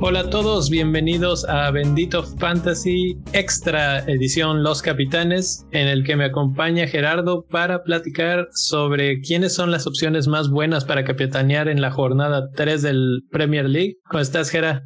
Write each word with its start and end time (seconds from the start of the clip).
Hola 0.00 0.20
a 0.20 0.30
todos, 0.30 0.70
bienvenidos 0.70 1.44
a 1.46 1.70
Bendito 1.70 2.22
Fantasy 2.22 3.18
Extra 3.34 3.98
Edición 4.06 4.62
Los 4.62 4.80
Capitanes, 4.80 5.66
en 5.72 5.88
el 5.88 6.02
que 6.04 6.16
me 6.16 6.24
acompaña 6.24 6.86
Gerardo 6.86 7.44
para 7.44 7.82
platicar 7.82 8.48
sobre 8.52 9.20
quiénes 9.20 9.54
son 9.54 9.70
las 9.70 9.86
opciones 9.86 10.26
más 10.26 10.48
buenas 10.48 10.86
para 10.86 11.04
capitanear 11.04 11.68
en 11.68 11.82
la 11.82 11.90
jornada 11.90 12.48
3 12.54 12.80
del 12.80 13.20
Premier 13.30 13.68
League. 13.68 13.96
¿Cómo 14.08 14.20
estás, 14.20 14.48
Gerard? 14.48 14.84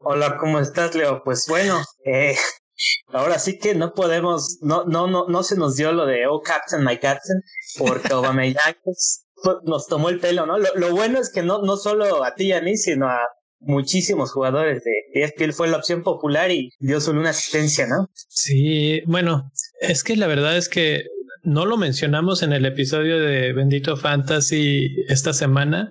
Hola, 0.00 0.36
¿cómo 0.38 0.58
estás, 0.58 0.94
Leo? 0.94 1.22
Pues 1.24 1.46
bueno, 1.48 1.80
eh, 2.04 2.34
ahora 3.08 3.38
sí 3.38 3.58
que 3.58 3.74
no 3.74 3.92
podemos, 3.92 4.58
no, 4.62 4.84
no, 4.84 5.06
no, 5.06 5.26
no 5.28 5.42
se 5.42 5.56
nos 5.56 5.76
dio 5.76 5.92
lo 5.92 6.06
de 6.06 6.26
Oh 6.26 6.40
Captain, 6.40 6.84
my 6.84 6.98
Captain, 6.98 7.42
porque 7.78 8.12
Aubameyang 8.12 8.74
pues, 8.84 9.28
nos 9.64 9.86
tomó 9.86 10.08
el 10.08 10.20
pelo, 10.20 10.46
¿no? 10.46 10.58
Lo, 10.58 10.90
bueno 10.94 11.18
es 11.18 11.30
que 11.32 11.42
no, 11.42 11.62
no 11.62 11.76
solo 11.76 12.24
a 12.24 12.34
ti 12.34 12.46
y 12.46 12.52
a 12.52 12.60
mí, 12.60 12.76
sino 12.76 13.08
a 13.08 13.20
muchísimos 13.60 14.32
jugadores 14.32 14.82
de 14.84 14.92
él 15.12 15.52
fue 15.52 15.68
la 15.68 15.76
opción 15.76 16.02
popular 16.02 16.50
y 16.50 16.70
dio 16.78 17.00
solo 17.00 17.20
una 17.20 17.30
asistencia, 17.30 17.86
¿no? 17.86 18.08
Sí, 18.28 19.02
bueno, 19.06 19.50
es 19.80 20.02
que 20.02 20.16
la 20.16 20.26
verdad 20.26 20.56
es 20.56 20.68
que 20.68 21.04
no 21.42 21.66
lo 21.66 21.76
mencionamos 21.76 22.42
en 22.42 22.52
el 22.52 22.64
episodio 22.66 23.18
de 23.18 23.52
Bendito 23.52 23.96
Fantasy 23.96 24.88
esta 25.08 25.32
semana, 25.32 25.90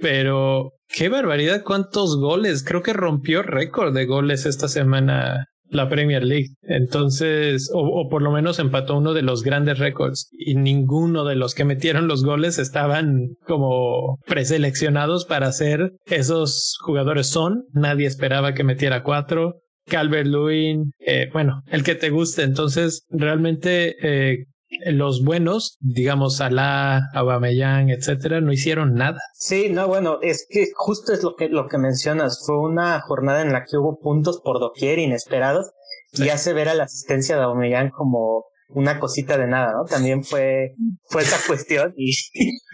pero 0.00 0.72
qué 0.88 1.08
barbaridad, 1.08 1.62
cuántos 1.64 2.18
goles. 2.18 2.64
Creo 2.64 2.82
que 2.82 2.92
rompió 2.92 3.42
récord 3.42 3.94
de 3.94 4.06
goles 4.06 4.46
esta 4.46 4.68
semana 4.68 5.46
la 5.70 5.88
Premier 5.88 6.24
League. 6.24 6.50
Entonces, 6.62 7.70
o, 7.72 8.08
por 8.08 8.22
lo 8.22 8.30
menos 8.30 8.58
empató 8.58 8.98
uno 8.98 9.14
de 9.14 9.22
los 9.22 9.42
grandes 9.42 9.78
récords 9.78 10.30
y 10.32 10.54
ninguno 10.54 11.24
de 11.24 11.36
los 11.36 11.54
que 11.54 11.64
metieron 11.64 12.08
los 12.08 12.24
goles 12.24 12.58
estaban 12.58 13.36
como 13.46 14.18
preseleccionados 14.26 15.24
para 15.24 15.52
ser 15.52 15.92
esos 16.06 16.76
jugadores 16.80 17.26
son. 17.28 17.64
Nadie 17.72 18.06
esperaba 18.06 18.54
que 18.54 18.64
metiera 18.64 19.02
cuatro. 19.02 19.60
Calvert 19.86 20.26
Lewin, 20.26 20.92
eh, 21.00 21.28
bueno, 21.32 21.62
el 21.66 21.82
que 21.82 21.94
te 21.94 22.10
guste. 22.10 22.42
Entonces, 22.42 23.06
realmente 23.10 23.96
eh, 24.02 24.44
los 24.86 25.24
buenos, 25.24 25.76
digamos 25.80 26.36
Salah, 26.36 27.10
Aubameyang, 27.14 27.90
etcétera, 27.90 28.40
no 28.40 28.52
hicieron 28.52 28.94
nada. 28.94 29.18
Sí, 29.34 29.68
no, 29.70 29.88
bueno, 29.88 30.18
es 30.22 30.46
que 30.48 30.68
justo 30.74 31.12
es 31.12 31.22
lo 31.22 31.34
que 31.36 31.48
lo 31.48 31.68
que 31.68 31.78
mencionas, 31.78 32.42
fue 32.46 32.58
una 32.58 33.00
jornada 33.00 33.42
en 33.42 33.52
la 33.52 33.64
que 33.64 33.76
hubo 33.76 33.98
puntos 33.98 34.40
por 34.40 34.60
doquier 34.60 34.98
inesperados 34.98 35.72
y 36.12 36.28
hace 36.28 36.52
ver 36.52 36.68
a 36.68 36.74
la 36.74 36.84
asistencia 36.84 37.36
de 37.36 37.42
Aubameyang 37.42 37.90
como 37.90 38.46
una 38.72 38.98
cosita 38.98 39.36
de 39.36 39.46
nada, 39.46 39.72
¿no? 39.72 39.84
También 39.84 40.24
fue 40.24 40.74
fue 41.04 41.22
esa 41.22 41.38
cuestión 41.46 41.92
y, 41.96 42.12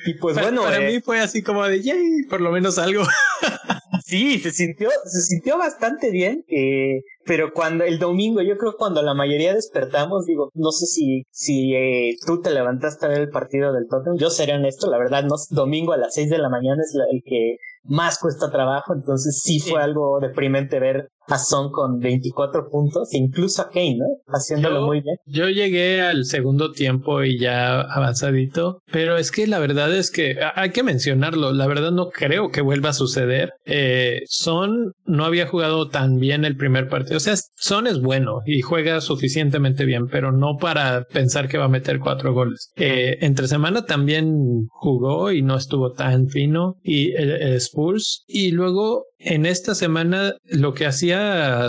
y 0.07 0.15
pues 0.21 0.37
bueno, 0.37 0.63
para 0.63 0.79
eh, 0.79 0.93
mí 0.93 1.01
fue 1.01 1.21
así 1.21 1.43
como 1.43 1.65
de 1.65 1.83
yay, 1.83 2.25
por 2.29 2.41
lo 2.41 2.51
menos 2.51 2.79
algo. 2.79 3.03
sí, 4.05 4.39
se 4.39 4.51
sintió 4.51 4.91
se 5.05 5.21
sintió 5.21 5.59
bastante 5.59 6.11
bien. 6.11 6.45
Eh, 6.49 7.03
pero 7.25 7.53
cuando 7.53 7.85
el 7.85 7.99
domingo, 7.99 8.41
yo 8.41 8.57
creo 8.57 8.77
cuando 8.77 9.03
la 9.03 9.15
mayoría 9.15 9.53
despertamos, 9.53 10.27
digo, 10.27 10.51
no 10.55 10.71
sé 10.71 10.87
si, 10.87 11.25
si 11.31 11.75
eh, 11.75 12.17
tú 12.25 12.41
te 12.41 12.53
levantaste 12.53 13.05
a 13.05 13.09
ver 13.09 13.23
el 13.23 13.31
partido 13.31 13.73
del 13.73 13.89
Tottenham, 13.89 14.17
yo 14.17 14.31
seré 14.31 14.55
honesto, 14.55 14.89
la 14.89 14.99
verdad, 14.99 15.25
no, 15.25 15.35
domingo 15.51 15.93
a 15.93 15.97
las 15.97 16.15
seis 16.15 16.31
de 16.31 16.39
la 16.39 16.49
mañana 16.49 16.81
es 16.83 16.95
el 16.95 17.23
que 17.25 17.57
más 17.83 18.19
cuesta 18.19 18.51
trabajo, 18.51 18.95
entonces 18.95 19.41
sí 19.43 19.59
fue 19.59 19.83
algo 19.83 20.21
deprimente 20.21 20.79
ver 20.79 21.09
a 21.29 21.39
Son 21.39 21.71
con 21.71 21.99
24 21.99 22.69
puntos, 22.71 23.13
incluso 23.13 23.63
a 23.63 23.69
Kane, 23.69 23.99
¿no? 23.99 24.07
Haciéndolo 24.29 24.87
muy 24.87 25.01
bien. 25.01 25.17
Yo 25.27 25.49
llegué 25.49 26.03
al 26.03 26.25
segundo 26.25 26.73
tiempo 26.73 27.23
y 27.23 27.39
ya 27.39 27.81
avanzadito, 27.81 28.81
pero 28.91 29.17
es 29.17 29.31
que 29.31 29.47
la 29.47 29.59
verdad 29.59 29.95
es 29.95 30.11
que 30.11 30.37
hay 30.55 30.71
que 30.71 30.83
mencionarlo, 30.83 31.53
la 31.53 31.67
verdad 31.67 31.93
no 31.93 32.09
creo 32.11 32.51
que 32.51 32.61
vuelva 32.61 32.91
a 32.91 32.95
suceder. 32.95 33.53
Eh, 33.65 34.23
Son 34.27 34.93
no 35.05 35.25
había 35.25 35.47
jugado 35.47 35.89
tan 35.89 36.19
bien 36.19 36.45
el 36.45 36.57
primer 36.57 36.89
partido, 36.89 37.17
o 37.17 37.21
sea, 37.21 37.35
Son 37.57 37.87
es 37.87 38.01
bueno 38.01 38.41
y 38.47 38.61
juega 38.63 39.01
suficientemente 39.01 39.85
bien, 39.85 40.07
pero 40.09 40.33
no 40.33 40.57
para 40.57 41.05
pensar 41.05 41.49
que 41.49 41.59
va 41.59 41.65
a 41.65 41.69
meter 41.69 41.99
cuatro 41.99 42.33
goles. 42.33 42.73
Eh, 42.77 43.19
entre 43.21 43.49
semana 43.49 43.85
también 43.85 44.67
jugó 44.71 45.33
y 45.33 45.43
no 45.43 45.57
estuvo 45.57 45.93
tan 45.93 46.29
fino 46.29 46.77
y 46.83 47.13
el 47.13 47.57
Spurs 47.57 48.25
y 48.27 48.51
luego 48.51 49.05
en 49.19 49.47
esta 49.47 49.75
semana 49.75 50.35
lo 50.45 50.75
que 50.75 50.87
hacía 50.87 51.16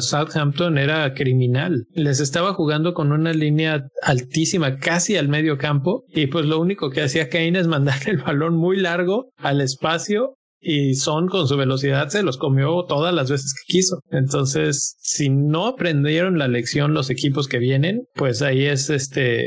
Southampton 0.02 0.78
era 0.78 1.14
criminal. 1.14 1.86
Les 1.94 2.20
estaba 2.20 2.54
jugando 2.54 2.94
con 2.94 3.12
una 3.12 3.34
línea 3.34 3.88
altísima, 4.02 4.78
casi 4.78 5.18
al 5.18 5.28
medio 5.28 5.58
campo, 5.58 6.04
y 6.10 6.28
pues 6.28 6.46
lo 6.46 6.60
único 6.60 6.90
que 6.90 7.02
hacía 7.02 7.30
Kane 7.30 7.60
es 7.60 7.68
mandar 7.78 8.00
el 8.08 8.18
balón 8.18 8.56
muy 8.56 8.78
largo 8.78 9.32
al 9.38 9.62
espacio 9.62 10.38
y 10.70 10.96
Son 10.96 11.30
con 11.30 11.48
su 11.48 11.56
velocidad 11.56 12.10
se 12.10 12.24
los 12.24 12.38
comió 12.38 12.84
todas 12.84 13.14
las 13.14 13.32
veces 13.32 13.54
que 13.54 13.72
quiso. 13.72 14.02
Entonces, 14.12 14.98
si 15.00 15.30
no 15.30 15.66
aprendieron 15.66 16.38
la 16.38 16.50
lección 16.50 16.94
los 16.94 17.10
equipos 17.10 17.48
que 17.48 17.58
vienen, 17.58 18.02
pues 18.16 18.42
ahí 18.42 18.66
es 18.66 18.90
este 18.90 19.46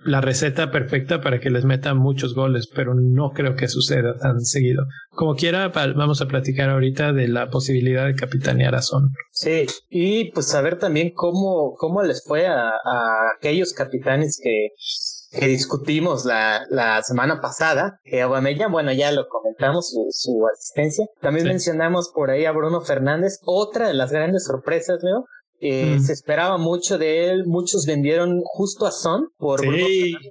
la 0.00 0.20
receta 0.20 0.70
perfecta 0.70 1.22
para 1.22 1.40
que 1.40 1.48
les 1.48 1.64
metan 1.64 1.96
muchos 1.96 2.34
goles, 2.34 2.68
pero 2.74 2.92
no 2.94 3.30
creo 3.30 3.56
que 3.56 3.66
suceda 3.66 4.18
tan 4.18 4.40
seguido. 4.40 4.84
Como 5.08 5.36
quiera, 5.36 5.68
vamos 5.68 6.20
a 6.20 6.26
platicar 6.28 6.68
ahorita 6.68 7.14
de 7.14 7.28
la 7.28 7.48
posibilidad 7.48 8.04
de 8.04 8.14
capitanear 8.14 8.74
a 8.74 8.82
Son. 8.82 9.08
Sí, 9.32 9.64
y 9.88 10.30
pues 10.32 10.48
saber 10.48 10.78
también 10.78 11.12
cómo, 11.14 11.76
cómo 11.78 12.02
les 12.02 12.22
fue 12.26 12.46
a, 12.46 12.68
a 12.68 13.30
aquellos 13.38 13.72
capitanes 13.72 14.38
que 14.42 14.68
que 15.30 15.46
discutimos 15.46 16.24
la, 16.24 16.62
la 16.70 17.02
semana 17.02 17.40
pasada, 17.40 18.00
que 18.04 18.22
Aubameyang, 18.22 18.72
bueno, 18.72 18.92
ya 18.92 19.12
lo 19.12 19.28
comentamos, 19.28 19.90
su, 19.90 20.06
su 20.10 20.46
asistencia. 20.46 21.06
También 21.20 21.46
mencionamos 21.46 22.10
por 22.14 22.30
ahí 22.30 22.44
a 22.44 22.52
Bruno 22.52 22.80
Fernández, 22.80 23.38
otra 23.44 23.88
de 23.88 23.94
las 23.94 24.10
grandes 24.10 24.44
sorpresas. 24.46 25.00
Eh, 25.60 25.98
Se 26.00 26.12
esperaba 26.12 26.56
mucho 26.56 26.98
de 26.98 27.30
él, 27.30 27.44
muchos 27.46 27.84
vendieron 27.84 28.40
justo 28.44 28.86
a 28.86 28.92
Son 28.92 29.28
por 29.38 29.60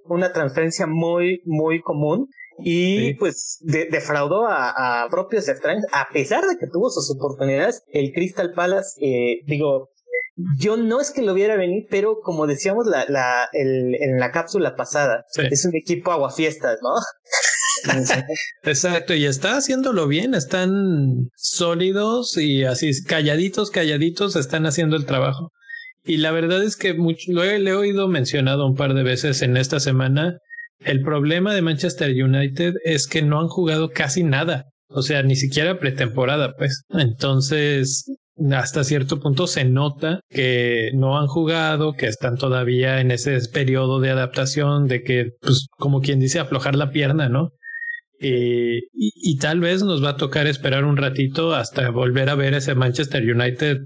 una 0.06 0.32
transferencia 0.34 0.88
muy, 0.88 1.42
muy 1.46 1.82
común 1.82 2.30
y 2.60 3.14
pues 3.16 3.60
defraudó 3.62 4.48
a, 4.48 5.04
a 5.04 5.10
propios 5.10 5.48
extraños, 5.48 5.84
a 5.92 6.08
pesar 6.12 6.44
de 6.46 6.58
que 6.58 6.66
tuvo 6.66 6.90
sus 6.90 7.14
oportunidades, 7.16 7.84
el 7.92 8.12
Crystal 8.14 8.52
Palace, 8.56 9.00
eh, 9.00 9.42
digo, 9.46 9.90
yo 10.58 10.78
no 10.78 11.02
es 11.02 11.12
que 11.12 11.24
lo 11.24 11.34
viera 11.34 11.58
venir, 11.58 11.88
pero 11.90 12.20
como 12.22 12.46
decíamos 12.46 12.86
la, 12.86 13.06
la, 13.10 13.50
el, 13.54 13.96
en 13.96 14.20
la 14.20 14.32
cápsula 14.32 14.76
pasada, 14.76 15.26
es 15.36 15.66
un 15.66 15.76
equipo 15.76 16.12
aguafiestas, 16.12 16.78
¿no? 16.82 16.90
Exacto, 18.64 19.14
y 19.14 19.26
está 19.26 19.58
haciéndolo 19.58 20.08
bien, 20.08 20.36
están 20.36 21.30
sólidos 21.36 22.38
y 22.38 22.64
así 22.64 22.92
calladitos, 23.04 23.72
calladitos 23.72 24.36
están 24.36 24.66
haciendo 24.66 24.96
el 24.96 25.06
trabajo. 25.06 25.52
Y 26.06 26.18
la 26.18 26.32
verdad 26.32 26.64
es 26.64 26.78
que 26.78 26.94
mucho, 26.94 27.32
lo 27.32 27.44
he, 27.44 27.60
le 27.60 27.72
he 27.72 27.76
oído 27.76 28.08
mencionado 28.08 28.66
un 28.66 28.76
par 28.76 28.94
de 28.94 29.04
veces 29.04 29.42
en 29.42 29.58
esta 29.58 29.80
semana. 29.80 30.38
El 30.80 31.02
problema 31.02 31.54
de 31.54 31.62
Manchester 31.62 32.12
United 32.12 32.76
es 32.86 33.08
que 33.08 33.22
no 33.22 33.42
han 33.42 33.48
jugado 33.48 33.90
casi 33.90 34.24
nada. 34.24 34.66
O 34.90 35.02
sea, 35.02 35.22
ni 35.24 35.36
siquiera 35.36 35.80
pretemporada, 35.80 36.54
pues. 36.58 36.84
Entonces, 36.90 38.06
hasta 38.54 38.84
cierto 38.84 39.20
punto 39.20 39.48
se 39.48 39.66
nota 39.66 40.20
que 40.30 40.92
no 40.94 41.18
han 41.18 41.28
jugado, 41.28 41.94
que 41.94 42.08
están 42.08 42.38
todavía 42.38 43.02
en 43.02 43.12
ese 43.12 43.38
periodo 43.52 44.00
de 44.00 44.12
adaptación, 44.12 44.88
de 44.88 45.04
que, 45.04 45.32
pues, 45.42 45.68
como 45.78 46.02
quien 46.02 46.20
dice, 46.20 46.40
aflojar 46.40 46.76
la 46.76 46.92
pierna, 46.92 47.30
¿no? 47.30 47.52
y, 48.20 48.80
y, 48.94 49.38
tal 49.38 49.60
vez 49.60 49.84
nos 49.84 50.04
va 50.04 50.10
a 50.10 50.18
tocar 50.18 50.48
esperar 50.48 50.86
un 50.86 50.98
ratito 50.98 51.54
hasta 51.54 51.92
volver 51.92 52.30
a 52.30 52.36
ver 52.36 52.56
ese 52.56 52.74
Manchester 52.74 53.22
United 53.22 53.78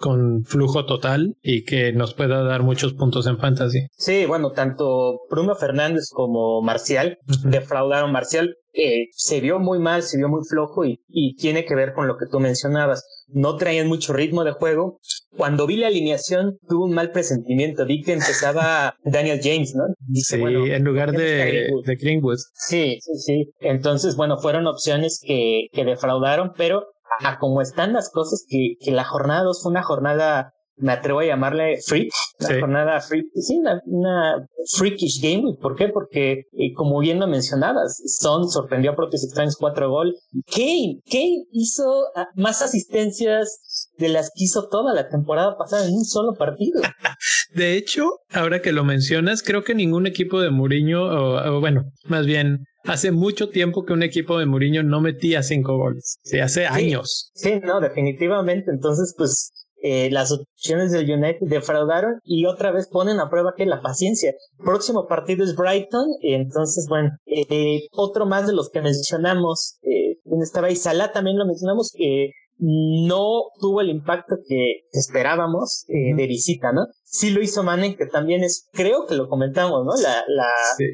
con 0.00 0.44
flujo 0.44 0.86
total 0.86 1.34
y 1.42 1.64
que 1.64 1.92
nos 1.92 2.14
pueda 2.14 2.42
dar 2.42 2.62
muchos 2.62 2.94
puntos 2.94 3.26
en 3.26 3.38
fantasy. 3.38 3.86
Sí, 3.96 4.24
bueno, 4.24 4.52
tanto 4.52 5.20
Bruno 5.30 5.54
Fernández 5.54 6.08
como 6.10 6.62
Marcial 6.62 7.18
defraudaron. 7.44 8.10
Marcial 8.10 8.54
eh, 8.72 9.08
se 9.12 9.40
vio 9.40 9.58
muy 9.58 9.78
mal, 9.78 10.02
se 10.02 10.16
vio 10.16 10.28
muy 10.28 10.42
flojo 10.48 10.86
y, 10.86 11.00
y 11.08 11.36
tiene 11.36 11.66
que 11.66 11.74
ver 11.74 11.92
con 11.92 12.08
lo 12.08 12.16
que 12.16 12.26
tú 12.30 12.40
mencionabas. 12.40 13.04
No 13.32 13.56
traían 13.56 13.88
mucho 13.88 14.12
ritmo 14.12 14.44
de 14.44 14.52
juego. 14.52 15.00
Cuando 15.36 15.66
vi 15.66 15.76
la 15.76 15.86
alineación, 15.88 16.58
tuve 16.68 16.84
un 16.84 16.94
mal 16.94 17.12
presentimiento. 17.12 17.86
Vi 17.86 18.02
que 18.02 18.12
empezaba 18.12 18.94
Daniel 19.04 19.40
James, 19.42 19.74
¿no? 19.74 19.84
sí, 20.14 20.36
en 20.42 20.84
lugar 20.84 21.12
de, 21.12 21.68
de 21.84 21.96
Greenwood. 21.96 22.38
Sí, 22.54 22.98
sí, 23.00 23.12
sí. 23.16 23.52
Entonces, 23.60 24.16
bueno, 24.16 24.38
fueron 24.38 24.66
opciones 24.66 25.20
que, 25.24 25.66
que 25.72 25.84
defraudaron, 25.84 26.52
pero 26.56 26.86
a 27.20 27.38
como 27.38 27.60
están 27.60 27.92
las 27.92 28.10
cosas, 28.10 28.44
que, 28.48 28.74
que 28.80 28.90
la 28.90 29.04
jornada 29.04 29.42
2 29.44 29.62
fue 29.62 29.70
una 29.70 29.82
jornada, 29.82 30.54
me 30.80 30.92
atrevo 30.92 31.20
a 31.20 31.26
llamarle 31.26 31.78
freak, 31.86 32.10
una 32.40 32.60
jornada 32.60 33.00
freak, 33.00 33.26
sí, 33.34 33.58
una, 33.58 33.80
una, 33.86 34.46
freakish 34.76 35.20
game. 35.22 35.56
¿Por 35.60 35.76
qué? 35.76 35.88
Porque, 35.88 36.44
eh, 36.52 36.72
como 36.74 36.98
bien 37.00 37.20
lo 37.20 37.26
mencionabas, 37.26 38.02
Son 38.06 38.48
sorprendió 38.48 38.92
a 38.92 38.96
propios 38.96 39.24
extraños 39.24 39.56
cuatro 39.56 39.90
gol. 39.90 40.14
Kane, 40.46 41.00
Kane 41.10 41.44
hizo 41.52 42.04
ah, 42.14 42.26
más 42.34 42.62
asistencias, 42.62 43.60
de 44.00 44.08
las 44.08 44.30
que 44.34 44.44
hizo 44.44 44.68
toda 44.68 44.94
la 44.94 45.08
temporada 45.08 45.56
pasada 45.56 45.86
en 45.86 45.94
un 45.94 46.04
solo 46.04 46.34
partido. 46.34 46.80
de 47.54 47.76
hecho, 47.76 48.20
ahora 48.32 48.62
que 48.62 48.72
lo 48.72 48.82
mencionas, 48.82 49.42
creo 49.42 49.62
que 49.62 49.74
ningún 49.74 50.06
equipo 50.06 50.40
de 50.40 50.50
Mourinho, 50.50 51.02
o, 51.02 51.60
bueno, 51.60 51.84
más 52.06 52.26
bien, 52.26 52.64
hace 52.84 53.12
mucho 53.12 53.50
tiempo 53.50 53.84
que 53.84 53.92
un 53.92 54.02
equipo 54.02 54.38
de 54.38 54.46
Mourinho 54.46 54.82
no 54.82 55.00
metía 55.00 55.42
cinco 55.42 55.76
goles. 55.76 56.18
Sí, 56.24 56.40
hace 56.40 56.66
años. 56.66 57.30
Sí, 57.34 57.60
no, 57.62 57.80
definitivamente. 57.80 58.70
Entonces, 58.70 59.14
pues, 59.16 59.52
eh, 59.82 60.10
las 60.10 60.32
opciones 60.32 60.92
del 60.92 61.10
United 61.10 61.46
defraudaron 61.46 62.20
y 62.24 62.46
otra 62.46 62.70
vez 62.70 62.88
ponen 62.88 63.20
a 63.20 63.30
prueba 63.30 63.54
que 63.56 63.66
la 63.66 63.80
paciencia. 63.80 64.34
Próximo 64.58 65.06
partido 65.06 65.44
es 65.44 65.56
Brighton, 65.56 66.06
entonces 66.22 66.86
bueno, 66.88 67.10
eh, 67.26 67.88
otro 67.92 68.26
más 68.26 68.46
de 68.46 68.52
los 68.52 68.70
que 68.70 68.82
mencionamos, 68.82 69.78
eh, 69.82 70.18
estaba 70.42 70.68
ahí 70.68 70.76
Salah 70.76 71.12
también 71.12 71.38
lo 71.38 71.46
mencionamos, 71.46 71.90
que 71.94 72.30
no 72.60 73.44
tuvo 73.58 73.80
el 73.80 73.88
impacto 73.88 74.36
que 74.46 74.82
esperábamos 74.92 75.84
eh, 75.88 76.14
de 76.14 76.26
visita, 76.26 76.72
¿no? 76.72 76.86
Sí 77.10 77.30
lo 77.30 77.42
hizo 77.42 77.62
Mane, 77.62 77.96
que 77.96 78.06
también 78.06 78.44
es, 78.44 78.68
creo 78.72 79.06
que 79.06 79.16
lo 79.16 79.28
comentamos, 79.28 79.84
¿no? 79.84 80.00
La, 80.00 80.24
la 80.28 80.48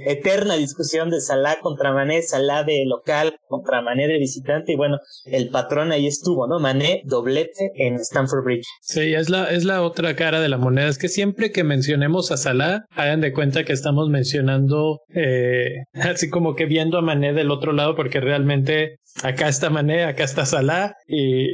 eterna 0.06 0.56
discusión 0.56 1.10
de 1.10 1.20
Salah 1.20 1.60
contra 1.60 1.92
Mané, 1.92 2.22
Salah 2.22 2.64
de 2.64 2.84
local 2.86 3.38
contra 3.48 3.82
Mané 3.82 4.08
de 4.08 4.18
visitante, 4.18 4.72
y 4.72 4.76
bueno, 4.76 4.98
el 5.26 5.50
patrón 5.50 5.92
ahí 5.92 6.06
estuvo, 6.06 6.46
¿no? 6.46 6.58
Mané 6.58 7.02
doblete 7.04 7.72
en 7.76 7.96
Stamford 7.96 8.44
Bridge. 8.44 8.66
Sí, 8.80 9.14
es 9.14 9.28
la, 9.28 9.50
es 9.50 9.64
la 9.64 9.82
otra 9.82 10.16
cara 10.16 10.40
de 10.40 10.48
la 10.48 10.56
moneda, 10.56 10.88
es 10.88 10.98
que 10.98 11.08
siempre 11.08 11.52
que 11.52 11.64
mencionemos 11.64 12.32
a 12.32 12.38
Salah, 12.38 12.86
hagan 12.90 13.20
de 13.20 13.32
cuenta 13.32 13.64
que 13.64 13.74
estamos 13.74 14.08
mencionando, 14.08 15.00
eh, 15.14 15.84
así 15.94 16.30
como 16.30 16.54
que 16.54 16.64
viendo 16.64 16.98
a 16.98 17.02
Mané 17.02 17.34
del 17.34 17.50
otro 17.50 17.72
lado, 17.72 17.94
porque 17.94 18.20
realmente 18.20 19.00
acá 19.22 19.48
está 19.48 19.70
Mané, 19.70 20.04
acá 20.04 20.24
está 20.24 20.46
Salah, 20.46 20.94
y, 21.06 21.48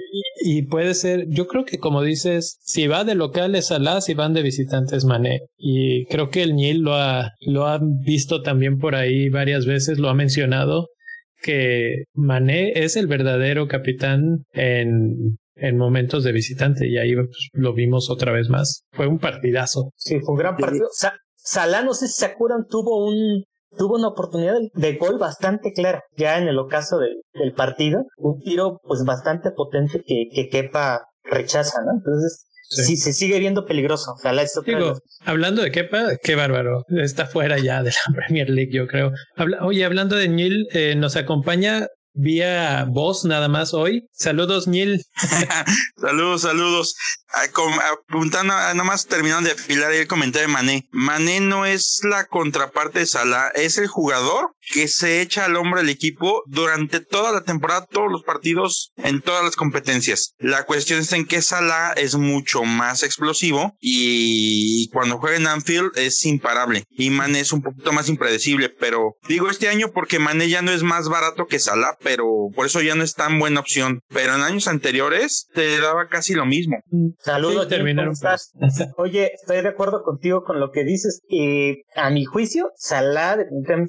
y, 0.45 0.63
puede 0.63 0.95
ser, 0.95 1.27
yo 1.29 1.47
creo 1.47 1.65
que 1.65 1.79
como 1.79 2.03
dices, 2.03 2.59
si 2.61 2.87
va 2.87 3.05
de 3.05 3.15
local 3.15 3.55
es 3.55 3.67
Salah, 3.67 4.01
si 4.01 4.15
van 4.15 4.35
de 4.35 4.43
visitantes 4.53 5.05
Mané. 5.05 5.41
Y 5.57 6.05
creo 6.07 6.29
que 6.29 6.43
el 6.43 6.55
Nil 6.55 6.83
lo 6.83 6.95
ha, 6.95 7.31
lo 7.41 7.67
ha 7.67 7.81
visto 8.05 8.43
también 8.43 8.79
por 8.79 8.95
ahí 8.95 9.31
varias 9.31 9.65
veces, 9.65 9.99
lo 9.99 10.09
ha 10.09 10.15
mencionado, 10.15 10.89
que 11.43 12.05
Mané 12.15 12.73
es 12.75 12.97
el 12.97 13.07
verdadero 13.07 13.67
capitán 13.67 14.45
en, 14.53 15.39
en 15.57 15.77
momentos 15.77 16.23
de 16.23 16.33
visitante 16.33 16.87
y 16.87 16.99
ahí 16.99 17.15
pues, 17.15 17.49
lo 17.53 17.73
vimos 17.73 18.11
otra 18.11 18.33
vez 18.33 18.49
más. 18.49 18.83
Fue 18.93 19.07
un 19.07 19.19
partidazo. 19.19 19.91
Sí, 19.97 20.21
fue 20.21 20.35
un 20.35 20.39
gran 20.39 20.57
partido. 20.57 20.89
Salah, 21.35 21.83
no 21.83 21.95
sé 21.95 22.07
si 22.07 22.15
se 22.15 22.27
acuerdan, 22.27 22.67
tuvo 22.69 23.07
un 23.09 23.43
tuvo 23.77 23.97
una 23.97 24.09
oportunidad 24.09 24.55
de 24.75 24.97
gol 24.97 25.19
bastante 25.19 25.73
clara 25.73 26.03
ya 26.15 26.37
en 26.37 26.47
el 26.47 26.59
ocaso 26.59 26.99
del 26.99 27.55
partido, 27.55 28.05
un 28.19 28.39
tiro 28.41 28.79
pues 28.83 29.03
bastante 29.03 29.51
potente 29.51 30.03
que, 30.07 30.27
que 30.31 30.49
Kepa 30.51 31.07
rechaza, 31.25 31.81
¿no? 31.83 31.93
Entonces 31.97 32.45
Sí. 32.73 32.97
se 32.97 33.13
sigue 33.13 33.39
viendo 33.39 33.67
peligroso. 33.67 34.13
Ojalá 34.13 34.43
esto 34.43 34.63
Digo, 34.63 34.99
hablando 35.25 35.63
de 35.63 35.71
Kepa, 35.71 36.17
qué 36.23 36.35
bárbaro. 36.35 36.85
Está 36.89 37.27
fuera 37.27 37.59
ya 37.59 37.83
de 37.83 37.91
la 37.91 38.15
Premier 38.15 38.49
League, 38.49 38.73
yo 38.73 38.87
creo. 38.87 39.13
oye, 39.61 39.85
hablando 39.85 40.17
de 40.17 40.29
Neil, 40.29 40.67
eh, 40.73 40.95
nos 40.97 41.17
acompaña 41.17 41.87
vía 42.15 42.87
voz 42.89 43.25
nada 43.25 43.49
más 43.49 43.75
hoy. 43.75 44.09
Saludos, 44.13 44.69
Neil. 44.69 45.03
saludos, 45.97 46.43
saludos. 46.43 46.95
Apuntando, 47.33 48.53
nada 48.53 48.75
más 48.75 49.07
terminando 49.07 49.49
de 49.49 49.55
afilar 49.55 49.93
el 49.93 50.07
comentario 50.07 50.49
de 50.49 50.53
Mané. 50.53 50.89
Mané 50.91 51.41
no 51.41 51.67
es 51.67 52.01
la 52.05 52.27
contraparte 52.27 53.01
de 53.01 53.07
Salah, 53.07 53.49
es 53.55 53.79
el 53.79 53.87
jugador 53.87 54.55
que 54.71 54.89
se 54.89 55.21
echa 55.21 55.45
al 55.45 55.57
hombro 55.57 55.81
del 55.81 55.89
equipo 55.89 56.43
durante 56.47 57.01
toda 57.01 57.33
la 57.33 57.43
temporada, 57.43 57.87
todos 57.91 58.11
los 58.11 58.23
partidos, 58.23 58.93
en 58.97 59.21
todas 59.21 59.45
las 59.45 59.57
competencias. 59.57 60.35
La 60.39 60.65
cuestión 60.65 61.01
es 61.01 61.13
en 61.13 61.27
que 61.27 61.43
Salah 61.43 61.93
es 61.93 62.15
mucho 62.17 62.65
más 62.65 63.03
explosivo 63.03 63.77
y 63.81 64.89
cuando 64.91 65.19
juega 65.19 65.37
en 65.37 65.47
Anfield 65.47 65.93
es 65.97 66.25
imparable. 66.27 66.85
Y 66.91 67.11
Mané 67.11 67.41
es 67.41 67.53
un 67.53 67.63
poquito 67.63 67.93
más 67.93 68.09
impredecible, 68.09 68.69
pero 68.69 69.17
digo 69.29 69.51
este 69.51 69.69
año 69.69 69.91
porque 69.93 70.19
Mané 70.19 70.49
ya 70.49 70.63
no 70.63 70.71
es 70.71 70.83
más 70.83 71.09
barato 71.09 71.47
que 71.47 71.59
Salah, 71.59 71.97
pero 72.03 72.27
por 72.55 72.67
eso 72.67 72.81
ya 72.81 72.95
no 72.95 73.05
es 73.05 73.15
tan 73.15 73.39
buena 73.39 73.61
opción. 73.61 74.01
Pero 74.09 74.35
en 74.35 74.43
años 74.43 74.69
anteriores 74.69 75.49
te 75.55 75.81
daba 75.81 76.09
casi 76.09 76.35
lo 76.35 76.47
mismo. 76.47 76.77
Saludos, 77.23 77.69
terminaron. 77.69 78.15
Oye, 78.97 79.33
estoy 79.35 79.63
de 79.63 79.69
acuerdo 79.69 80.03
contigo 80.03 80.43
con 80.43 80.59
lo 80.59 80.71
que 80.71 80.85
dices. 80.85 81.23
y 81.29 81.83
a 81.95 82.11
mi 82.11 82.25
juicio, 82.25 82.73
Salah 82.77 83.39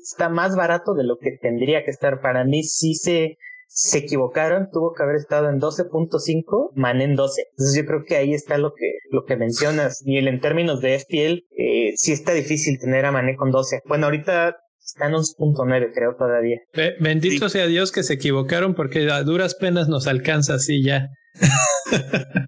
está 0.01 0.29
más 0.29 0.55
barato 0.55 0.93
de 0.93 1.03
lo 1.03 1.17
que 1.17 1.31
tendría 1.41 1.83
que 1.83 1.91
estar. 1.91 2.21
Para 2.21 2.45
mí 2.45 2.63
sí 2.63 2.93
se, 2.93 3.37
se 3.67 3.97
equivocaron, 3.97 4.69
tuvo 4.71 4.93
que 4.93 5.01
haber 5.01 5.15
estado 5.15 5.49
en 5.49 5.59
12.5, 5.59 6.73
Mané 6.75 7.05
en 7.05 7.15
12. 7.15 7.41
Entonces 7.51 7.75
yo 7.75 7.85
creo 7.87 8.03
que 8.05 8.17
ahí 8.17 8.33
está 8.33 8.59
lo 8.59 8.73
que, 8.75 8.91
lo 9.09 9.25
que 9.25 9.35
mencionas. 9.35 10.03
Y 10.05 10.17
en 10.17 10.39
términos 10.39 10.79
de 10.81 10.99
FPL, 10.99 11.43
eh, 11.57 11.93
sí 11.95 12.11
está 12.11 12.33
difícil 12.33 12.79
tener 12.79 13.05
a 13.05 13.11
Mané 13.11 13.35
con 13.35 13.49
12. 13.49 13.81
Bueno, 13.85 14.05
ahorita 14.05 14.57
está 14.79 15.07
en 15.07 15.13
11.9 15.13 15.91
creo 15.93 16.15
todavía. 16.15 16.59
bendito 16.99 17.49
sea 17.49 17.65
Dios 17.65 17.91
que 17.91 18.03
se 18.03 18.13
equivocaron 18.13 18.75
porque 18.75 19.09
a 19.09 19.23
duras 19.23 19.55
penas 19.55 19.87
nos 19.87 20.05
alcanza 20.05 20.55
así 20.55 20.83
ya. 20.83 21.09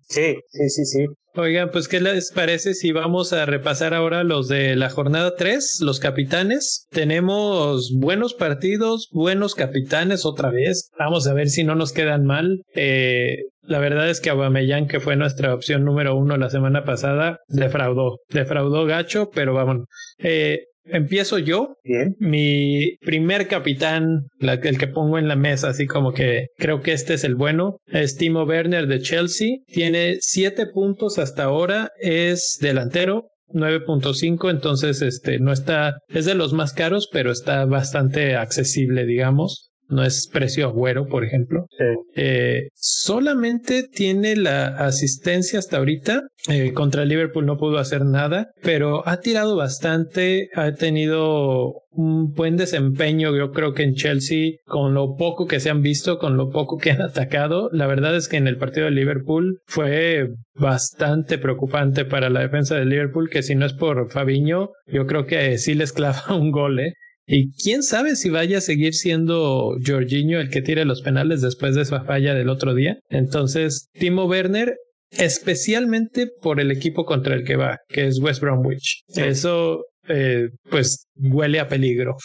Sí, 0.07 0.35
sí, 0.49 0.69
sí, 0.69 0.85
sí. 0.85 1.05
Oigan, 1.37 1.69
pues, 1.71 1.89
¿qué 1.89 1.99
les 1.99 2.31
parece 2.31 2.73
si 2.73 2.93
vamos 2.93 3.33
a 3.33 3.45
repasar 3.45 3.93
ahora 3.93 4.23
los 4.23 4.47
de 4.47 4.75
la 4.77 4.89
jornada 4.89 5.35
3, 5.35 5.79
los 5.81 5.99
capitanes? 5.99 6.87
Tenemos 6.91 7.91
buenos 7.93 8.33
partidos, 8.33 9.09
buenos 9.11 9.53
capitanes 9.53 10.25
otra 10.25 10.49
vez. 10.49 10.91
Vamos 10.97 11.27
a 11.27 11.33
ver 11.33 11.49
si 11.49 11.65
no 11.65 11.75
nos 11.75 11.91
quedan 11.91 12.25
mal. 12.25 12.61
Eh, 12.73 13.35
la 13.63 13.79
verdad 13.79 14.09
es 14.09 14.21
que 14.21 14.29
Aubameyang, 14.29 14.87
que 14.87 15.01
fue 15.01 15.17
nuestra 15.17 15.53
opción 15.53 15.83
número 15.83 16.15
uno 16.15 16.37
la 16.37 16.49
semana 16.49 16.85
pasada, 16.85 17.39
defraudó. 17.49 18.19
Defraudó 18.29 18.85
gacho, 18.85 19.29
pero 19.33 19.53
vamos. 19.53 19.87
Eh, 20.19 20.59
Empiezo 20.85 21.39
yo. 21.39 21.75
Bien. 21.83 22.15
Mi 22.19 22.97
primer 23.01 23.47
capitán, 23.47 24.27
el 24.39 24.77
que 24.77 24.87
pongo 24.87 25.17
en 25.17 25.27
la 25.27 25.35
mesa, 25.35 25.69
así 25.69 25.87
como 25.87 26.13
que 26.13 26.47
creo 26.57 26.81
que 26.81 26.93
este 26.93 27.15
es 27.15 27.23
el 27.23 27.35
bueno, 27.35 27.77
es 27.87 28.15
Timo 28.17 28.43
Werner 28.43 28.87
de 28.87 29.01
Chelsea. 29.01 29.57
Tiene 29.67 30.17
siete 30.19 30.67
puntos 30.67 31.17
hasta 31.17 31.43
ahora, 31.45 31.89
es 31.99 32.57
delantero, 32.61 33.29
9.5, 33.49 34.49
entonces 34.49 35.01
este 35.01 35.39
no 35.39 35.51
está, 35.51 35.97
es 36.09 36.25
de 36.25 36.35
los 36.35 36.53
más 36.53 36.73
caros, 36.73 37.09
pero 37.11 37.31
está 37.31 37.65
bastante 37.65 38.35
accesible, 38.35 39.05
digamos 39.05 39.64
no 39.87 40.03
es 40.03 40.27
precio 40.31 40.67
agüero, 40.67 41.07
por 41.07 41.23
ejemplo. 41.23 41.67
Eh, 42.15 42.69
solamente 42.73 43.83
tiene 43.83 44.35
la 44.35 44.67
asistencia 44.67 45.59
hasta 45.59 45.77
ahorita. 45.77 46.23
Eh, 46.47 46.73
contra 46.73 47.05
Liverpool 47.05 47.45
no 47.45 47.57
pudo 47.57 47.79
hacer 47.79 48.05
nada, 48.05 48.51
pero 48.61 49.07
ha 49.07 49.19
tirado 49.19 49.55
bastante, 49.55 50.49
ha 50.53 50.73
tenido 50.73 51.81
un 51.95 52.33
buen 52.33 52.57
desempeño, 52.57 53.35
yo 53.35 53.51
creo 53.51 53.73
que 53.73 53.83
en 53.83 53.95
Chelsea, 53.95 54.51
con 54.65 54.93
lo 54.93 55.15
poco 55.15 55.47
que 55.47 55.59
se 55.59 55.69
han 55.69 55.81
visto, 55.81 56.19
con 56.19 56.37
lo 56.37 56.49
poco 56.49 56.77
que 56.77 56.91
han 56.91 57.01
atacado. 57.01 57.69
La 57.71 57.87
verdad 57.87 58.15
es 58.15 58.27
que 58.27 58.37
en 58.37 58.47
el 58.47 58.57
partido 58.57 58.85
de 58.85 58.91
Liverpool 58.91 59.59
fue 59.65 60.29
bastante 60.55 61.37
preocupante 61.37 62.05
para 62.05 62.29
la 62.29 62.41
defensa 62.41 62.75
de 62.75 62.85
Liverpool, 62.85 63.29
que 63.29 63.43
si 63.43 63.55
no 63.55 63.65
es 63.65 63.73
por 63.73 64.11
Fabiño, 64.11 64.69
yo 64.87 65.05
creo 65.07 65.25
que 65.25 65.57
sí 65.57 65.73
les 65.73 65.93
clava 65.93 66.23
un 66.35 66.51
gol, 66.51 66.79
¿eh? 66.79 66.93
Y 67.27 67.51
quién 67.53 67.81
sabe 67.81 68.15
si 68.15 68.29
vaya 68.29 68.59
a 68.59 68.61
seguir 68.61 68.93
siendo 68.93 69.75
Jorginho 69.85 70.39
el 70.39 70.49
que 70.49 70.61
tire 70.61 70.85
los 70.85 71.01
penales 71.01 71.41
después 71.41 71.75
de 71.75 71.81
esa 71.81 72.03
falla 72.03 72.33
del 72.33 72.49
otro 72.49 72.75
día. 72.75 72.99
Entonces, 73.09 73.89
Timo 73.93 74.25
Werner, 74.25 74.75
especialmente 75.11 76.27
por 76.41 76.59
el 76.59 76.71
equipo 76.71 77.05
contra 77.05 77.35
el 77.35 77.43
que 77.43 77.55
va, 77.55 77.79
que 77.87 78.07
es 78.07 78.19
West 78.19 78.41
Bromwich. 78.41 79.01
Eso, 79.15 79.83
eh, 80.07 80.49
pues, 80.69 81.07
huele 81.15 81.59
a 81.59 81.67
peligro. 81.67 82.17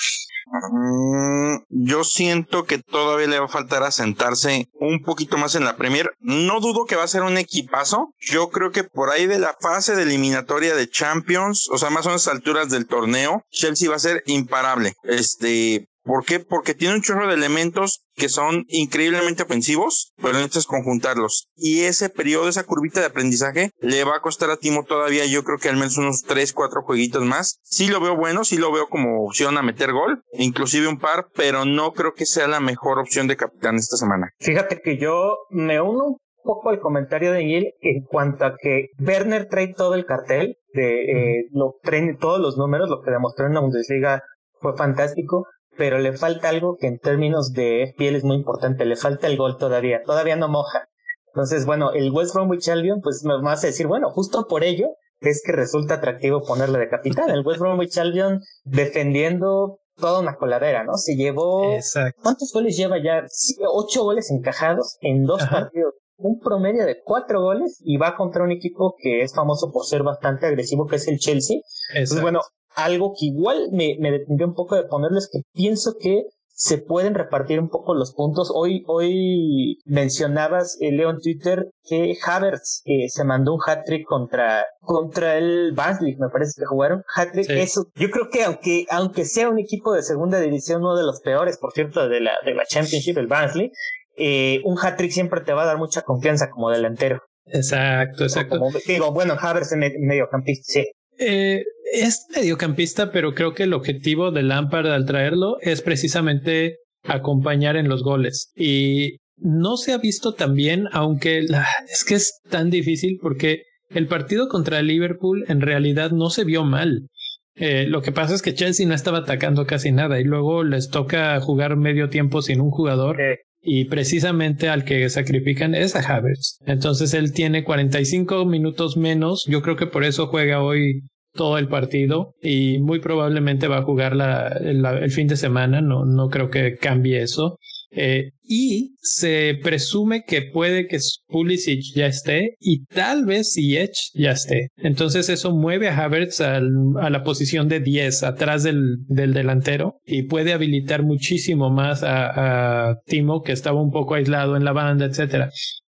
Mm, 0.72 1.58
yo 1.68 2.02
siento 2.02 2.64
que 2.64 2.78
todavía 2.78 3.28
le 3.28 3.38
va 3.38 3.44
a 3.44 3.49
faltar 3.49 3.84
asentarse 3.84 4.68
un 4.75 5.02
poquito 5.02 5.38
más 5.38 5.54
en 5.54 5.64
la 5.64 5.76
Premier. 5.76 6.10
No 6.18 6.60
dudo 6.60 6.87
que 6.87 6.96
va 6.96 7.04
a 7.04 7.08
ser 7.08 7.22
un 7.22 7.38
equipazo. 7.38 8.14
Yo 8.18 8.50
creo 8.50 8.72
que 8.72 8.84
por 8.84 9.10
ahí 9.10 9.26
de 9.26 9.38
la 9.38 9.54
fase 9.60 9.94
de 9.94 10.02
eliminatoria 10.02 10.75
de 10.75 10.88
Champions, 10.88 11.68
o 11.70 11.78
sea, 11.78 11.90
más 11.90 12.06
o 12.06 12.08
menos 12.08 12.26
alturas 12.26 12.68
del 12.68 12.87
torneo, 12.87 13.44
Chelsea 13.50 13.88
va 13.88 13.96
a 13.96 14.00
ser 14.00 14.22
imparable. 14.26 14.94
Este, 15.04 15.87
¿Por 16.02 16.25
qué? 16.25 16.40
Porque 16.40 16.75
tiene 16.75 16.95
un 16.95 17.02
chorro 17.02 17.28
de 17.28 17.35
elementos 17.35 18.04
que 18.14 18.28
son 18.28 18.64
increíblemente 18.69 19.42
ofensivos, 19.42 20.12
pero 20.16 20.35
necesitas 20.35 20.66
conjuntarlos. 20.66 21.49
Y 21.57 21.80
ese 21.80 22.09
periodo, 22.09 22.49
esa 22.49 22.64
curvita 22.64 23.00
de 23.00 23.07
aprendizaje, 23.07 23.71
le 23.80 24.04
va 24.04 24.16
a 24.16 24.21
costar 24.21 24.50
a 24.50 24.57
Timo 24.57 24.85
todavía, 24.85 25.26
yo 25.26 25.45
creo 25.45 25.59
que 25.59 25.69
al 25.69 25.76
menos 25.76 25.99
unos 25.99 26.23
3, 26.23 26.52
4 26.52 26.83
jueguitos 26.83 27.23
más. 27.25 27.59
Sí 27.62 27.88
lo 27.88 28.00
veo 28.00 28.16
bueno, 28.16 28.45
sí 28.45 28.57
lo 28.57 28.73
veo 28.73 28.88
como 28.88 29.25
opción 29.25 29.59
a 29.59 29.62
meter 29.62 29.92
gol, 29.92 30.23
inclusive 30.33 30.88
un 30.88 30.99
par, 30.99 31.26
pero 31.35 31.64
no 31.64 31.92
creo 31.92 32.14
que 32.14 32.26
sea 32.26 32.49
la 32.49 32.61
mejor 32.61 32.99
opción 32.99 33.26
de 33.26 33.37
capitán 33.37 33.76
esta 33.76 33.97
semana. 33.97 34.30
Fíjate 34.40 34.80
que 34.80 34.99
yo 34.99 35.37
me 35.50 35.80
uno 35.80 36.04
un 36.07 36.19
poco 36.42 36.71
al 36.71 36.80
comentario 36.80 37.33
de 37.33 37.42
Gil 37.42 37.73
en 37.80 38.04
cuanto 38.04 38.47
a 38.47 38.57
que 38.61 38.88
Werner 38.99 39.49
trae 39.49 39.75
todo 39.75 39.95
el 39.95 40.07
cartel, 40.07 40.57
de 40.73 41.38
eh, 41.38 41.45
lo 41.52 41.75
trae 41.83 42.16
todos 42.19 42.40
los 42.40 42.57
números, 42.57 42.88
lo 42.88 43.02
que 43.02 43.11
demostró 43.11 43.47
en 43.47 43.54
la 43.54 43.61
Bundesliga 43.61 44.23
fue 44.61 44.76
fantástico, 44.76 45.47
pero 45.80 45.99
le 45.99 46.12
falta 46.12 46.50
algo 46.50 46.76
que 46.78 46.88
en 46.88 46.99
términos 46.99 47.54
de 47.54 47.94
FPL 47.94 48.16
es 48.16 48.22
muy 48.22 48.37
importante, 48.37 48.84
le 48.84 48.96
falta 48.96 49.28
el 49.28 49.38
gol 49.38 49.56
todavía, 49.56 50.02
todavía 50.04 50.37
no 50.37 50.46
moja. 50.46 50.90
Entonces, 51.28 51.64
bueno, 51.64 51.92
el 51.92 52.12
West 52.12 52.34
Bromwich 52.34 52.68
Albion, 52.68 53.00
pues 53.00 53.25
me 53.25 53.40
vas 53.40 53.64
a 53.64 53.68
decir, 53.68 53.87
bueno, 53.87 54.10
justo 54.10 54.46
por 54.46 54.62
ello 54.62 54.88
es 55.20 55.42
que 55.42 55.52
resulta 55.52 55.94
atractivo 55.94 56.42
ponerle 56.42 56.78
de 56.80 56.90
capitán. 56.90 57.30
El 57.30 57.46
West 57.46 57.60
Bromwich 57.60 57.96
Albion 57.96 58.42
defendiendo 58.64 59.78
toda 59.96 60.20
una 60.20 60.37
coladera, 60.37 60.84
¿no? 60.84 60.99
Se 60.99 61.16
llevó... 61.16 61.78
¿Cuántos 62.22 62.52
goles 62.52 62.76
lleva 62.76 63.02
ya? 63.02 63.25
Ocho 63.72 64.02
goles 64.04 64.30
encajados 64.30 64.99
en 65.00 65.25
dos 65.25 65.42
partidos. 65.46 65.94
Un 66.18 66.40
promedio 66.40 66.84
de 66.84 67.00
cuatro 67.02 67.40
goles 67.40 67.80
y 67.82 67.96
va 67.96 68.16
contra 68.16 68.44
un 68.44 68.50
equipo 68.50 68.96
que 68.99 69.22
es 69.22 69.34
famoso 69.34 69.72
por 69.72 69.87
ser 69.87 70.02
bastante 70.02 70.44
agresivo, 70.44 70.87
que 70.87 70.96
es 70.96 71.08
el 71.08 71.18
Chelsea. 71.18 71.56
Entonces, 71.94 72.20
bueno, 72.20 72.40
algo 72.74 73.14
que 73.18 73.26
igual 73.26 73.68
me, 73.72 73.96
me 73.98 74.10
detendría 74.10 74.46
un 74.46 74.54
poco 74.54 74.76
de 74.76 74.84
ponerles 74.84 75.28
que 75.32 75.42
pienso 75.52 75.96
que 76.00 76.24
se 76.60 76.76
pueden 76.76 77.14
repartir 77.14 77.58
un 77.58 77.70
poco 77.70 77.94
los 77.94 78.12
puntos. 78.12 78.52
Hoy, 78.54 78.84
hoy 78.86 79.78
mencionabas, 79.86 80.76
eh, 80.80 80.92
Leo, 80.92 81.08
en 81.08 81.18
Twitter, 81.18 81.70
que 81.84 82.18
Havertz 82.22 82.82
eh, 82.84 83.08
se 83.08 83.24
mandó 83.24 83.54
un 83.54 83.60
hat-trick 83.66 84.04
contra, 84.06 84.66
contra 84.80 85.38
el 85.38 85.72
Barnsley, 85.72 86.16
me 86.16 86.28
parece 86.28 86.60
que 86.60 86.66
jugaron. 86.66 87.02
Hat-trick, 87.16 87.48
eso. 87.48 87.86
Yo 87.94 88.10
creo 88.10 88.28
que 88.28 88.44
aunque, 88.44 88.84
aunque 88.90 89.24
sea 89.24 89.48
un 89.48 89.58
equipo 89.58 89.94
de 89.94 90.02
segunda 90.02 90.38
división, 90.38 90.82
uno 90.82 90.98
de 90.98 91.04
los 91.04 91.22
peores, 91.22 91.56
por 91.56 91.72
cierto, 91.72 92.06
de 92.10 92.20
la, 92.20 92.32
de 92.44 92.52
la 92.52 92.66
Championship, 92.66 93.16
el 93.16 93.26
Barnsley, 93.26 93.72
eh, 94.18 94.60
un 94.66 94.76
hat-trick 94.78 95.12
siempre 95.12 95.40
te 95.40 95.54
va 95.54 95.62
a 95.62 95.66
dar 95.66 95.78
mucha 95.78 96.02
confianza 96.02 96.50
como 96.50 96.68
delantero. 96.68 97.22
Exacto, 97.46 98.24
exacto. 98.24 98.60
digo, 98.86 99.12
bueno, 99.12 99.34
Havertz 99.40 99.72
en 99.72 99.80
mediocampista, 100.06 100.64
sí. 100.66 100.86
Eh, 101.20 101.62
es 101.92 102.26
mediocampista, 102.34 103.12
pero 103.12 103.34
creo 103.34 103.52
que 103.52 103.64
el 103.64 103.74
objetivo 103.74 104.30
de 104.30 104.42
Lampard 104.42 104.86
al 104.86 105.04
traerlo 105.04 105.58
es 105.60 105.82
precisamente 105.82 106.78
acompañar 107.04 107.76
en 107.76 107.88
los 107.88 108.02
goles. 108.02 108.52
Y 108.56 109.18
no 109.36 109.76
se 109.76 109.92
ha 109.92 109.98
visto 109.98 110.32
tan 110.32 110.54
bien, 110.54 110.86
aunque 110.92 111.40
es 111.40 112.04
que 112.04 112.14
es 112.14 112.40
tan 112.48 112.70
difícil 112.70 113.18
porque 113.20 113.64
el 113.90 114.06
partido 114.06 114.48
contra 114.48 114.82
Liverpool 114.82 115.44
en 115.48 115.60
realidad 115.60 116.10
no 116.10 116.30
se 116.30 116.44
vio 116.44 116.64
mal. 116.64 117.08
Eh, 117.56 117.86
lo 117.86 118.00
que 118.00 118.12
pasa 118.12 118.34
es 118.34 118.40
que 118.40 118.54
Chelsea 118.54 118.86
no 118.86 118.94
estaba 118.94 119.18
atacando 119.18 119.66
casi 119.66 119.92
nada 119.92 120.20
y 120.20 120.24
luego 120.24 120.64
les 120.64 120.88
toca 120.88 121.38
jugar 121.40 121.76
medio 121.76 122.08
tiempo 122.08 122.40
sin 122.40 122.60
un 122.60 122.70
jugador. 122.70 123.18
Y 123.62 123.86
precisamente 123.86 124.70
al 124.70 124.84
que 124.84 125.06
sacrifican 125.10 125.74
es 125.74 125.94
a 125.94 126.00
Havertz. 126.00 126.58
Entonces 126.64 127.12
él 127.12 127.32
tiene 127.34 127.62
45 127.62 128.46
minutos 128.46 128.96
menos. 128.96 129.44
Yo 129.46 129.60
creo 129.60 129.76
que 129.76 129.86
por 129.86 130.04
eso 130.04 130.28
juega 130.28 130.62
hoy 130.62 131.02
todo 131.32 131.58
el 131.58 131.68
partido 131.68 132.34
y 132.42 132.78
muy 132.78 133.00
probablemente 133.00 133.68
va 133.68 133.78
a 133.78 133.82
jugar 133.82 134.16
la, 134.16 134.49
el 134.49 135.10
fin 135.10 135.28
de 135.28 135.37
semana, 135.37 135.80
no, 135.80 136.04
no 136.04 136.28
creo 136.28 136.50
que 136.50 136.76
cambie 136.76 137.22
eso. 137.22 137.58
Eh, 137.92 138.30
y 138.44 138.94
se 139.00 139.58
presume 139.64 140.22
que 140.25 140.42
puede 140.42 140.87
que 140.87 140.99
Pulisic 141.26 141.82
ya 141.94 142.06
esté 142.06 142.54
y 142.60 142.84
tal 142.84 143.25
vez 143.25 143.54
Ziyech 143.54 143.96
ya 144.14 144.30
esté. 144.32 144.68
Entonces 144.76 145.28
eso 145.28 145.52
mueve 145.52 145.88
a 145.88 145.96
Havertz 145.96 146.40
a 146.40 146.60
la 146.60 147.22
posición 147.25 147.68
de 147.68 147.80
10 147.80 148.22
atrás 148.22 148.62
del, 148.62 148.99
del, 149.08 149.34
delantero 149.34 149.96
y 150.04 150.25
puede 150.25 150.52
habilitar 150.52 151.02
muchísimo 151.02 151.70
más 151.70 152.02
a 152.04 152.94
Timo 153.06 153.42
que 153.42 153.52
estaba 153.52 153.82
un 153.82 153.90
poco 153.90 154.14
aislado 154.14 154.56
en 154.56 154.64
la 154.64 154.72
banda, 154.72 155.06
etcétera. 155.06 155.50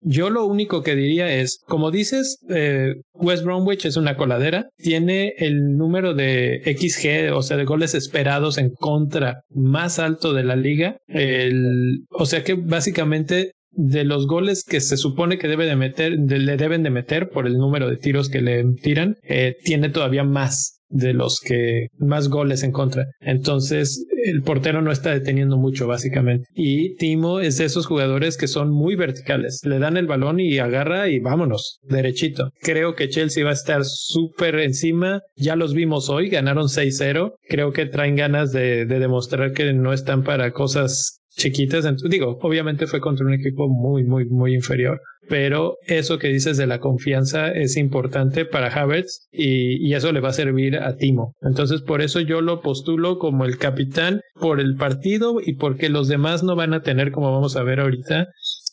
Yo 0.03 0.31
lo 0.31 0.45
único 0.47 0.83
que 0.83 0.97
diría 0.97 1.33
es, 1.33 1.61
como 1.67 1.91
dices, 1.91 2.39
eh, 2.49 2.95
West 3.15 3.45
Bromwich 3.45 3.85
es 3.87 3.97
una 3.97 4.17
coladera, 4.17 4.69
tiene 4.77 5.35
el 5.39 5.77
número 5.77 6.15
de 6.15 6.61
XG, 6.65 7.33
o 7.35 7.43
sea, 7.43 7.57
de 7.57 7.65
goles 7.65 7.95
esperados 7.95 8.59
en 8.59 8.71
contra 8.71 9.43
más 9.51 9.99
alto 9.99 10.33
de 10.33 10.45
la 10.45 10.57
liga. 10.57 10.97
El, 11.07 12.05
o 12.11 12.27
sea 12.27 12.43
que 12.43 12.55
básicamente 12.55 13.53
de 13.73 14.05
los 14.05 14.27
goles 14.27 14.65
que 14.65 14.81
se 14.81 14.97
supone 14.97 15.39
que 15.39 15.49
debe 15.49 15.67
de 15.67 15.77
meter, 15.77 16.13
le 16.13 16.57
deben 16.57 16.83
de 16.83 16.91
meter 16.91 17.31
por 17.31 17.47
el 17.47 17.57
número 17.57 17.89
de 17.89 17.97
tiros 17.97 18.29
que 18.29 18.43
le 18.43 18.65
tiran, 18.83 19.17
eh, 19.23 19.57
tiene 19.65 19.89
todavía 19.89 20.25
más 20.25 20.82
de 20.93 21.15
los 21.15 21.41
que 21.41 21.89
más 21.99 22.29
goles 22.29 22.63
en 22.63 22.73
contra. 22.73 23.07
Entonces, 23.21 24.07
el 24.25 24.43
portero 24.43 24.83
no 24.83 24.93
está 24.93 25.11
deteniendo 25.11 25.57
mucho, 25.57 25.87
básicamente. 25.87 26.47
Y 26.55 26.95
Timo 26.97 27.41
es 27.41 27.59
de 27.59 27.65
esos 27.65 27.87
jugadores 27.87 28.37
que 28.37 28.47
son 28.47 28.71
muy 28.71 28.95
verticales. 28.95 29.61
Le 29.65 29.79
dan 29.79 29.97
el 29.97 30.07
balón 30.07 30.39
y 30.39 30.59
agarra 30.59 31.09
y 31.09 31.19
vámonos, 31.19 31.79
derechito. 31.83 32.51
Creo 32.61 32.95
que 32.95 33.09
Chelsea 33.09 33.45
va 33.45 33.51
a 33.51 33.55
estar 33.55 33.85
súper 33.85 34.57
encima. 34.61 35.23
Ya 35.37 35.57
los 35.57 35.75
vimos 35.75 36.09
hoy, 36.09 36.29
ganaron 36.29 36.69
6-0. 36.69 37.33
Creo 37.49 37.73
que 37.73 37.87
traen 37.87 38.17
ganas 38.17 38.53
de, 38.53 38.87
de 38.87 38.99
demostrar 38.99 39.53
que 39.53 39.73
no 39.73 39.93
están 39.93 40.23
para 40.23 40.53
cosas 40.53 41.22
chiquitas. 41.37 41.87
Digo, 42.09 42.39
obviamente 42.43 42.87
fue 42.87 43.01
contra 43.01 43.27
un 43.27 43.35
equipo 43.35 43.69
muy, 43.69 44.05
muy, 44.05 44.27
muy 44.27 44.55
inferior, 44.55 45.01
pero 45.29 45.77
eso 45.87 46.19
que 46.19 46.29
dices 46.29 46.57
de 46.57 46.67
la 46.67 46.79
confianza 46.79 47.51
es 47.51 47.77
importante 47.77 48.45
para 48.45 48.69
Havertz 48.69 49.29
y, 49.33 49.87
y, 49.87 49.95
eso 49.95 50.13
le 50.13 50.21
va 50.21 50.31
a 50.31 50.35
servir 50.35 50.77
a 50.77 50.97
Timo. 50.97 51.35
Entonces, 51.43 51.83
por 51.83 52.03
eso 52.03 52.21
yo 52.21 52.41
lo 52.41 52.61
postulo 52.61 53.19
como 53.19 53.45
el 53.45 53.59
capitán 53.59 54.21
por 54.35 54.61
el 54.61 54.77
partido 54.77 55.37
y 55.45 55.55
porque 55.55 55.89
los 55.89 56.09
demás 56.09 56.43
no 56.43 56.57
van 56.57 56.75
a 56.75 56.83
tener, 56.83 57.13
como 57.13 57.33
vamos 57.33 57.57
a 57.57 57.63
ver 57.63 57.81
ahorita, 57.81 58.29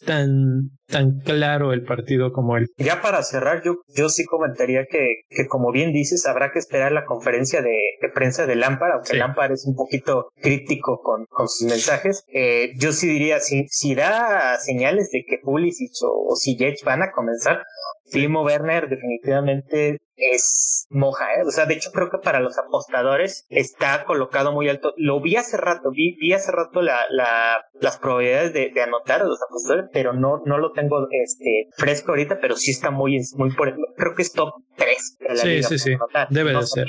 tan, 0.06 0.72
tan 0.90 1.20
claro 1.20 1.74
el 1.74 1.84
partido 1.84 2.32
como 2.32 2.58
él. 2.58 2.68
Ya 2.78 3.02
para 3.02 3.24
cerrar, 3.24 3.62
yo, 3.64 3.76
yo 3.96 4.10
sí 4.10 4.26
comentaría 4.26 4.86
que, 4.86 5.22
que 5.30 5.48
como 5.48 5.72
bien 5.72 5.94
dices, 5.94 6.26
habrá 6.26 6.52
que 6.52 6.60
esperar 6.60 6.92
la 6.92 7.06
conferencia 7.06 7.62
de, 7.62 7.78
prensa 8.14 8.46
de 8.46 8.56
Lampard, 8.56 8.94
aunque 8.94 9.18
Lampard 9.18 9.52
es 9.52 9.66
un 9.66 9.76
poquito 9.76 10.30
crítico 10.42 11.02
con, 11.02 11.26
con 11.30 11.48
sus 11.48 11.68
mensajes. 11.68 12.24
Eh, 12.34 12.72
yo 12.78 12.92
sí 12.92 13.08
diría, 13.08 13.40
si, 13.40 13.68
si 13.70 13.96
da 13.96 14.58
señales 14.58 15.12
de 15.12 15.24
que 15.28 15.38
Pulisic 15.42 15.92
o, 16.04 16.34
o 16.34 16.36
Ziyech 16.36 16.84
van 16.84 17.04
a 17.04 17.12
comenzar, 17.12 17.64
Timo 18.12 18.44
Werner 18.44 18.90
definitivamente 18.90 20.00
es 20.16 20.86
moja, 20.90 21.26
¿eh? 21.36 21.44
O 21.46 21.52
sea, 21.52 21.66
de 21.66 21.76
hecho 21.76 21.92
creo 21.92 22.10
que 22.10 22.18
para 22.18 22.40
los 22.40 22.58
apostadores 22.58 23.46
está 23.50 24.04
colocado 24.06 24.52
muy 24.52 24.68
alto. 24.68 24.94
Lo 24.98 25.22
vi 25.22 25.36
hace 25.36 25.58
rato, 25.58 25.92
vi, 25.92 26.16
vi 26.20 26.34
hace 26.34 26.52
rato 26.52 26.82
la, 26.82 27.00
la, 27.10 27.64
las 27.80 27.98
probabilidades 27.98 28.54
de, 28.54 28.72
de, 28.72 28.82
anotar 28.82 29.22
a 29.22 29.26
los 29.26 29.42
apostadores, 29.42 29.90
pero 29.94 30.14
no, 30.14 30.42
no 30.46 30.58
lo 30.58 30.72
tengo 30.80 31.08
este, 31.12 31.68
fresco 31.78 32.12
ahorita, 32.12 32.40
pero 32.40 32.56
sí 32.56 32.72
está 32.72 32.92
muy, 32.92 33.20
muy 33.36 33.54
por 33.54 33.76
Creo 33.96 34.16
que 34.16 34.22
es 34.22 34.32
top 34.32 34.54
3 34.78 35.18
de 35.20 35.28
la 35.30 35.36
sí, 35.36 35.64
Sí, 35.64 35.80
sí, 35.80 35.98
Debe 36.30 36.54
de 36.54 36.66
ser. 36.66 36.88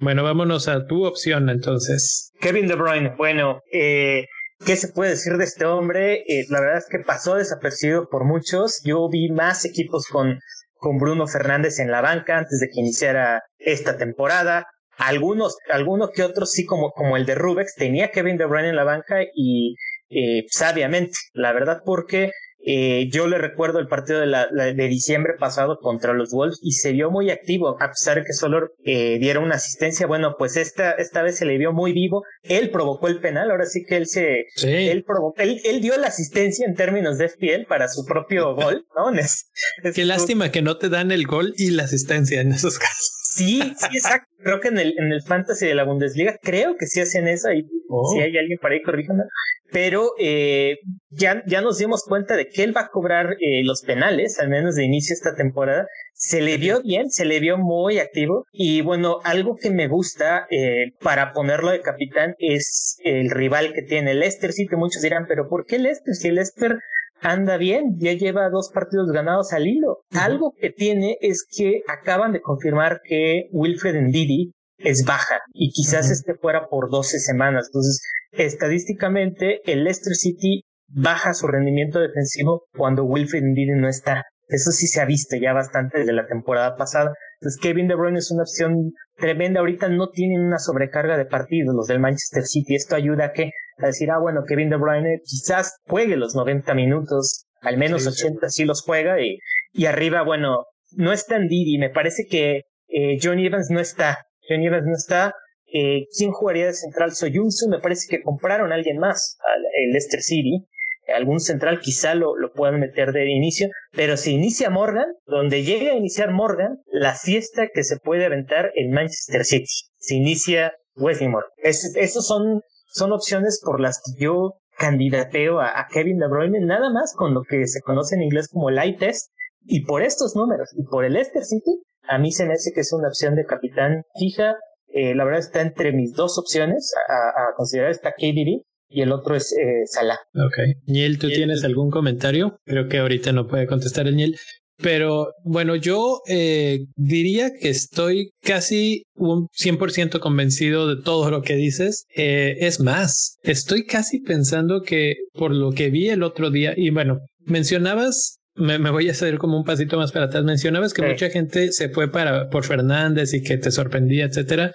Bueno, 0.00 0.22
vámonos 0.22 0.68
a 0.68 0.86
tu 0.86 1.04
opción 1.04 1.48
entonces. 1.50 2.32
Kevin 2.40 2.66
De 2.68 2.74
Bruyne, 2.74 3.14
bueno, 3.16 3.60
eh, 3.72 4.26
¿Qué 4.64 4.74
se 4.76 4.88
puede 4.88 5.10
decir 5.10 5.36
de 5.36 5.44
este 5.44 5.66
hombre? 5.66 6.24
Eh, 6.26 6.46
la 6.48 6.60
verdad 6.60 6.78
es 6.78 6.86
que 6.90 7.00
pasó 7.00 7.34
desapercibido 7.34 8.08
por 8.08 8.24
muchos. 8.24 8.80
Yo 8.84 9.06
vi 9.10 9.28
más 9.28 9.66
equipos 9.66 10.06
con 10.06 10.38
con 10.76 10.98
Bruno 10.98 11.26
Fernández 11.26 11.78
en 11.78 11.90
la 11.90 12.00
banca 12.00 12.38
antes 12.38 12.60
de 12.60 12.68
que 12.68 12.80
iniciara 12.80 13.42
esta 13.58 13.96
temporada. 13.96 14.66
Algunos, 14.98 15.56
algunos 15.68 16.10
que 16.10 16.22
otros 16.22 16.52
sí, 16.52 16.64
como, 16.64 16.90
como 16.92 17.16
el 17.16 17.26
de 17.26 17.34
Rubex, 17.34 17.74
tenía 17.74 18.10
Kevin 18.10 18.38
De 18.38 18.46
Bruyne 18.46 18.70
en 18.70 18.76
la 18.76 18.84
banca 18.84 19.16
y 19.34 19.74
eh, 20.08 20.44
sabiamente, 20.48 21.12
la 21.32 21.52
verdad, 21.52 21.82
porque 21.84 22.30
eh, 22.68 23.08
yo 23.12 23.28
le 23.28 23.38
recuerdo 23.38 23.78
el 23.78 23.86
partido 23.86 24.18
de, 24.18 24.26
la, 24.26 24.48
de 24.48 24.88
diciembre 24.88 25.34
pasado 25.38 25.78
contra 25.80 26.14
los 26.14 26.32
Wolves 26.32 26.58
y 26.62 26.72
se 26.72 26.90
vio 26.90 27.12
muy 27.12 27.30
activo, 27.30 27.80
a 27.80 27.90
pesar 27.90 28.16
de 28.16 28.24
que 28.24 28.32
solo 28.32 28.70
eh, 28.84 29.18
diera 29.20 29.38
una 29.38 29.54
asistencia. 29.54 30.08
Bueno, 30.08 30.34
pues 30.36 30.56
esta, 30.56 30.90
esta 30.90 31.22
vez 31.22 31.38
se 31.38 31.44
le 31.44 31.58
vio 31.58 31.72
muy 31.72 31.92
vivo. 31.92 32.24
Él 32.42 32.70
provocó 32.70 33.06
el 33.06 33.20
penal, 33.20 33.52
ahora 33.52 33.66
sí 33.66 33.84
que 33.84 33.96
él 33.96 34.08
se. 34.08 34.46
Él, 34.64 35.04
provocó, 35.04 35.40
él, 35.40 35.60
él, 35.64 35.80
dio 35.80 35.96
la 35.96 36.08
asistencia 36.08 36.66
en 36.66 36.74
términos 36.74 37.18
de 37.18 37.28
FPL 37.28 37.66
para 37.68 37.86
su 37.86 38.04
propio 38.04 38.56
gol, 38.56 38.84
¿no? 38.96 39.12
Qué 39.94 40.04
lástima 40.04 40.50
que 40.50 40.60
no 40.60 40.76
te 40.76 40.88
dan 40.88 41.12
el 41.12 41.24
gol 41.24 41.54
y 41.56 41.70
la 41.70 41.84
asistencia 41.84 42.40
en 42.40 42.50
esos 42.50 42.80
casos. 42.80 43.25
Sí, 43.36 43.60
sí, 43.76 43.96
exacto. 43.96 44.28
Creo 44.38 44.60
que 44.60 44.68
en 44.68 44.78
el, 44.78 44.94
en 44.98 45.12
el 45.12 45.22
fantasy 45.22 45.66
de 45.66 45.74
la 45.74 45.84
Bundesliga, 45.84 46.38
creo 46.42 46.76
que 46.76 46.86
sí 46.86 47.00
hacen 47.00 47.28
eso. 47.28 47.52
Y 47.52 47.66
oh. 47.88 48.10
si 48.12 48.20
hay 48.20 48.36
alguien 48.36 48.58
para 48.60 48.74
ahí, 48.74 48.82
corríjanme 48.82 49.24
pero 49.72 50.12
eh, 50.18 50.78
ya, 51.10 51.42
ya 51.46 51.60
nos 51.60 51.78
dimos 51.78 52.04
cuenta 52.04 52.36
de 52.36 52.48
que 52.48 52.62
él 52.62 52.76
va 52.76 52.82
a 52.82 52.88
cobrar 52.88 53.36
eh, 53.40 53.62
los 53.64 53.82
penales, 53.82 54.38
al 54.38 54.48
menos 54.48 54.76
de 54.76 54.84
inicio 54.84 55.14
esta 55.14 55.34
temporada. 55.34 55.86
Se 56.14 56.40
le 56.40 56.56
vio 56.56 56.82
bien, 56.82 57.10
se 57.10 57.24
le 57.24 57.40
vio 57.40 57.58
muy 57.58 57.98
activo 57.98 58.46
y 58.52 58.80
bueno, 58.80 59.18
algo 59.24 59.56
que 59.56 59.70
me 59.70 59.88
gusta 59.88 60.46
eh, 60.50 60.92
para 61.00 61.32
ponerlo 61.32 61.70
de 61.70 61.80
capitán 61.80 62.34
es 62.38 62.98
el 63.04 63.30
rival 63.30 63.72
que 63.74 63.82
tiene 63.82 64.14
Leicester 64.14 64.52
City. 64.52 64.76
Muchos 64.76 65.02
dirán, 65.02 65.26
pero 65.28 65.48
¿por 65.48 65.66
qué 65.66 65.78
Leicester? 65.78 66.14
Si 66.14 66.30
Leicester 66.30 66.78
anda 67.20 67.56
bien, 67.56 67.96
ya 67.98 68.12
lleva 68.12 68.50
dos 68.50 68.70
partidos 68.72 69.10
ganados 69.10 69.52
al 69.52 69.66
hilo. 69.66 69.98
Algo 70.12 70.52
que 70.58 70.70
tiene 70.70 71.16
es 71.20 71.46
que 71.48 71.82
acaban 71.88 72.32
de 72.32 72.40
confirmar 72.40 73.00
que 73.04 73.48
Wilfred 73.52 74.00
Ndidi 74.00 74.52
es 74.78 75.04
baja 75.04 75.40
y 75.52 75.70
quizás 75.70 76.10
esté 76.10 76.34
fuera 76.34 76.68
por 76.68 76.90
12 76.90 77.18
semanas. 77.18 77.68
Entonces, 77.68 78.02
estadísticamente, 78.32 79.60
el 79.70 79.84
Leicester 79.84 80.14
City 80.14 80.62
baja 80.88 81.34
su 81.34 81.46
rendimiento 81.46 81.98
defensivo 81.98 82.64
cuando 82.76 83.04
Wilfred 83.04 83.42
Ndidi 83.42 83.72
no 83.72 83.88
está. 83.88 84.24
Eso 84.48 84.70
sí 84.70 84.86
se 84.86 85.00
ha 85.00 85.04
visto 85.04 85.36
ya 85.36 85.52
bastante 85.52 85.98
desde 85.98 86.12
la 86.12 86.26
temporada 86.26 86.76
pasada. 86.76 87.12
Entonces, 87.40 87.60
Kevin 87.60 87.88
De 87.88 87.96
Bruyne 87.96 88.18
es 88.18 88.30
una 88.30 88.42
opción 88.42 88.92
tremenda. 89.16 89.60
Ahorita 89.60 89.88
no 89.88 90.10
tienen 90.10 90.40
una 90.40 90.58
sobrecarga 90.58 91.16
de 91.16 91.26
partidos 91.26 91.74
los 91.74 91.86
del 91.86 91.98
Manchester 91.98 92.44
City. 92.44 92.76
Esto 92.76 92.94
ayuda 92.94 93.26
a 93.26 93.32
que 93.32 93.50
a 93.78 93.86
decir, 93.86 94.10
ah, 94.10 94.18
bueno, 94.18 94.42
Kevin 94.46 94.70
De 94.70 94.76
Bruyne 94.76 95.20
quizás 95.24 95.76
juegue 95.86 96.16
los 96.16 96.34
90 96.34 96.74
minutos 96.74 97.46
al 97.60 97.78
menos 97.78 98.06
80 98.06 98.48
sí 98.48 98.64
los 98.64 98.82
juega 98.82 99.20
y, 99.20 99.38
y 99.72 99.86
arriba, 99.86 100.22
bueno, 100.22 100.66
no 100.92 101.12
está 101.12 101.38
Didi, 101.38 101.78
me 101.78 101.90
parece 101.90 102.26
que 102.26 102.62
eh, 102.88 103.18
John 103.20 103.38
Evans 103.38 103.70
no 103.70 103.80
está, 103.80 104.18
John 104.48 104.62
Evans 104.62 104.86
no 104.86 104.94
está, 104.94 105.34
eh, 105.72 106.06
¿quién 106.16 106.30
jugaría 106.30 106.66
de 106.66 106.74
central? 106.74 107.12
Soyuncu, 107.12 107.68
me 107.68 107.80
parece 107.80 108.06
que 108.08 108.22
compraron 108.22 108.72
a 108.72 108.76
alguien 108.76 108.98
más, 108.98 109.36
el 109.82 109.90
Leicester 109.90 110.22
City, 110.22 110.66
algún 111.14 111.40
central 111.40 111.80
quizá 111.80 112.14
lo, 112.14 112.36
lo 112.36 112.52
puedan 112.52 112.80
meter 112.80 113.12
de 113.12 113.30
inicio, 113.30 113.68
pero 113.92 114.16
si 114.16 114.32
inicia 114.32 114.70
Morgan, 114.70 115.06
donde 115.26 115.62
llegue 115.62 115.90
a 115.90 115.96
iniciar 115.96 116.30
Morgan, 116.32 116.78
la 116.86 117.14
fiesta 117.14 117.68
que 117.72 117.84
se 117.84 117.98
puede 117.98 118.26
aventar 118.26 118.70
en 118.74 118.92
Manchester 118.92 119.44
City, 119.44 119.66
si 119.98 120.16
inicia 120.16 120.72
Wesley 120.94 121.28
Morgan. 121.28 121.50
esos 121.62 122.26
son, 122.26 122.62
son 122.86 123.12
opciones 123.12 123.60
por 123.64 123.80
las 123.80 124.00
que 124.04 124.22
yo 124.22 124.54
candidateo 124.78 125.60
a, 125.60 125.86
Kevin 125.92 126.18
De 126.18 126.28
Bruyne, 126.28 126.60
nada 126.60 126.90
más 126.90 127.14
con 127.14 127.34
lo 127.34 127.42
que 127.42 127.66
se 127.66 127.80
conoce 127.80 128.14
en 128.14 128.22
inglés 128.22 128.48
como 128.48 128.70
light 128.70 128.98
test, 128.98 129.30
y 129.64 129.84
por 129.84 130.02
estos 130.02 130.36
números, 130.36 130.68
y 130.76 130.84
por 130.84 131.04
el 131.04 131.14
Leicester 131.14 131.44
City, 131.44 131.82
a 132.08 132.18
mí 132.18 132.30
se 132.30 132.46
me 132.46 132.54
hace 132.54 132.72
que 132.72 132.80
es 132.80 132.92
una 132.92 133.08
opción 133.08 133.34
de 133.34 133.44
capitán 133.44 134.02
fija, 134.18 134.56
eh, 134.88 135.14
la 135.14 135.24
verdad 135.24 135.40
está 135.40 135.60
entre 135.62 135.92
mis 135.92 136.12
dos 136.12 136.38
opciones 136.38 136.92
a, 137.08 137.28
a 137.28 137.54
considerar 137.56 137.90
esta 137.90 138.12
KDB, 138.12 138.62
y 138.88 139.02
el 139.02 139.12
otro 139.12 139.34
es 139.34 139.52
eh, 139.52 139.86
Salah. 139.86 140.18
Ok. 140.34 140.76
Niel, 140.86 141.18
¿tú 141.18 141.28
tienes 141.28 141.64
algún 141.64 141.90
comentario? 141.90 142.58
Creo 142.64 142.88
que 142.88 142.98
ahorita 142.98 143.32
no 143.32 143.46
puede 143.46 143.66
contestar 143.66 144.06
el 144.06 144.16
Niel. 144.16 144.36
Pero 144.78 145.32
bueno, 145.42 145.74
yo 145.76 146.20
eh, 146.28 146.80
diría 146.96 147.50
que 147.58 147.70
estoy 147.70 148.30
casi 148.42 149.04
un 149.14 149.48
100% 149.48 150.20
convencido 150.20 150.86
de 150.86 151.02
todo 151.02 151.30
lo 151.30 151.42
que 151.42 151.56
dices. 151.56 152.04
Eh, 152.14 152.56
es 152.60 152.80
más, 152.80 153.38
estoy 153.42 153.84
casi 153.86 154.20
pensando 154.20 154.82
que 154.82 155.14
por 155.32 155.52
lo 155.52 155.72
que 155.72 155.90
vi 155.90 156.10
el 156.10 156.22
otro 156.22 156.50
día, 156.50 156.74
y 156.76 156.90
bueno, 156.90 157.20
mencionabas 157.44 158.38
me, 158.56 158.90
voy 158.90 159.08
a 159.08 159.12
hacer 159.12 159.38
como 159.38 159.56
un 159.56 159.64
pasito 159.64 159.98
más 159.98 160.12
para 160.12 160.26
atrás. 160.26 160.44
Mencionabas 160.44 160.94
que 160.94 161.02
mucha 161.02 161.28
gente 161.30 161.72
se 161.72 161.90
fue 161.90 162.10
para 162.10 162.48
por 162.48 162.64
Fernández 162.64 163.34
y 163.34 163.42
que 163.42 163.58
te 163.58 163.70
sorprendía, 163.70 164.24
etcétera. 164.24 164.72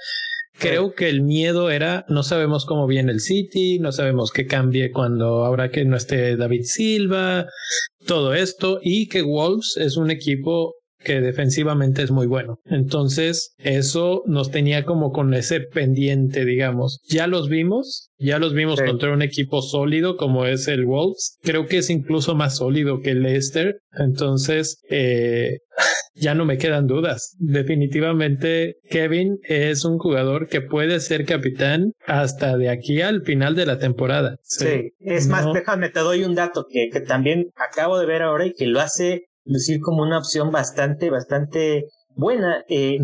Creo 0.57 0.93
que 0.93 1.09
el 1.09 1.21
miedo 1.23 1.71
era, 1.71 2.05
no 2.07 2.23
sabemos 2.23 2.65
cómo 2.65 2.85
viene 2.85 3.11
el 3.11 3.19
City, 3.19 3.79
no 3.79 3.91
sabemos 3.91 4.31
qué 4.31 4.45
cambie 4.45 4.91
cuando 4.91 5.43
ahora 5.45 5.71
que 5.71 5.85
no 5.85 5.97
esté 5.97 6.35
David 6.37 6.63
Silva, 6.65 7.47
todo 8.05 8.33
esto, 8.33 8.79
y 8.81 9.07
que 9.07 9.21
Wolves 9.21 9.77
es 9.77 9.97
un 9.97 10.11
equipo 10.11 10.75
que 11.03 11.21
defensivamente 11.21 12.03
es 12.03 12.11
muy 12.11 12.27
bueno. 12.27 12.59
Entonces, 12.65 13.53
eso 13.57 14.23
nos 14.25 14.51
tenía 14.51 14.83
como 14.85 15.11
con 15.11 15.33
ese 15.33 15.61
pendiente, 15.61 16.45
digamos. 16.45 16.99
Ya 17.07 17.27
los 17.27 17.49
vimos, 17.49 18.09
ya 18.17 18.39
los 18.39 18.53
vimos 18.53 18.81
contra 18.81 19.13
un 19.13 19.21
equipo 19.21 19.61
sólido 19.61 20.17
como 20.17 20.45
es 20.45 20.67
el 20.67 20.85
Wolves. 20.85 21.37
Creo 21.41 21.67
que 21.67 21.79
es 21.79 21.89
incluso 21.89 22.35
más 22.35 22.57
sólido 22.57 22.99
que 23.01 23.11
el 23.11 23.23
Leicester. 23.23 23.79
Entonces, 23.93 24.81
eh, 24.89 25.57
ya 26.15 26.35
no 26.35 26.45
me 26.45 26.57
quedan 26.57 26.87
dudas. 26.87 27.35
Definitivamente 27.39 28.75
Kevin 28.89 29.39
es 29.43 29.85
un 29.85 29.97
jugador 29.97 30.47
que 30.47 30.61
puede 30.61 30.99
ser 30.99 31.25
capitán 31.25 31.93
hasta 32.05 32.57
de 32.57 32.69
aquí 32.69 33.01
al 33.01 33.23
final 33.23 33.55
de 33.55 33.65
la 33.65 33.79
temporada. 33.79 34.35
Sí, 34.43 34.91
es 34.99 35.27
más, 35.27 35.51
déjame, 35.53 35.89
te 35.89 35.99
doy 36.01 36.23
un 36.23 36.35
dato 36.35 36.65
que, 36.69 36.89
que 36.91 37.01
también 37.01 37.47
acabo 37.55 37.99
de 37.99 38.05
ver 38.05 38.21
ahora 38.21 38.45
y 38.45 38.53
que 38.53 38.67
lo 38.67 38.79
hace 38.79 39.25
lucir 39.45 39.79
como 39.81 40.03
una 40.03 40.17
opción 40.17 40.51
bastante, 40.51 41.09
bastante 41.09 41.85
buena. 42.15 42.63
Eh, 42.67 42.99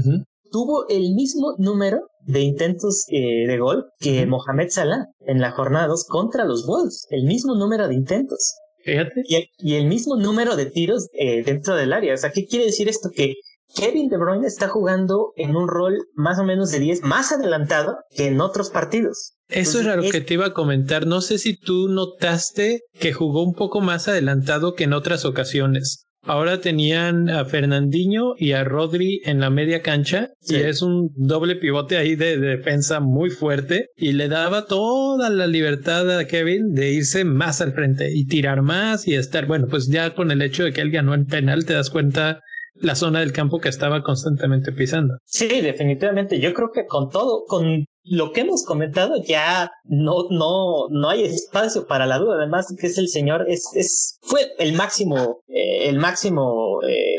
tuvo 0.52 0.88
el 0.90 1.14
mismo 1.14 1.56
número 1.58 2.08
de 2.22 2.42
intentos 2.42 3.06
eh, 3.10 3.48
de 3.48 3.58
gol 3.58 3.86
que 4.00 4.26
Mohamed 4.26 4.70
Salah 4.70 5.08
en 5.26 5.40
la 5.40 5.52
jornada 5.52 5.88
2 5.88 6.06
contra 6.08 6.46
los 6.46 6.66
Wolves. 6.66 7.08
El 7.10 7.24
mismo 7.24 7.56
número 7.56 7.88
de 7.88 7.96
intentos. 7.96 8.56
Y, 8.88 9.76
el 9.76 9.88
mismo 9.88 10.16
número 10.16 10.56
de 10.56 10.68
tiros 10.68 11.10
eh, 11.14 11.44
dentro 11.44 11.76
del 11.76 11.92
área. 11.92 12.14
O 12.14 12.18
sea, 12.18 12.32
¿qué 12.32 12.46
quiere 12.46 12.66
decir 12.66 12.88
esto? 12.88 13.10
Que 13.14 13.36
Kevin 13.76 14.08
De 14.08 14.18
Bruyne 14.18 14.48
está 14.48 14.70
jugando 14.70 15.34
en 15.36 15.56
un 15.56 15.68
rol 15.68 16.08
más 16.16 16.40
o 16.40 16.44
menos 16.44 16.72
de 16.72 16.80
10 16.80 17.04
más 17.04 17.34
adelantado 17.34 17.98
que 18.16 18.28
en 18.28 18.40
otros 18.40 18.70
partidos. 18.70 19.34
Eso 19.50 19.80
es 19.80 19.86
lo 19.86 20.10
que 20.10 20.22
te 20.22 20.34
iba 20.34 20.48
a 20.48 20.54
comentar. 20.54 21.06
No 21.06 21.22
sé 21.22 21.38
si 21.38 21.58
tú 21.58 21.90
notaste 21.90 22.82
que 23.00 23.14
jugó 23.14 23.44
un 23.44 23.54
poco 23.54 23.82
más 23.82 24.08
adelantado 24.08 24.74
que 24.74 24.86
en 24.86 24.94
otras 24.94 25.26
ocasiones. 25.26 26.07
Ahora 26.28 26.60
tenían 26.60 27.30
a 27.30 27.46
Fernandinho 27.46 28.36
y 28.38 28.52
a 28.52 28.66
Rodri 28.66 29.22
en 29.24 29.40
la 29.40 29.50
media 29.50 29.82
cancha 29.82 30.32
y 30.46 30.56
es 30.56 30.82
un 30.82 31.10
doble 31.16 31.56
pivote 31.56 31.96
ahí 31.96 32.18
de, 32.18 32.38
defensa 32.38 33.00
muy 33.00 33.30
fuerte 33.30 33.92
y 33.96 34.12
le 34.12 34.28
daba 34.28 34.66
toda 34.66 35.30
la 35.30 35.48
libertad 35.48 36.20
a 36.20 36.26
Kevin 36.26 36.74
de 36.74 36.92
irse 36.92 37.24
más 37.24 37.62
al 37.62 37.72
frente 37.72 38.12
y 38.14 38.26
tirar 38.26 38.62
más 38.62 39.08
y 39.08 39.16
estar, 39.16 39.46
bueno, 39.46 39.68
pues 39.70 39.88
ya 39.88 40.16
con 40.16 40.30
el 40.32 40.42
hecho 40.42 40.66
de 40.66 40.74
que 40.74 40.82
él 40.82 40.92
ganó 40.92 41.14
en 41.14 41.28
penal 41.28 41.66
te 41.66 41.74
das 41.74 41.90
cuenta 41.90 42.42
la 42.80 42.96
zona 42.96 43.20
del 43.20 43.34
campo 43.34 43.60
que 43.60 43.70
estaba 43.70 44.04
constantemente 44.04 44.72
pisando. 44.72 45.18
Sí, 45.26 45.62
definitivamente. 45.62 46.40
Yo 46.40 46.54
creo 46.54 46.72
que 46.72 46.86
con 46.86 47.10
todo, 47.10 47.44
con 47.48 47.86
lo 48.04 48.32
que 48.32 48.42
hemos 48.42 48.64
comentado 48.66 49.22
ya 49.22 49.72
no, 49.84 50.28
no, 50.30 50.88
no 50.90 51.10
hay 51.10 51.24
espacio 51.24 51.88
para 51.88 52.06
la 52.06 52.20
duda. 52.20 52.38
Además 52.38 52.74
que 52.80 52.88
es 52.88 52.98
el 52.98 53.08
señor, 53.08 53.46
es, 53.48 53.70
es, 53.74 54.20
fue 54.22 54.42
el 54.60 54.74
máximo, 54.74 55.42
eh, 55.48 55.90
el 55.90 55.98
máximo 55.98 56.82
eh, 56.84 57.16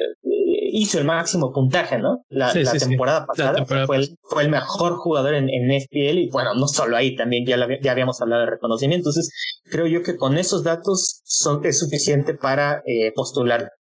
hizo 0.78 0.98
el 0.98 1.04
máximo 1.04 1.52
puntaje, 1.52 1.98
¿no? 1.98 2.24
La, 2.28 2.52
temporada 2.52 3.26
pasada 3.26 3.64
fue, 3.64 3.96
el, 3.96 4.16
fue, 4.22 4.42
el, 4.44 4.50
mejor 4.50 4.96
jugador 4.96 5.34
en, 5.34 5.48
en 5.48 5.80
FPL 5.80 6.18
y 6.18 6.30
bueno, 6.30 6.54
no 6.54 6.68
solo 6.68 6.96
ahí, 6.96 7.16
también 7.16 7.44
ya, 7.46 7.56
ya 7.82 7.92
habíamos 7.92 8.20
hablado 8.20 8.42
de 8.42 8.50
reconocimiento. 8.50 9.10
Entonces, 9.10 9.30
creo 9.64 9.86
yo 9.86 10.02
que 10.02 10.16
con 10.16 10.38
esos 10.38 10.64
datos 10.64 11.20
son, 11.24 11.64
es 11.64 11.78
suficiente 11.78 12.34
para 12.34 12.82
eh, 12.86 13.12
postular. 13.14 13.70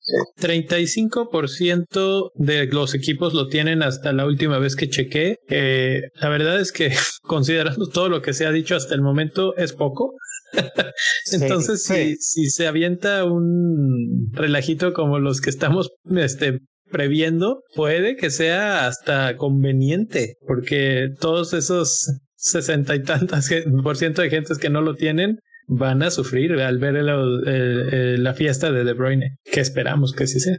35% 0.40 2.30
de 2.34 2.66
los 2.66 2.94
equipos 2.94 3.34
lo 3.34 3.48
tienen 3.48 3.82
hasta 3.82 4.12
la 4.12 4.26
última 4.26 4.58
vez 4.58 4.76
que 4.76 4.88
chequé. 4.88 5.36
Eh, 5.48 6.02
la 6.14 6.28
verdad 6.28 6.60
es 6.60 6.72
que 6.72 6.90
considerando 7.22 7.88
todo 7.88 8.08
lo 8.08 8.22
que 8.22 8.32
se 8.32 8.46
ha 8.46 8.50
dicho 8.50 8.76
hasta 8.76 8.94
el 8.94 9.02
momento 9.02 9.56
es 9.56 9.72
poco. 9.72 10.14
Entonces, 11.32 11.82
Si, 11.82 12.16
si 12.16 12.50
se 12.50 12.66
avienta 12.66 13.24
un 13.24 14.30
relajito 14.32 14.92
como 14.92 15.18
los 15.18 15.40
que 15.40 15.50
estamos 15.50 15.90
este, 16.16 16.60
previendo, 16.90 17.62
puede 17.74 18.16
que 18.16 18.30
sea 18.30 18.86
hasta 18.86 19.36
conveniente, 19.36 20.36
porque 20.46 21.08
todos 21.20 21.54
esos 21.54 22.12
sesenta 22.34 22.94
y 22.94 23.02
tantas 23.02 23.50
por 23.82 23.96
ciento 23.96 24.22
de 24.22 24.30
gentes 24.30 24.58
que 24.58 24.70
no 24.70 24.80
lo 24.80 24.94
tienen 24.94 25.40
van 25.66 26.02
a 26.02 26.10
sufrir 26.10 26.52
al 26.52 26.78
ver 26.78 26.94
la 26.94 28.34
fiesta 28.34 28.72
de 28.72 28.84
De 28.84 28.94
Bruyne, 28.94 29.36
que 29.44 29.60
esperamos 29.60 30.12
que 30.12 30.26
sí 30.26 30.40
sea. 30.40 30.56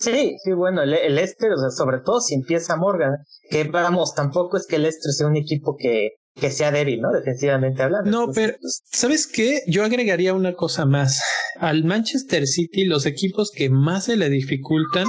Sí, 0.00 0.36
sí, 0.44 0.52
bueno, 0.52 0.82
el, 0.82 0.94
el 0.94 1.16
Leicester, 1.16 1.50
o 1.50 1.58
sea, 1.58 1.70
sobre 1.70 1.98
todo 2.04 2.20
si 2.20 2.34
empieza 2.34 2.76
Morgan, 2.76 3.16
que 3.50 3.64
vamos, 3.64 4.14
tampoco 4.14 4.56
es 4.56 4.66
que 4.66 4.76
el 4.76 4.82
Leicester 4.82 5.12
sea 5.12 5.26
un 5.26 5.36
equipo 5.36 5.76
que, 5.76 6.10
que 6.36 6.50
sea 6.50 6.70
débil, 6.70 7.00
¿no? 7.00 7.10
Defensivamente 7.10 7.82
hablando. 7.82 8.08
No, 8.08 8.32
pero 8.32 8.54
¿sabes 8.92 9.26
qué? 9.26 9.62
Yo 9.66 9.84
agregaría 9.84 10.34
una 10.34 10.54
cosa 10.54 10.86
más. 10.86 11.20
Al 11.58 11.84
Manchester 11.84 12.46
City, 12.46 12.84
los 12.84 13.06
equipos 13.06 13.50
que 13.50 13.70
más 13.70 14.04
se 14.04 14.16
le 14.16 14.28
dificultan 14.30 15.06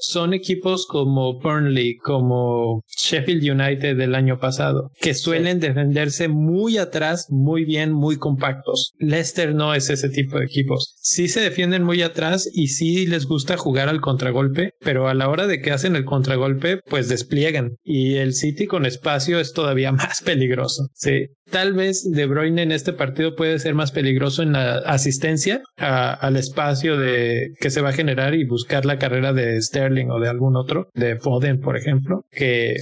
son 0.00 0.34
equipos 0.34 0.86
como 0.86 1.38
Burnley, 1.40 1.96
como 1.96 2.82
Sheffield 2.88 3.42
United 3.42 3.96
del 3.96 4.14
año 4.14 4.38
pasado, 4.38 4.90
que 5.00 5.14
suelen 5.14 5.60
defenderse 5.60 6.28
muy 6.28 6.78
atrás, 6.78 7.26
muy 7.30 7.64
bien, 7.64 7.92
muy 7.92 8.16
compactos. 8.16 8.92
Leicester 8.98 9.54
no 9.54 9.74
es 9.74 9.90
ese 9.90 10.08
tipo 10.08 10.38
de 10.38 10.46
equipos. 10.46 10.94
Sí 11.00 11.28
se 11.28 11.40
defienden 11.40 11.82
muy 11.82 12.02
atrás 12.02 12.48
y 12.52 12.68
sí 12.68 13.06
les 13.06 13.26
gusta 13.26 13.56
jugar 13.56 13.88
al 13.88 14.00
contragolpe, 14.00 14.72
pero 14.80 15.08
a 15.08 15.14
la 15.14 15.28
hora 15.28 15.46
de 15.46 15.60
que 15.60 15.72
hacen 15.72 15.96
el 15.96 16.04
contragolpe, 16.04 16.80
pues 16.88 17.08
despliegan. 17.08 17.76
Y 17.82 18.16
el 18.16 18.34
City 18.34 18.66
con 18.66 18.86
espacio 18.86 19.38
es 19.40 19.52
todavía 19.52 19.92
más 19.92 20.22
peligroso. 20.22 20.88
Sí. 20.94 21.28
Tal 21.50 21.72
vez 21.74 22.10
De 22.10 22.26
Bruyne 22.26 22.62
en 22.62 22.72
este 22.72 22.92
partido 22.92 23.36
puede 23.36 23.58
ser 23.58 23.74
más 23.74 23.92
peligroso 23.92 24.42
en 24.42 24.52
la 24.52 24.78
asistencia 24.78 25.62
al 25.76 26.36
espacio 26.36 26.96
de 26.96 27.50
que 27.60 27.70
se 27.70 27.80
va 27.80 27.90
a 27.90 27.92
generar 27.92 28.34
y 28.34 28.44
buscar 28.44 28.86
la 28.86 28.98
carrera 28.98 29.32
de 29.32 29.60
Sterling 29.60 30.10
o 30.10 30.20
de 30.20 30.28
algún 30.28 30.56
otro, 30.56 30.88
de 30.94 31.16
Foden, 31.16 31.60
por 31.60 31.76
ejemplo, 31.76 32.24
que 32.30 32.76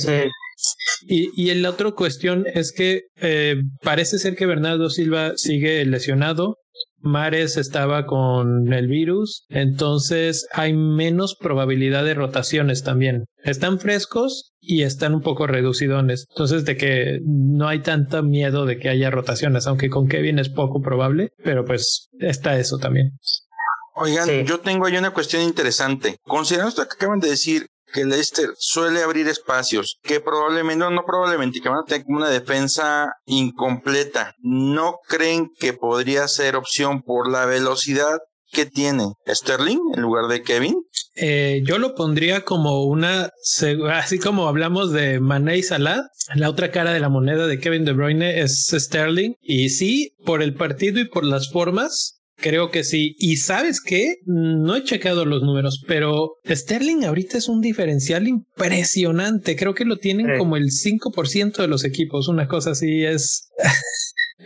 Y, 1.08 1.30
y 1.36 1.52
la 1.54 1.70
otra 1.70 1.90
cuestión 1.90 2.46
es 2.54 2.72
que 2.72 3.02
eh, 3.20 3.56
parece 3.82 4.18
ser 4.18 4.36
que 4.36 4.46
Bernardo 4.46 4.90
Silva 4.90 5.32
sigue 5.36 5.84
lesionado. 5.84 6.56
Mares 7.02 7.56
estaba 7.56 8.06
con 8.06 8.72
el 8.72 8.86
virus, 8.86 9.44
entonces 9.48 10.46
hay 10.52 10.72
menos 10.72 11.36
probabilidad 11.38 12.04
de 12.04 12.14
rotaciones 12.14 12.82
también. 12.82 13.26
Están 13.42 13.78
frescos 13.78 14.52
y 14.60 14.82
están 14.82 15.14
un 15.14 15.20
poco 15.20 15.46
reducidones, 15.46 16.26
entonces 16.30 16.64
de 16.64 16.76
que 16.76 17.20
no 17.24 17.68
hay 17.68 17.80
tanto 17.80 18.22
miedo 18.22 18.64
de 18.64 18.78
que 18.78 18.88
haya 18.88 19.10
rotaciones, 19.10 19.66
aunque 19.66 19.90
con 19.90 20.06
Kevin 20.06 20.38
es 20.38 20.48
poco 20.48 20.80
probable, 20.80 21.30
pero 21.42 21.64
pues 21.64 22.08
está 22.20 22.58
eso 22.58 22.78
también. 22.78 23.12
Oigan, 23.94 24.46
yo 24.46 24.60
tengo 24.60 24.86
ahí 24.86 24.96
una 24.96 25.12
cuestión 25.12 25.42
interesante. 25.42 26.16
Considerando 26.22 26.70
esto 26.70 26.82
que 26.88 26.94
acaban 26.94 27.20
de 27.20 27.28
decir, 27.28 27.66
que 27.92 28.04
Leicester 28.04 28.50
suele 28.58 29.02
abrir 29.02 29.28
espacios, 29.28 29.98
que 30.02 30.20
probablemente, 30.20 30.78
no, 30.78 30.90
no 30.90 31.04
probablemente, 31.04 31.60
que 31.60 31.68
van 31.68 31.80
a 31.80 31.84
tener 31.84 32.04
una 32.08 32.28
defensa 32.28 33.12
incompleta. 33.26 34.34
¿No 34.40 34.98
creen 35.06 35.50
que 35.58 35.72
podría 35.72 36.26
ser 36.28 36.56
opción 36.56 37.02
por 37.02 37.30
la 37.30 37.46
velocidad 37.46 38.18
¿qué 38.52 38.66
tiene? 38.66 39.14
¿Sterling 39.26 39.80
en 39.94 40.02
lugar 40.02 40.28
de 40.28 40.42
Kevin? 40.42 40.74
Eh, 41.16 41.62
yo 41.64 41.78
lo 41.78 41.94
pondría 41.94 42.42
como 42.42 42.84
una, 42.84 43.30
así 43.92 44.18
como 44.18 44.46
hablamos 44.46 44.92
de 44.92 45.20
Mané 45.20 45.58
y 45.58 45.62
Salah, 45.62 46.02
la 46.34 46.50
otra 46.50 46.70
cara 46.70 46.92
de 46.92 47.00
la 47.00 47.08
moneda 47.08 47.46
de 47.46 47.58
Kevin 47.58 47.84
De 47.84 47.92
Bruyne 47.92 48.40
es 48.40 48.68
Sterling. 48.70 49.34
Y 49.40 49.70
sí, 49.70 50.14
por 50.24 50.42
el 50.42 50.54
partido 50.54 51.00
y 51.00 51.08
por 51.08 51.24
las 51.24 51.50
formas, 51.50 52.21
Creo 52.42 52.70
que 52.70 52.84
sí. 52.84 53.14
Y 53.18 53.36
sabes 53.36 53.80
qué? 53.80 54.16
No 54.26 54.76
he 54.76 54.84
checado 54.84 55.24
los 55.24 55.42
números, 55.42 55.82
pero 55.86 56.32
Sterling 56.44 57.04
ahorita 57.04 57.38
es 57.38 57.48
un 57.48 57.60
diferencial 57.60 58.26
impresionante. 58.26 59.56
Creo 59.56 59.74
que 59.74 59.84
lo 59.84 59.96
tienen 59.96 60.38
como 60.38 60.56
el 60.56 60.70
5% 60.70 61.56
de 61.56 61.68
los 61.68 61.84
equipos. 61.84 62.28
Una 62.28 62.48
cosa 62.48 62.72
así 62.72 63.04
es. 63.04 63.48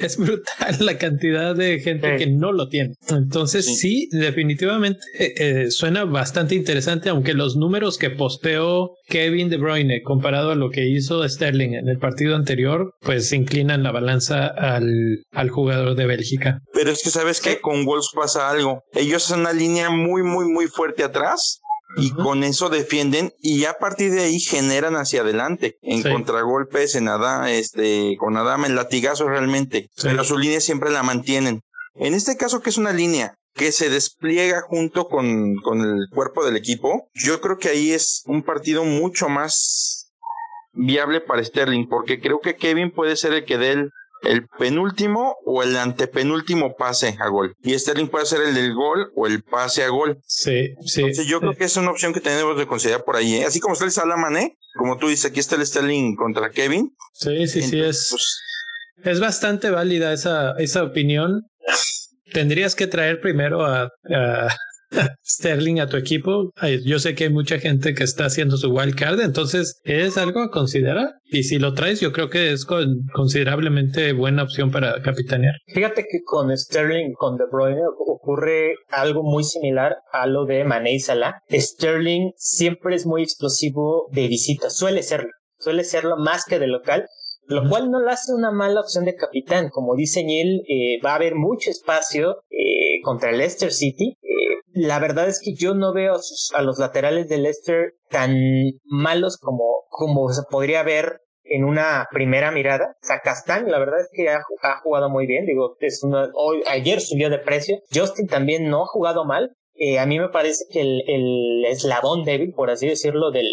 Es 0.00 0.16
brutal 0.16 0.76
la 0.80 0.98
cantidad 0.98 1.54
de 1.54 1.80
gente 1.80 2.16
que 2.16 2.26
no 2.26 2.52
lo 2.52 2.68
tiene. 2.68 2.94
Entonces 3.08 3.78
sí, 3.78 4.08
definitivamente 4.12 5.00
eh, 5.18 5.34
eh, 5.36 5.70
suena 5.70 6.04
bastante 6.04 6.54
interesante, 6.54 7.08
aunque 7.08 7.34
los 7.34 7.56
números 7.56 7.98
que 7.98 8.10
posteó 8.10 8.92
Kevin 9.08 9.48
De 9.48 9.56
Bruyne 9.56 10.02
comparado 10.02 10.50
a 10.50 10.54
lo 10.54 10.70
que 10.70 10.88
hizo 10.88 11.26
Sterling 11.28 11.74
en 11.74 11.88
el 11.88 11.98
partido 11.98 12.36
anterior, 12.36 12.94
pues 13.00 13.32
inclinan 13.32 13.82
la 13.82 13.92
balanza 13.92 14.46
al, 14.46 15.24
al 15.32 15.50
jugador 15.50 15.94
de 15.94 16.06
Bélgica. 16.06 16.60
Pero 16.72 16.90
es 16.90 17.02
que 17.02 17.10
sabes 17.10 17.40
que 17.40 17.60
con 17.60 17.84
Wolves 17.84 18.10
pasa 18.14 18.50
algo. 18.50 18.82
Ellos 18.94 19.24
hacen 19.26 19.40
una 19.40 19.52
línea 19.52 19.90
muy, 19.90 20.22
muy, 20.22 20.46
muy 20.46 20.66
fuerte 20.66 21.04
atrás 21.04 21.60
y 21.96 22.10
con 22.10 22.44
eso 22.44 22.68
defienden 22.68 23.32
y 23.40 23.64
a 23.64 23.74
partir 23.74 24.12
de 24.12 24.22
ahí 24.22 24.40
generan 24.40 24.96
hacia 24.96 25.22
adelante. 25.22 25.78
En 25.82 26.02
contragolpes, 26.02 26.94
en 26.94 27.04
nada, 27.04 27.50
este, 27.50 28.16
con 28.18 28.36
Adama, 28.36 28.66
en 28.66 28.76
latigazo 28.76 29.28
realmente, 29.28 29.88
pero 30.02 30.24
su 30.24 30.38
línea 30.38 30.60
siempre 30.60 30.90
la 30.90 31.02
mantienen. 31.02 31.60
En 31.94 32.14
este 32.14 32.36
caso 32.36 32.60
que 32.60 32.70
es 32.70 32.76
una 32.76 32.92
línea 32.92 33.34
que 33.54 33.72
se 33.72 33.88
despliega 33.88 34.60
junto 34.60 35.08
con, 35.08 35.56
con 35.56 35.80
el 35.80 36.08
cuerpo 36.10 36.44
del 36.44 36.56
equipo, 36.56 37.08
yo 37.14 37.40
creo 37.40 37.56
que 37.56 37.70
ahí 37.70 37.92
es 37.92 38.22
un 38.26 38.42
partido 38.42 38.84
mucho 38.84 39.28
más 39.30 40.12
viable 40.76 41.22
para 41.22 41.42
Sterling, 41.42 41.88
porque 41.88 42.20
creo 42.20 42.40
que 42.40 42.56
Kevin 42.56 42.90
puede 42.90 43.16
ser 43.16 43.32
el 43.32 43.44
que 43.46 43.56
dé 43.56 43.72
el 43.72 43.90
el 44.22 44.46
penúltimo 44.58 45.36
o 45.44 45.62
el 45.62 45.76
antepenúltimo 45.76 46.74
pase 46.76 47.16
a 47.20 47.28
gol. 47.28 47.54
Y 47.62 47.78
Sterling 47.78 48.08
puede 48.08 48.26
ser 48.26 48.40
el 48.42 48.54
del 48.54 48.74
gol 48.74 49.10
o 49.14 49.26
el 49.26 49.42
pase 49.42 49.84
a 49.84 49.88
gol. 49.88 50.18
Sí, 50.26 50.74
sí. 50.84 51.00
Entonces 51.00 51.26
yo 51.26 51.40
creo 51.40 51.54
que 51.54 51.64
es 51.64 51.76
una 51.76 51.90
opción 51.90 52.12
que 52.12 52.20
tenemos 52.20 52.56
que 52.56 52.66
considerar 52.66 53.04
por 53.04 53.16
ahí. 53.16 53.36
¿eh? 53.36 53.44
Así 53.44 53.60
como 53.60 53.74
está 53.74 53.84
el 53.84 53.92
Salamané, 53.92 54.56
como 54.76 54.98
tú 54.98 55.08
dices, 55.08 55.30
aquí 55.30 55.40
está 55.40 55.56
el 55.56 55.66
Sterling 55.66 56.16
contra 56.16 56.50
Kevin. 56.50 56.94
Sí, 57.12 57.46
sí, 57.46 57.62
sí, 57.62 57.80
es, 57.80 58.08
pues, 58.10 58.40
es 59.04 59.20
bastante 59.20 59.70
válida 59.70 60.12
esa, 60.12 60.52
esa 60.58 60.82
opinión. 60.82 61.42
Tendrías 62.32 62.74
que 62.74 62.86
traer 62.86 63.20
primero 63.20 63.64
a 63.64 63.90
Sterling 65.24 65.80
a 65.80 65.88
tu 65.88 65.96
equipo. 65.96 66.52
Yo 66.84 66.98
sé 66.98 67.14
que 67.14 67.24
hay 67.24 67.30
mucha 67.30 67.58
gente 67.58 67.94
que 67.94 68.04
está 68.04 68.26
haciendo 68.26 68.56
su 68.56 68.70
wild 68.70 68.94
card, 68.94 69.20
entonces 69.20 69.80
es 69.84 70.16
algo 70.16 70.40
a 70.40 70.50
considerar. 70.50 71.14
Y 71.24 71.42
si 71.44 71.58
lo 71.58 71.74
traes, 71.74 72.00
yo 72.00 72.12
creo 72.12 72.30
que 72.30 72.52
es 72.52 72.64
considerablemente 72.64 74.12
buena 74.12 74.44
opción 74.44 74.70
para 74.70 75.02
capitanear. 75.02 75.54
Fíjate 75.66 76.02
que 76.02 76.22
con 76.24 76.56
Sterling, 76.56 77.14
con 77.14 77.36
De 77.36 77.44
Bruyne, 77.50 77.82
ocurre 78.06 78.74
algo 78.90 79.22
muy 79.22 79.44
similar 79.44 79.96
a 80.12 80.26
lo 80.26 80.44
de 80.44 80.64
Mané 80.64 80.94
y 80.94 81.00
Salah. 81.00 81.40
Sterling 81.50 82.32
siempre 82.36 82.94
es 82.94 83.06
muy 83.06 83.22
explosivo 83.22 84.08
de 84.12 84.28
visita, 84.28 84.70
suele 84.70 85.02
serlo, 85.02 85.30
suele 85.58 85.84
serlo 85.84 86.16
más 86.16 86.44
que 86.44 86.58
de 86.58 86.68
local 86.68 87.06
lo 87.48 87.68
cual 87.68 87.90
no 87.90 88.00
le 88.00 88.10
hace 88.10 88.32
una 88.34 88.50
mala 88.50 88.80
opción 88.80 89.04
de 89.04 89.14
capitán. 89.14 89.68
Como 89.70 89.94
dice 89.94 90.24
Neil, 90.24 90.62
eh, 90.68 91.00
va 91.04 91.12
a 91.12 91.16
haber 91.16 91.34
mucho 91.34 91.70
espacio 91.70 92.42
eh, 92.50 93.00
contra 93.02 93.30
el 93.30 93.38
Leicester 93.38 93.72
City 93.72 94.16
la 94.76 94.98
verdad 94.98 95.26
es 95.26 95.40
que 95.42 95.54
yo 95.54 95.74
no 95.74 95.94
veo 95.94 96.16
a, 96.54 96.62
los 96.62 96.78
laterales 96.78 97.28
de 97.28 97.38
Leicester 97.38 97.94
tan 98.10 98.36
malos 98.84 99.38
como, 99.38 99.86
como 99.88 100.30
se 100.32 100.42
podría 100.50 100.82
ver 100.82 101.22
en 101.44 101.64
una 101.64 102.06
primera 102.10 102.50
mirada. 102.50 102.94
O 103.02 103.06
sea, 103.06 103.20
Castán, 103.20 103.70
la 103.70 103.78
verdad 103.78 104.00
es 104.00 104.10
que 104.12 104.28
ha, 104.28 104.42
jugado 104.82 105.08
muy 105.08 105.26
bien. 105.26 105.46
Digo, 105.46 105.76
es 105.80 106.02
una, 106.04 106.30
hoy, 106.34 106.62
ayer 106.68 107.00
subió 107.00 107.30
de 107.30 107.38
precio. 107.38 107.78
Justin 107.92 108.26
también 108.26 108.68
no 108.68 108.82
ha 108.82 108.86
jugado 108.86 109.24
mal. 109.24 109.56
Eh, 109.74 109.98
a 109.98 110.04
mí 110.04 110.18
me 110.18 110.28
parece 110.28 110.64
que 110.70 110.82
el, 110.82 111.02
el 111.06 111.64
eslabón 111.66 112.24
débil, 112.24 112.52
por 112.52 112.70
así 112.70 112.86
decirlo, 112.86 113.30
del, 113.30 113.48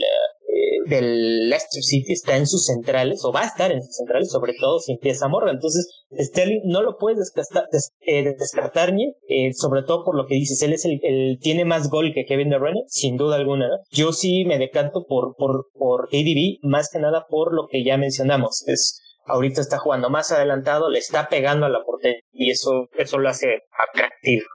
del 0.87 1.49
Leicester 1.49 1.83
City 1.83 2.13
está 2.13 2.37
en 2.37 2.47
sus 2.47 2.65
centrales, 2.65 3.23
o 3.23 3.31
va 3.31 3.41
a 3.41 3.47
estar 3.47 3.71
en 3.71 3.81
sus 3.81 3.95
centrales, 3.95 4.31
sobre 4.31 4.53
todo 4.59 4.79
si 4.79 4.93
empieza 4.93 5.27
Morgan. 5.27 5.55
Entonces, 5.55 6.03
Sterling 6.17 6.61
no 6.65 6.81
lo 6.81 6.97
puedes 6.97 7.19
descartar, 7.19 7.67
eh, 8.01 8.35
descartar 8.37 8.93
eh, 9.27 9.53
sobre 9.53 9.83
todo 9.83 10.03
por 10.03 10.15
lo 10.15 10.25
que 10.27 10.35
dices, 10.35 10.61
él 10.61 10.73
es 10.73 10.85
el, 10.85 11.37
tiene 11.39 11.65
más 11.65 11.89
gol 11.89 12.13
que 12.13 12.25
Kevin 12.25 12.49
De 12.49 12.59
Bruyne, 12.59 12.83
sin 12.87 13.17
duda 13.17 13.35
alguna. 13.35 13.67
Yo 13.91 14.13
sí 14.13 14.45
me 14.45 14.57
decanto 14.57 15.05
por, 15.07 15.35
por, 15.35 15.67
por 15.73 16.09
KDB, 16.09 16.59
más 16.61 16.89
que 16.91 16.99
nada 16.99 17.25
por 17.27 17.53
lo 17.53 17.67
que 17.67 17.83
ya 17.83 17.97
mencionamos. 17.97 18.63
Es, 18.67 19.01
ahorita 19.25 19.61
está 19.61 19.77
jugando 19.77 20.09
más 20.09 20.31
adelantado, 20.31 20.89
le 20.89 20.99
está 20.99 21.29
pegando 21.29 21.65
a 21.65 21.69
la 21.69 21.83
portería 21.83 22.21
y 22.31 22.51
eso, 22.51 22.87
eso 22.97 23.17
lo 23.17 23.29
hace 23.29 23.47
atractivo. 23.89 24.45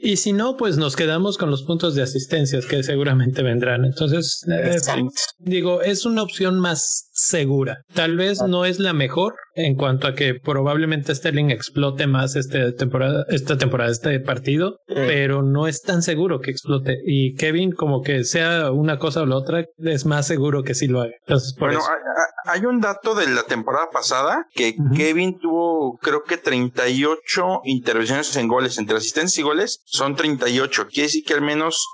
Y 0.00 0.16
si 0.16 0.32
no, 0.32 0.56
pues 0.56 0.76
nos 0.76 0.94
quedamos 0.94 1.36
con 1.38 1.50
los 1.50 1.64
puntos 1.64 1.96
de 1.96 2.02
asistencias 2.02 2.66
que 2.66 2.84
seguramente 2.84 3.42
vendrán. 3.42 3.84
Entonces, 3.84 4.46
eh, 4.48 4.78
digo, 5.38 5.82
es 5.82 6.06
una 6.06 6.22
opción 6.22 6.60
más 6.60 7.07
segura. 7.18 7.82
Tal 7.94 8.16
vez 8.16 8.40
no 8.42 8.64
es 8.64 8.78
la 8.78 8.92
mejor 8.92 9.34
en 9.54 9.74
cuanto 9.74 10.06
a 10.06 10.14
que 10.14 10.34
probablemente 10.34 11.14
Sterling 11.14 11.50
explote 11.50 12.06
más 12.06 12.36
este 12.36 12.72
temporada, 12.72 13.24
esta 13.28 13.58
temporada, 13.58 13.90
este 13.90 14.20
partido, 14.20 14.78
pero 14.86 15.42
no 15.42 15.66
es 15.66 15.82
tan 15.82 16.02
seguro 16.02 16.40
que 16.40 16.52
explote. 16.52 16.96
Y 17.04 17.34
Kevin, 17.34 17.72
como 17.72 18.02
que 18.02 18.22
sea 18.22 18.70
una 18.70 18.98
cosa 18.98 19.22
o 19.22 19.26
la 19.26 19.36
otra, 19.36 19.64
es 19.78 20.06
más 20.06 20.28
seguro 20.28 20.62
que 20.62 20.74
sí 20.74 20.86
lo 20.86 21.00
haga. 21.00 21.14
Entonces, 21.26 21.54
por 21.54 21.70
bueno, 21.70 21.84
hay 22.44 22.64
un 22.64 22.80
dato 22.80 23.16
de 23.16 23.28
la 23.28 23.42
temporada 23.42 23.88
pasada 23.90 24.46
que 24.54 24.76
Kevin 24.96 25.38
tuvo, 25.40 25.98
creo 25.98 26.22
que 26.22 26.36
38 26.36 27.62
intervenciones 27.64 28.36
en 28.36 28.46
goles, 28.46 28.78
entre 28.78 28.96
asistencias 28.96 29.38
y 29.38 29.42
goles, 29.42 29.82
son 29.86 30.14
38. 30.14 30.86
Quiere 30.86 31.08
decir 31.08 31.24
que 31.24 31.34
al 31.34 31.42
menos 31.42 31.84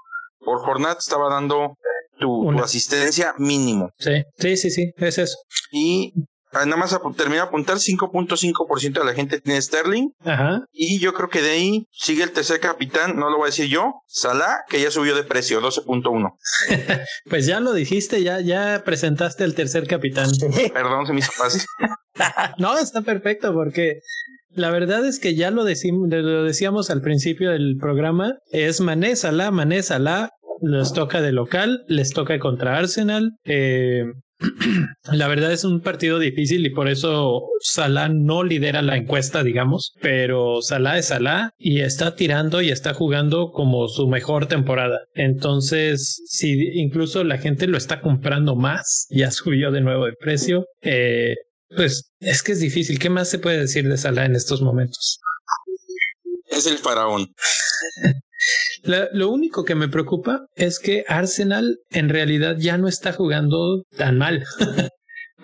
por 0.41 0.59
jornada 0.61 0.97
estaba 0.99 1.31
dando 1.31 1.79
tu, 2.19 2.51
asistencia 2.61 3.35
mínimo. 3.39 3.91
Sí, 3.99 4.23
sí, 4.39 4.57
sí, 4.57 4.71
sí, 4.71 4.93
es 4.97 5.19
eso. 5.19 5.37
Y 5.73 6.13
ah, 6.53 6.65
nada 6.65 6.77
más 6.77 6.97
termina 7.17 7.43
de 7.43 7.49
apuntar, 7.49 7.77
5.5% 7.77 8.93
de 8.93 9.05
la 9.05 9.15
gente 9.15 9.41
tiene 9.41 9.61
Sterling. 9.61 10.11
Ajá. 10.25 10.65
Y 10.73 10.99
yo 11.01 11.13
creo 11.15 11.29
que 11.29 11.43
de 11.43 11.51
ahí 11.51 11.87
sigue 11.91 12.23
el 12.23 12.33
tercer 12.33 12.61
capitán, 12.61 13.17
no 13.17 13.31
lo 13.31 13.39
voy 13.39 13.45
a 13.45 13.51
decir 13.51 13.69
yo, 13.69 13.93
Salah, 14.07 14.61
que 14.69 14.81
ya 14.81 14.91
subió 14.91 15.15
de 15.15 15.25
precio, 15.25 15.61
12.1. 15.61 16.37
pues 17.31 17.47
ya 17.47 17.61
lo 17.61 17.73
dijiste, 17.73 18.23
ya, 18.23 18.41
ya 18.41 18.83
presentaste 18.85 19.45
el 19.45 19.55
tercer 19.55 19.87
capitán. 19.87 20.31
Perdón, 20.73 21.07
se 21.07 21.13
me 21.13 21.21
hizo 21.21 21.33
fácil. 21.33 21.63
no, 22.59 22.79
está 22.79 23.03
perfecto 23.03 23.53
porque 23.53 24.01
la 24.55 24.71
verdad 24.71 25.05
es 25.05 25.19
que 25.19 25.35
ya 25.35 25.51
lo, 25.51 25.65
lo 25.65 26.45
decíamos 26.45 26.91
al 26.91 27.03
principio 27.03 27.51
del 27.51 27.77
programa, 27.81 28.35
es 28.53 28.81
Mané, 28.81 29.17
Salah, 29.17 29.51
Mané, 29.51 29.83
Salah, 29.83 30.31
les 30.65 30.93
toca 30.93 31.21
de 31.21 31.33
local, 31.33 31.85
les 31.89 32.11
toca 32.11 32.39
contra 32.39 32.79
Arsenal. 32.79 33.33
Eh, 33.45 34.05
la 35.13 35.29
verdad 35.29 35.53
es 35.53 35.65
un 35.65 35.81
partido 35.81 36.19
difícil 36.19 36.67
y 36.67 36.71
por 36.71 36.89
eso 36.89 37.43
Salah 37.61 38.09
no 38.09 38.43
lidera 38.43 38.83
la 38.83 38.97
encuesta, 38.97 39.43
digamos, 39.43 39.93
pero 40.01 40.63
Salah 40.63 40.99
es 40.99 41.07
Salah 41.07 41.51
y 41.59 41.81
está 41.81 42.17
tirando 42.17 42.61
y 42.63 42.71
está 42.71 42.95
jugando 42.95 43.51
como 43.53 43.89
su 43.89 44.09
mejor 44.09 44.47
temporada. 44.47 45.01
Entonces, 45.15 46.23
si 46.27 46.71
incluso 46.79 47.25
la 47.25 47.39
gente 47.39 47.67
lo 47.67 47.79
está 47.79 48.01
comprando 48.01 48.57
más, 48.57 49.07
ya 49.11 49.31
subió 49.31 49.71
de 49.71 49.81
nuevo 49.81 50.07
de 50.07 50.15
precio, 50.15 50.67
eh, 50.83 51.35
pues 51.77 52.11
es 52.21 52.43
que 52.43 52.53
es 52.53 52.61
difícil. 52.61 52.99
¿Qué 52.99 53.11
más 53.11 53.29
se 53.29 53.39
puede 53.39 53.59
decir 53.59 53.89
de 53.89 53.97
Salah 53.97 54.27
en 54.27 54.35
estos 54.35 54.63
momentos? 54.63 55.21
Es 56.47 56.67
el 56.67 56.79
faraón. 56.79 57.33
lo 59.13 59.31
único 59.31 59.65
que 59.65 59.75
me 59.75 59.89
preocupa 59.89 60.47
es 60.57 60.79
que 60.79 61.05
Arsenal 61.09 61.79
en 61.91 62.09
realidad 62.09 62.57
ya 62.59 62.77
no 62.79 62.89
está 62.89 63.13
jugando 63.13 63.85
tan 63.97 64.19
mal. 64.19 64.45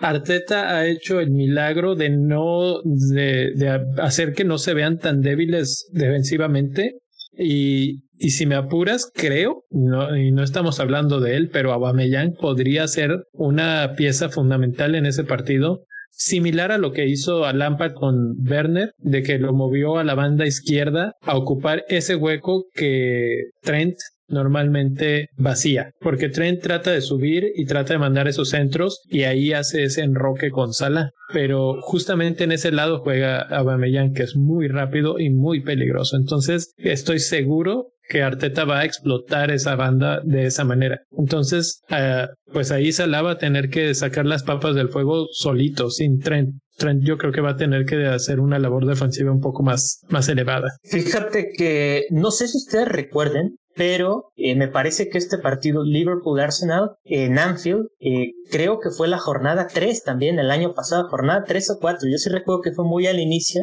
Arteta 0.01 0.75
ha 0.75 0.87
hecho 0.87 1.19
el 1.19 1.31
milagro 1.31 1.95
de 1.95 2.09
no 2.09 2.81
de, 2.83 3.79
hacer 3.97 4.33
que 4.33 4.43
no 4.43 4.57
se 4.57 4.73
vean 4.73 4.97
tan 4.97 5.21
débiles 5.21 5.87
defensivamente 5.91 6.95
y, 7.37 8.01
y 8.17 8.31
si 8.31 8.45
me 8.45 8.55
apuras 8.55 9.09
creo 9.13 9.63
no, 9.69 10.17
y 10.17 10.31
no 10.31 10.43
estamos 10.43 10.79
hablando 10.79 11.19
de 11.19 11.35
él 11.37 11.49
pero 11.49 11.71
Aubameyang 11.71 12.33
podría 12.33 12.87
ser 12.87 13.25
una 13.31 13.93
pieza 13.95 14.29
fundamental 14.29 14.95
en 14.95 15.05
ese 15.05 15.23
partido 15.23 15.85
similar 16.11 16.71
a 16.71 16.77
lo 16.77 16.91
que 16.91 17.07
hizo 17.07 17.45
a 17.45 17.53
Lampard 17.53 17.93
con 17.93 18.35
Werner, 18.47 18.93
de 18.99 19.23
que 19.23 19.39
lo 19.39 19.53
movió 19.53 19.97
a 19.97 20.03
la 20.03 20.15
banda 20.15 20.45
izquierda 20.45 21.13
a 21.21 21.37
ocupar 21.37 21.83
ese 21.89 22.15
hueco 22.15 22.65
que 22.73 23.45
Trent 23.61 23.95
normalmente 24.31 25.27
vacía, 25.35 25.91
porque 25.99 26.29
Trent 26.29 26.61
trata 26.61 26.91
de 26.91 27.01
subir 27.01 27.51
y 27.55 27.65
trata 27.65 27.93
de 27.93 27.99
mandar 27.99 28.27
esos 28.27 28.49
centros 28.49 29.01
y 29.09 29.23
ahí 29.23 29.53
hace 29.53 29.83
ese 29.83 30.01
enroque 30.01 30.49
con 30.51 30.73
Sala, 30.73 31.11
pero 31.33 31.81
justamente 31.81 32.45
en 32.45 32.53
ese 32.53 32.71
lado 32.71 32.99
juega 32.99 33.41
Aubameyang 33.41 34.13
que 34.13 34.23
es 34.23 34.35
muy 34.35 34.67
rápido 34.67 35.19
y 35.19 35.29
muy 35.29 35.61
peligroso, 35.61 36.15
entonces 36.17 36.73
estoy 36.77 37.19
seguro 37.19 37.89
que 38.11 38.23
Arteta 38.23 38.65
va 38.65 38.79
a 38.79 38.85
explotar 38.85 39.51
esa 39.51 39.75
banda 39.75 40.19
de 40.23 40.45
esa 40.45 40.65
manera. 40.65 40.99
Entonces, 41.17 41.81
uh, 41.89 42.27
pues 42.51 42.71
ahí 42.71 42.91
Salah 42.91 43.21
va 43.21 43.31
a 43.31 43.37
tener 43.37 43.69
que 43.69 43.93
sacar 43.95 44.25
las 44.25 44.43
papas 44.43 44.75
del 44.75 44.89
fuego 44.89 45.27
solito, 45.31 45.89
sin 45.89 46.19
Trent. 46.19 46.55
Trent 46.77 47.03
yo 47.03 47.17
creo 47.17 47.31
que 47.31 47.39
va 47.39 47.51
a 47.51 47.55
tener 47.55 47.85
que 47.85 48.05
hacer 48.07 48.41
una 48.41 48.59
labor 48.59 48.85
defensiva 48.85 49.31
un 49.31 49.39
poco 49.39 49.63
más, 49.63 50.01
más 50.09 50.27
elevada. 50.27 50.67
Fíjate 50.83 51.51
que 51.57 52.05
no 52.09 52.31
sé 52.31 52.49
si 52.49 52.57
ustedes 52.57 52.89
recuerden, 52.89 53.55
pero 53.75 54.33
eh, 54.35 54.55
me 54.55 54.67
parece 54.67 55.07
que 55.07 55.17
este 55.17 55.37
partido 55.37 55.85
Liverpool-Arsenal 55.85 56.91
en 57.05 57.39
Anfield, 57.39 57.87
eh, 57.99 58.31
creo 58.49 58.79
que 58.79 58.89
fue 58.89 59.07
la 59.07 59.19
jornada 59.19 59.67
3 59.73 60.03
también 60.03 60.39
el 60.39 60.51
año 60.51 60.73
pasado, 60.73 61.07
jornada 61.07 61.45
3 61.47 61.69
o 61.71 61.79
4, 61.79 62.09
yo 62.09 62.17
sí 62.17 62.29
recuerdo 62.29 62.61
que 62.61 62.73
fue 62.73 62.83
muy 62.83 63.07
al 63.07 63.19
inicio, 63.19 63.61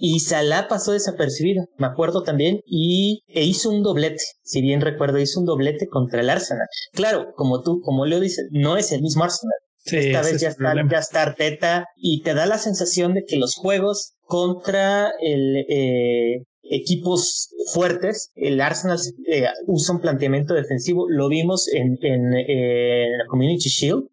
y 0.00 0.20
Salah 0.20 0.66
pasó 0.68 0.92
desapercibido, 0.92 1.64
me 1.76 1.86
acuerdo 1.86 2.22
también, 2.22 2.60
y 2.66 3.22
e 3.28 3.44
hizo 3.44 3.70
un 3.70 3.82
doblete, 3.82 4.22
si 4.42 4.62
bien 4.62 4.80
recuerdo, 4.80 5.18
hizo 5.18 5.40
un 5.40 5.46
doblete 5.46 5.86
contra 5.88 6.20
el 6.20 6.30
Arsenal. 6.30 6.66
Claro, 6.92 7.32
como 7.36 7.62
tú, 7.62 7.80
como 7.82 8.06
Leo 8.06 8.18
dice, 8.18 8.42
no 8.50 8.76
es 8.76 8.90
el 8.92 9.02
mismo 9.02 9.24
Arsenal. 9.24 9.54
Esta 9.84 10.22
vez 10.22 10.40
ya 10.40 10.48
está, 10.48 10.74
ya 10.90 10.98
está 10.98 11.22
Arteta 11.22 11.86
y 11.96 12.22
te 12.22 12.34
da 12.34 12.46
la 12.46 12.58
sensación 12.58 13.14
de 13.14 13.24
que 13.26 13.36
los 13.36 13.54
juegos 13.54 14.12
contra 14.24 15.10
el, 15.20 15.56
eh, 15.68 16.44
equipos 16.70 17.48
fuertes, 17.72 18.30
el 18.34 18.60
Arsenal 18.60 18.98
eh, 19.26 19.46
usa 19.66 19.94
un 19.94 20.00
planteamiento 20.00 20.54
defensivo, 20.54 21.08
lo 21.08 21.28
vimos 21.28 21.68
en, 21.68 21.98
en, 22.02 22.34
en 22.34 23.18
la 23.18 23.26
Community 23.28 23.68
Shield, 23.68 24.04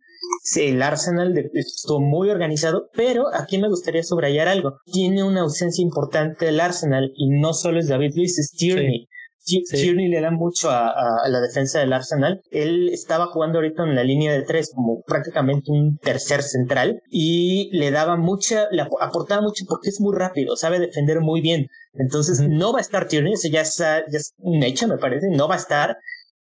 el 0.55 0.81
Arsenal 0.81 1.33
estuvo 1.53 1.99
muy 1.99 2.29
organizado, 2.29 2.89
pero 2.93 3.25
aquí 3.33 3.57
me 3.57 3.69
gustaría 3.69 4.03
subrayar 4.03 4.47
algo. 4.47 4.79
Tiene 4.85 5.23
una 5.23 5.41
ausencia 5.41 5.81
importante 5.81 6.47
el 6.47 6.59
Arsenal 6.59 7.11
y 7.15 7.29
no 7.29 7.53
solo 7.53 7.79
es 7.79 7.87
David 7.87 8.13
Luiz, 8.15 8.37
es 8.39 8.51
Tierney. 8.51 9.07
Tierney 9.45 10.09
le 10.09 10.19
da 10.19 10.31
mucho 10.31 10.69
a, 10.69 10.93
la 11.29 11.39
defensa 11.39 11.79
del 11.79 11.93
Arsenal. 11.93 12.41
Él 12.51 12.89
estaba 12.89 13.27
jugando 13.27 13.59
ahorita 13.59 13.83
en 13.83 13.95
la 13.95 14.03
línea 14.03 14.33
de 14.33 14.41
tres 14.41 14.71
como 14.73 15.01
prácticamente 15.03 15.71
un 15.71 15.97
tercer 15.97 16.43
central 16.43 17.01
y 17.09 17.69
le 17.71 17.91
daba 17.91 18.17
mucha, 18.17 18.67
le 18.71 18.81
aportaba 18.81 19.41
mucho 19.41 19.65
porque 19.67 19.89
es 19.89 20.01
muy 20.01 20.15
rápido, 20.15 20.55
sabe 20.55 20.79
defender 20.79 21.21
muy 21.21 21.41
bien. 21.41 21.67
Entonces 21.93 22.41
no 22.41 22.73
va 22.73 22.79
a 22.79 22.81
estar 22.81 23.07
Tierney, 23.07 23.33
ese 23.33 23.49
ya, 23.49 23.63
ya 23.63 24.03
es 24.07 24.33
un 24.37 24.63
hecho 24.63 24.87
me 24.87 24.97
parece, 24.97 25.29
no 25.29 25.47
va 25.47 25.55
a 25.55 25.59
estar. 25.59 25.97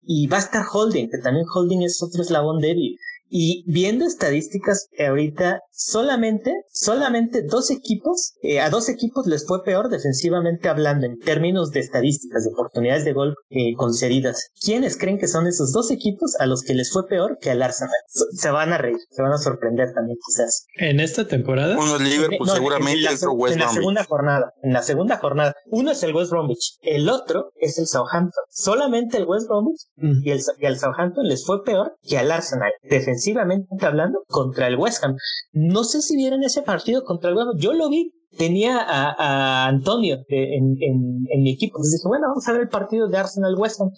Y 0.09 0.29
va 0.29 0.37
a 0.37 0.41
estar 0.41 0.65
Holding, 0.73 1.11
que 1.11 1.19
también 1.19 1.47
Holding 1.53 1.83
es 1.83 2.01
otro 2.01 2.23
eslabón 2.23 2.61
débil. 2.61 2.97
Y 3.29 3.65
viendo 3.67 4.05
estadísticas 4.07 4.89
ahorita, 4.99 5.61
solamente, 5.77 6.53
solamente 6.73 7.43
dos 7.43 7.71
equipos, 7.71 8.35
eh, 8.43 8.61
a 8.61 8.71
dos 8.71 8.89
equipos 8.89 9.27
les 9.27 9.47
fue 9.47 9.63
peor 9.63 9.89
defensivamente 9.89 10.69
hablando 10.69 11.07
en 11.07 11.19
términos 11.19 11.71
de 11.71 11.81
estadísticas, 11.81 12.45
de 12.45 12.51
oportunidades 12.51 13.05
de 13.05 13.13
gol 13.13 13.35
eh, 13.51 13.75
concedidas. 13.77 14.51
¿Quiénes 14.61 14.97
creen 14.97 15.19
que 15.19 15.29
son 15.29 15.47
esos 15.47 15.73
dos 15.73 15.91
equipos 15.91 16.35
a 16.39 16.47
los 16.47 16.63
que 16.63 16.75
les 16.75 16.91
fue 16.91 17.07
peor 17.07 17.39
que 17.41 17.51
al 17.51 17.63
Arsenal? 17.63 17.93
Se 18.07 18.51
van 18.51 18.73
a 18.73 18.79
reír, 18.79 18.97
se 19.11 19.23
van 19.23 19.33
a 19.33 19.39
sorprender 19.39 19.93
también 19.93 20.19
quizás. 20.27 20.67
¿En 20.79 21.01
esta 21.01 21.27
temporada? 21.29 21.77
Uno 21.79 21.97
es 21.97 22.03
Liverpool, 22.03 22.49
seguramente, 22.49 22.99
en 22.99 23.05
la, 23.05 23.31
West 23.31 23.55
En 23.55 23.61
la 23.61 23.69
segunda 23.69 24.05
jornada, 24.05 24.53
en 24.63 24.73
la 24.73 24.83
segunda 24.83 25.19
jornada. 25.19 25.55
Uno 25.67 25.91
es 25.91 26.03
el 26.03 26.15
West 26.15 26.31
Bromwich, 26.31 26.79
el 26.81 27.09
otro 27.09 27.53
es 27.61 27.79
el 27.79 27.87
Southampton. 27.87 28.45
Solamente 28.51 29.19
el 29.19 29.25
West 29.25 29.49
Bromwich 29.49 29.83
mm. 29.97 30.25
y, 30.25 30.31
el, 30.31 30.41
y 30.59 30.67
al 30.67 30.79
Southampton 30.79 31.27
les 31.27 31.45
fue 31.45 31.63
peor 31.65 31.97
que 32.03 32.19
al 32.19 32.33
Arsenal 32.33 32.73
defensivamente 32.83 33.67
hablando, 33.85 34.25
contra 34.29 34.67
el 34.67 34.77
West 34.77 35.05
Ham. 35.05 35.17
No 35.67 35.85
sé 35.85 36.03
si 36.03 36.17
vieron 36.17 36.43
ese 36.45 36.63
partido 36.63 37.05
contra 37.05 37.31
el 37.31 37.37
West. 37.37 37.59
Yo 37.59 37.73
lo 37.73 37.89
vi, 37.89 38.15
tenía 38.37 38.79
a, 38.81 39.67
Antonio 39.67 40.25
en, 40.29 40.77
en, 40.81 41.43
mi 41.43 41.53
equipo. 41.53 41.79
Entonces 41.79 42.01
dije, 42.01 42.09
bueno, 42.09 42.29
vamos 42.29 42.47
a 42.49 42.53
ver 42.53 42.63
el 42.63 42.69
partido 42.69 43.09
de 43.09 43.19
Arsenal-West 43.19 43.81
Ham. 43.81 43.91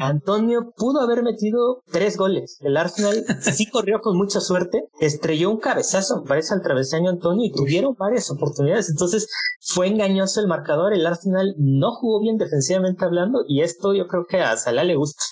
Antonio 0.00 0.72
pudo 0.76 1.00
haber 1.00 1.22
metido 1.22 1.82
tres 1.90 2.16
goles. 2.16 2.58
El 2.60 2.76
Arsenal 2.76 3.24
sí 3.40 3.66
corrió 3.66 4.00
con 4.00 4.16
mucha 4.16 4.40
suerte, 4.40 4.84
estrelló 5.00 5.50
un 5.50 5.58
cabezazo, 5.58 6.24
parece, 6.24 6.54
al 6.54 6.62
travesaño 6.62 7.10
Antonio 7.10 7.46
y 7.46 7.52
tuvieron 7.52 7.94
varias 7.98 8.30
oportunidades. 8.30 8.90
Entonces 8.90 9.28
fue 9.60 9.88
engañoso 9.88 10.40
el 10.40 10.48
marcador. 10.48 10.92
El 10.92 11.06
Arsenal 11.06 11.54
no 11.58 11.92
jugó 11.92 12.20
bien 12.20 12.36
defensivamente 12.36 13.04
hablando 13.04 13.44
y 13.48 13.62
esto 13.62 13.94
yo 13.94 14.06
creo 14.06 14.24
que 14.28 14.40
a 14.40 14.56
Salah 14.56 14.84
le 14.84 14.96
gusta. 14.96 15.22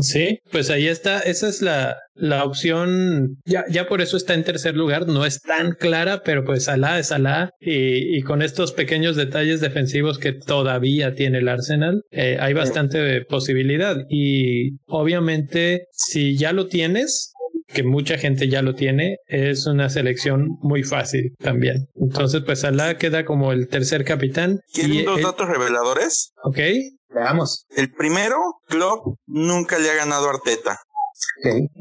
Sí, 0.00 0.38
pues 0.50 0.70
ahí 0.70 0.88
está. 0.88 1.20
Esa 1.20 1.48
es 1.48 1.62
la, 1.62 1.96
la 2.14 2.44
opción. 2.44 3.36
Ya, 3.44 3.64
ya 3.68 3.86
por 3.86 4.00
eso 4.00 4.16
está 4.16 4.34
en 4.34 4.44
tercer 4.44 4.74
lugar. 4.74 5.06
No 5.06 5.24
es 5.24 5.40
tan 5.40 5.72
clara, 5.72 6.22
pero 6.24 6.44
pues 6.44 6.64
Salah 6.64 6.98
es 6.98 7.08
Salah 7.08 7.50
y, 7.60 8.16
y 8.16 8.22
con 8.22 8.42
estos 8.42 8.72
pequeños 8.72 9.16
detalles 9.16 9.60
defensivos 9.60 10.18
que 10.18 10.32
todavía 10.32 11.14
tiene 11.14 11.38
el 11.38 11.48
Arsenal, 11.48 12.02
eh, 12.10 12.38
hay 12.40 12.54
bastante 12.54 13.22
posibilidad 13.22 13.83
y 14.08 14.78
obviamente 14.86 15.88
si 15.92 16.36
ya 16.36 16.52
lo 16.52 16.68
tienes, 16.68 17.34
que 17.66 17.82
mucha 17.82 18.18
gente 18.18 18.48
ya 18.48 18.62
lo 18.62 18.74
tiene, 18.74 19.18
es 19.26 19.66
una 19.66 19.90
selección 19.90 20.58
muy 20.60 20.82
fácil 20.82 21.34
también. 21.40 21.88
Entonces, 21.96 22.42
pues 22.44 22.60
Salah 22.60 22.98
queda 22.98 23.24
como 23.24 23.52
el 23.52 23.68
tercer 23.68 24.04
capitán. 24.04 24.60
¿Quieren 24.72 25.04
dos 25.04 25.22
datos 25.22 25.48
reveladores? 25.48 26.32
Ok. 26.44 26.58
Veamos. 27.10 27.66
El 27.76 27.92
primero, 27.92 28.36
Klopp 28.68 29.18
nunca 29.26 29.78
le 29.78 29.90
ha 29.90 29.94
ganado 29.94 30.28
a 30.28 30.34
Arteta. 30.34 30.78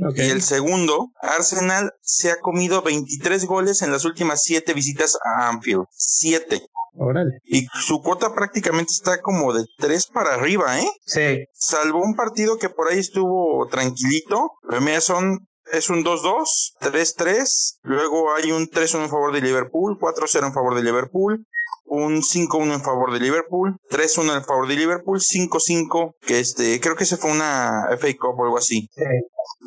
Okay. 0.09 0.27
Y 0.27 0.29
el 0.29 0.41
segundo, 0.41 1.11
Arsenal 1.21 1.91
se 2.01 2.31
ha 2.31 2.37
comido 2.37 2.81
23 2.81 3.45
goles 3.45 3.81
en 3.81 3.91
las 3.91 4.05
últimas 4.05 4.43
7 4.43 4.73
visitas 4.73 5.17
a 5.23 5.49
Anfield. 5.49 5.85
7. 5.91 6.61
Órale. 7.03 7.39
Y 7.45 7.65
su 7.73 8.01
cuota 8.01 8.33
prácticamente 8.33 8.91
está 8.91 9.21
como 9.21 9.53
de 9.53 9.65
tres 9.77 10.07
para 10.07 10.35
arriba, 10.35 10.79
¿eh? 10.79 10.89
Sí. 11.05 11.45
Salvo 11.53 12.01
un 12.01 12.15
partido 12.15 12.57
que 12.57 12.69
por 12.69 12.89
ahí 12.89 12.99
estuvo 12.99 13.67
tranquilito. 13.67 14.51
Pero 14.67 15.01
son 15.01 15.47
es 15.71 15.89
un 15.89 16.03
2-2, 16.03 16.43
3-3, 16.81 17.79
luego 17.83 18.33
hay 18.35 18.51
un 18.51 18.67
3-1 18.67 19.03
en 19.03 19.09
favor 19.09 19.33
de 19.33 19.41
Liverpool, 19.41 19.97
4-0 19.99 20.47
en 20.47 20.53
favor 20.53 20.75
de 20.75 20.83
Liverpool, 20.83 21.45
un 21.85 22.21
5-1 22.21 22.73
en 22.73 22.81
favor 22.81 23.13
de 23.13 23.19
Liverpool, 23.19 23.77
3-1 23.89 24.37
en 24.37 24.43
favor 24.43 24.67
de 24.67 24.75
Liverpool, 24.75 25.19
5-5, 25.19 26.15
que 26.21 26.39
este, 26.39 26.79
creo 26.79 26.95
que 26.95 27.05
ese 27.05 27.17
fue 27.17 27.31
una 27.31 27.87
FA 27.97 28.07
Cup 28.19 28.39
o 28.39 28.45
algo 28.45 28.57
así. 28.57 28.89
Sí. 28.93 29.03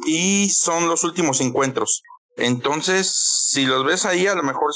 Y 0.06 0.50
son 0.50 0.88
los 0.88 1.04
últimos 1.04 1.40
encuentros. 1.40 2.02
Entonces, 2.36 3.10
si 3.48 3.64
los 3.64 3.84
ves 3.84 4.04
ahí, 4.04 4.26
a 4.26 4.34
lo 4.34 4.42
mejor 4.42 4.72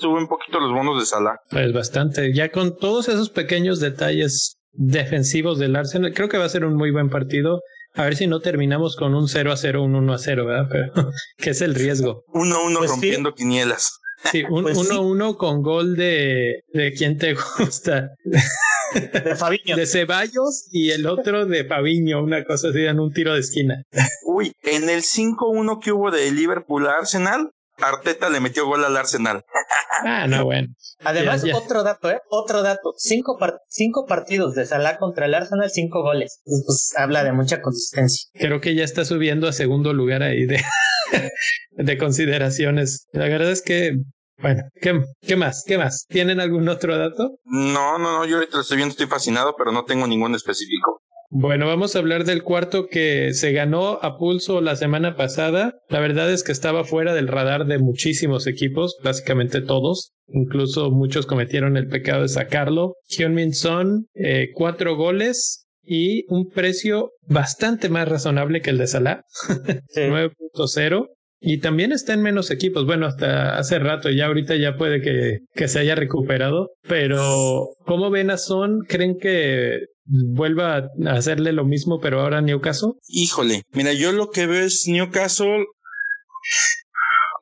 sube 0.00 0.18
un 0.18 0.28
poquito 0.28 0.60
los 0.60 0.72
bonos 0.72 0.98
de 0.98 1.06
Salah. 1.06 1.36
Pues 1.50 1.72
bastante. 1.72 2.32
Ya 2.34 2.50
con 2.50 2.76
todos 2.76 3.08
esos 3.08 3.30
pequeños 3.30 3.80
detalles 3.80 4.56
defensivos 4.72 5.58
del 5.58 5.76
Arsenal, 5.76 6.12
creo 6.14 6.28
que 6.28 6.38
va 6.38 6.44
a 6.44 6.48
ser 6.48 6.64
un 6.64 6.76
muy 6.76 6.90
buen 6.90 7.10
partido. 7.10 7.60
A 7.94 8.04
ver 8.04 8.16
si 8.16 8.26
no 8.26 8.40
terminamos 8.40 8.96
con 8.96 9.14
un 9.14 9.28
0 9.28 9.52
a 9.52 9.56
0, 9.56 9.82
un 9.82 9.96
1 9.96 10.12
a 10.12 10.18
0, 10.18 10.46
¿verdad? 10.46 10.68
Pero, 10.70 11.10
que 11.38 11.50
es 11.50 11.60
el 11.60 11.74
riesgo. 11.74 12.24
1 12.28 12.54
a 12.54 12.62
1 12.64 12.78
pues 12.78 12.90
rompiendo 12.90 13.34
quinielas. 13.34 13.98
Sí, 14.24 14.44
un 14.44 14.64
1 14.64 14.74
pues 14.74 14.90
a 14.90 15.00
1 15.00 15.36
con 15.36 15.62
gol 15.62 15.96
de, 15.96 16.62
de 16.72 16.92
quién 16.92 17.18
te 17.18 17.34
gusta. 17.58 18.10
De 18.92 19.36
Fabiño. 19.36 19.76
De 19.76 19.86
Ceballos 19.86 20.68
y 20.72 20.90
el 20.90 21.06
otro 21.06 21.46
de 21.46 21.64
Fabiño, 21.64 22.22
una 22.22 22.44
cosa 22.44 22.70
así, 22.70 22.80
en 22.80 22.98
un 22.98 23.12
tiro 23.12 23.34
de 23.34 23.40
esquina. 23.40 23.84
Uy, 24.24 24.52
en 24.62 24.88
el 24.90 25.02
5-1 25.02 25.80
que 25.80 25.92
hubo 25.92 26.10
de 26.10 26.30
Liverpool 26.32 26.88
a 26.88 26.98
Arsenal, 26.98 27.52
Arteta 27.82 28.28
le 28.28 28.40
metió 28.40 28.66
gol 28.66 28.84
al 28.84 28.96
Arsenal. 28.96 29.44
Ah, 30.04 30.26
no, 30.26 30.44
bueno. 30.44 30.68
Además, 31.04 31.44
otro 31.54 31.82
dato, 31.82 32.10
¿eh? 32.10 32.20
Otro 32.30 32.62
dato. 32.62 32.92
Cinco, 32.96 33.38
cinco 33.68 34.06
partidos 34.06 34.54
de 34.54 34.66
Salah 34.66 34.98
contra 34.98 35.26
el 35.26 35.34
Arsenal, 35.34 35.70
cinco 35.70 36.02
goles. 36.02 36.40
Pues, 36.44 36.62
pues, 36.66 36.94
habla 36.96 37.24
de 37.24 37.32
mucha 37.32 37.60
consistencia. 37.60 38.28
Creo 38.34 38.60
que 38.60 38.74
ya 38.74 38.84
está 38.84 39.04
subiendo 39.04 39.48
a 39.48 39.52
segundo 39.52 39.92
lugar 39.92 40.22
ahí 40.22 40.46
de, 40.46 40.62
de 41.70 41.98
consideraciones. 41.98 43.06
La 43.12 43.26
verdad 43.26 43.50
es 43.50 43.62
que 43.62 43.96
bueno, 44.42 44.62
¿qué, 44.80 45.02
¿qué, 45.20 45.36
más? 45.36 45.64
¿Qué 45.66 45.76
más? 45.76 46.06
¿Tienen 46.08 46.40
algún 46.40 46.66
otro 46.68 46.96
dato? 46.96 47.38
No, 47.44 47.98
no, 47.98 48.18
no, 48.18 48.24
yo 48.24 48.36
ahorita 48.36 48.56
lo 48.56 48.62
estoy 48.62 48.78
viendo, 48.78 48.92
estoy 48.92 49.06
fascinado, 49.06 49.54
pero 49.56 49.70
no 49.70 49.84
tengo 49.84 50.06
ningún 50.06 50.34
específico. 50.34 50.89
Bueno, 51.32 51.68
vamos 51.68 51.94
a 51.94 52.00
hablar 52.00 52.24
del 52.24 52.42
cuarto 52.42 52.88
que 52.88 53.34
se 53.34 53.52
ganó 53.52 54.00
a 54.02 54.18
pulso 54.18 54.60
la 54.60 54.74
semana 54.74 55.14
pasada. 55.14 55.78
La 55.88 56.00
verdad 56.00 56.28
es 56.28 56.42
que 56.42 56.50
estaba 56.50 56.82
fuera 56.82 57.14
del 57.14 57.28
radar 57.28 57.66
de 57.66 57.78
muchísimos 57.78 58.48
equipos, 58.48 58.96
básicamente 59.04 59.60
todos. 59.60 60.10
Incluso 60.26 60.90
muchos 60.90 61.26
cometieron 61.26 61.76
el 61.76 61.86
pecado 61.86 62.22
de 62.22 62.28
sacarlo. 62.28 62.94
Hyun-Min 63.10 63.54
Son, 63.54 64.06
eh, 64.14 64.48
cuatro 64.54 64.96
goles 64.96 65.68
y 65.84 66.24
un 66.34 66.48
precio 66.48 67.12
bastante 67.28 67.88
más 67.88 68.08
razonable 68.08 68.60
que 68.60 68.70
el 68.70 68.78
de 68.78 68.88
Salah, 68.88 69.22
9.0. 69.94 71.06
Y 71.42 71.60
también 71.60 71.92
está 71.92 72.12
en 72.12 72.22
menos 72.22 72.50
equipos. 72.50 72.86
Bueno, 72.86 73.06
hasta 73.06 73.56
hace 73.56 73.78
rato, 73.78 74.10
ya 74.10 74.26
ahorita 74.26 74.56
ya 74.56 74.76
puede 74.76 75.00
que, 75.00 75.38
que 75.54 75.68
se 75.68 75.78
haya 75.78 75.94
recuperado. 75.94 76.70
Pero, 76.88 77.68
¿cómo 77.86 78.10
ven 78.10 78.30
a 78.30 78.36
Son? 78.36 78.80
¿Creen 78.80 79.16
que 79.16 79.78
vuelva 80.10 80.76
a 80.76 81.12
hacerle 81.12 81.52
lo 81.52 81.64
mismo, 81.64 82.00
pero 82.00 82.20
ahora 82.20 82.40
Newcastle? 82.40 82.92
Híjole, 83.08 83.62
mira, 83.72 83.92
yo 83.92 84.12
lo 84.12 84.30
que 84.30 84.46
veo 84.46 84.64
es 84.64 84.84
Newcastle. 84.86 85.66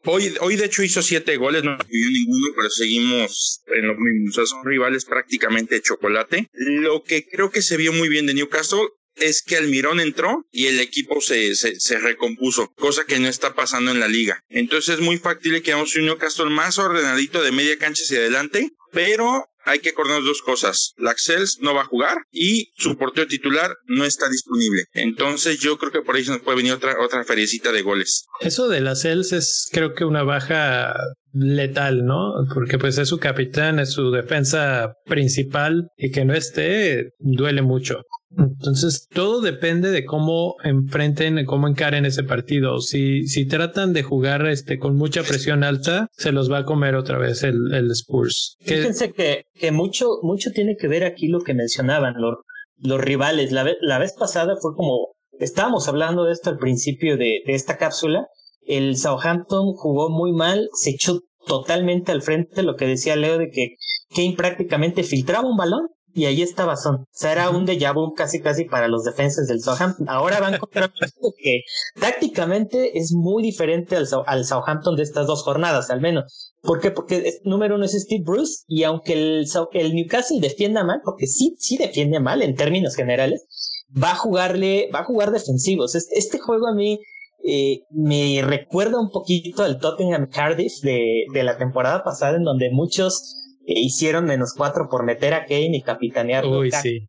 Hoy, 0.05 0.35
hoy 0.41 0.57
de 0.57 0.67
hecho 0.67 0.83
hizo 0.83 1.03
siete 1.03 1.37
goles, 1.37 1.65
no 1.65 1.77
pidió 1.79 2.11
ninguno, 2.11 2.47
pero 2.57 2.71
seguimos 2.71 3.63
en 3.67 3.89
lo 3.89 3.95
mismo. 3.97 4.31
O 4.31 4.33
sea, 4.33 4.47
son 4.47 4.65
rivales 4.65 5.05
prácticamente 5.05 5.75
de 5.75 5.83
chocolate. 5.83 6.49
Lo 6.53 7.03
que 7.03 7.27
creo 7.27 7.51
que 7.51 7.63
se 7.63 7.77
vio 7.77 7.93
muy 7.93 8.09
bien 8.09 8.27
de 8.27 8.35
Newcastle 8.35 8.89
es 9.21 9.43
que 9.43 9.57
Almirón 9.57 10.01
entró 10.01 10.47
y 10.53 10.67
el 10.67 10.81
equipo 10.81 11.21
se, 11.21 11.55
se, 11.55 11.99
recompuso, 11.99 12.73
cosa 12.77 13.05
que 13.05 13.19
no 13.19 13.29
está 13.29 13.55
pasando 13.55 13.91
en 13.91 14.01
la 14.01 14.09
liga. 14.09 14.45
Entonces 14.49 14.97
es 14.97 15.01
muy 15.01 15.19
factible 15.19 15.63
que 15.63 15.73
hagamos 15.73 15.97
un 15.97 16.07
Newcastle 16.07 16.51
más 16.51 16.79
ordenadito 16.79 17.43
de 17.43 17.53
media 17.53 17.79
cancha 17.79 18.03
hacia 18.05 18.19
adelante, 18.19 18.71
pero 18.93 19.47
hay 19.69 19.81
que 19.81 19.91
acordarnos 19.91 20.25
dos 20.25 20.43
cosas. 20.43 20.95
La 20.97 21.11
Axels 21.11 21.59
no 21.61 21.75
va 21.75 21.83
a 21.83 21.87
jugar 21.87 22.17
y 22.31 22.73
su 22.77 22.97
portero 22.97 23.27
titular 23.27 23.77
no 23.87 24.05
está 24.05 24.29
disponible. 24.29 24.85
Entonces 24.93 25.61
yo 25.61 25.77
creo 25.79 25.93
que 25.93 26.03
por 26.03 26.17
ahí 26.17 26.25
se 26.25 26.33
nos 26.33 26.41
puede 26.41 26.57
venir 26.57 26.73
otra, 26.73 26.97
otra 27.05 27.25
feriecita 27.25 27.71
de 27.71 27.83
goles. 27.83 28.25
Eso 28.41 28.69
de 28.69 28.81
la 28.81 28.93
Axels 28.93 29.33
es 29.33 29.69
creo 29.71 29.95
que 29.95 30.05
una 30.05 30.23
baja 30.23 30.95
letal, 31.33 32.05
¿no? 32.05 32.33
Porque 32.55 32.79
pues 32.79 32.99
es 32.99 33.09
su 33.09 33.19
capitán, 33.19 33.79
es 33.79 33.93
su 33.93 34.11
defensa 34.11 34.95
principal 35.05 35.89
y 35.97 36.11
que 36.11 36.25
no 36.25 36.35
esté 36.35 37.11
duele 37.19 37.63
mucho. 37.63 38.03
Entonces, 38.37 39.09
todo 39.09 39.41
depende 39.41 39.91
de 39.91 40.05
cómo 40.05 40.57
enfrenten, 40.63 41.45
cómo 41.47 41.67
encaren 41.67 42.05
ese 42.05 42.25
partido. 42.25 42.79
Si, 42.81 43.27
si 43.27 43.47
tratan 43.47 43.95
de 43.95 44.03
jugar 44.03 44.47
este 44.47 44.79
con 44.79 44.97
mucha 44.97 45.23
presión 45.23 45.65
alta, 45.65 46.09
se 46.13 46.33
los 46.33 46.53
va 46.53 46.59
a 46.59 46.65
comer 46.65 46.95
otra 46.95 47.17
vez 47.19 47.43
el, 47.43 47.73
el 47.73 47.91
Spurs. 47.93 48.57
Fíjense 48.61 49.13
que, 49.13 49.45
que 49.55 49.73
mucho, 49.73 50.19
mucho 50.23 50.51
tiene 50.51 50.77
que 50.77 50.89
ver 50.89 51.05
aquí 51.05 51.29
lo 51.29 51.41
que 51.41 51.55
mencionaban 51.55 52.21
los, 52.21 52.37
los 52.77 53.01
rivales. 53.01 53.51
La, 53.51 53.67
la 53.81 53.99
vez 53.99 54.13
pasada 54.13 54.57
fue 54.61 54.75
como, 54.75 55.15
estábamos 55.41 55.89
hablando 55.89 56.25
de 56.25 56.33
esto 56.33 56.51
al 56.51 56.59
principio 56.59 57.17
de, 57.17 57.41
de 57.47 57.55
esta 57.55 57.79
cápsula. 57.79 58.27
El 58.69 58.97
Southampton 58.97 59.73
jugó 59.75 60.11
muy 60.11 60.33
mal, 60.33 60.69
se 60.75 60.91
echó 60.91 61.21
totalmente 61.47 62.13
al 62.13 62.23
frente 62.23 62.63
lo 62.63 62.77
que 62.77 62.87
decía 62.87 63.17
Leo 63.17 63.39
de 63.39 63.51
que 63.51 63.77
Kane 64.15 64.35
prácticamente 64.37 65.03
filtraba 65.03 65.49
un 65.49 65.57
balón 65.57 65.89
y 66.15 66.27
ahí 66.27 66.43
estaba 66.43 66.77
Son. 66.77 66.97
O 66.97 67.07
sea, 67.11 67.33
era 67.33 67.51
un 67.51 67.67
déjà 67.67 67.95
vu 67.95 68.13
casi 68.15 68.41
casi 68.41 68.65
para 68.65 68.89
los 68.89 69.05
defensas 69.05 69.47
del 69.47 69.61
Southampton. 69.61 70.09
Ahora 70.09 70.41
van 70.41 70.59
contra 70.59 70.87
un 70.87 71.07
equipo 71.07 71.33
que 71.37 71.63
tácticamente 71.99 72.99
es 72.99 73.13
muy 73.13 73.43
diferente 73.43 73.97
al, 73.97 74.07
al, 74.27 74.45
Southampton 74.45 74.97
de 74.97 75.03
estas 75.03 75.27
dos 75.27 75.43
jornadas, 75.43 75.91
al 75.91 76.01
menos. 76.01 76.53
¿Por 76.61 76.81
qué? 76.81 76.91
Porque 76.91 77.23
es, 77.25 77.41
número 77.45 77.77
uno 77.77 77.85
es 77.85 77.93
Steve 77.93 78.25
Bruce 78.25 78.65
y 78.67 78.83
aunque 78.83 79.13
el, 79.13 79.47
el 79.73 79.95
Newcastle 79.95 80.41
defienda 80.41 80.85
mal, 80.85 81.01
porque 81.05 81.27
sí, 81.27 81.57
sí 81.59 81.79
defiende 81.79 82.21
mal 82.21 82.43
en 82.43 82.57
términos 82.57 82.97
generales, 82.97 83.47
va 83.91 84.13
a 84.13 84.17
jugarle, 84.17 84.91
va 84.95 85.01
a 85.01 85.05
jugar 85.05 85.31
defensivos. 85.31 85.95
Este, 85.95 86.19
este 86.19 86.39
juego 86.39 86.67
a 86.67 86.75
mí 86.75 87.01
eh, 87.45 87.83
me 87.91 88.43
recuerda 88.43 89.01
un 89.01 89.11
poquito 89.11 89.63
al 89.63 89.79
Tottenham 89.79 90.29
Cardiff 90.29 90.81
de, 90.83 91.25
de 91.33 91.43
la 91.43 91.57
temporada 91.57 92.05
pasada, 92.05 92.37
en 92.37 92.45
donde 92.45 92.71
muchos 92.71 93.39
e 93.69 93.81
hicieron 93.81 94.25
menos 94.25 94.55
cuatro 94.57 94.89
por 94.89 95.05
meter 95.05 95.35
a 95.35 95.45
Kane 95.45 95.77
y 95.77 95.83
capitanearlo. 95.83 96.61
Uy, 96.61 96.71
sí. 96.71 97.07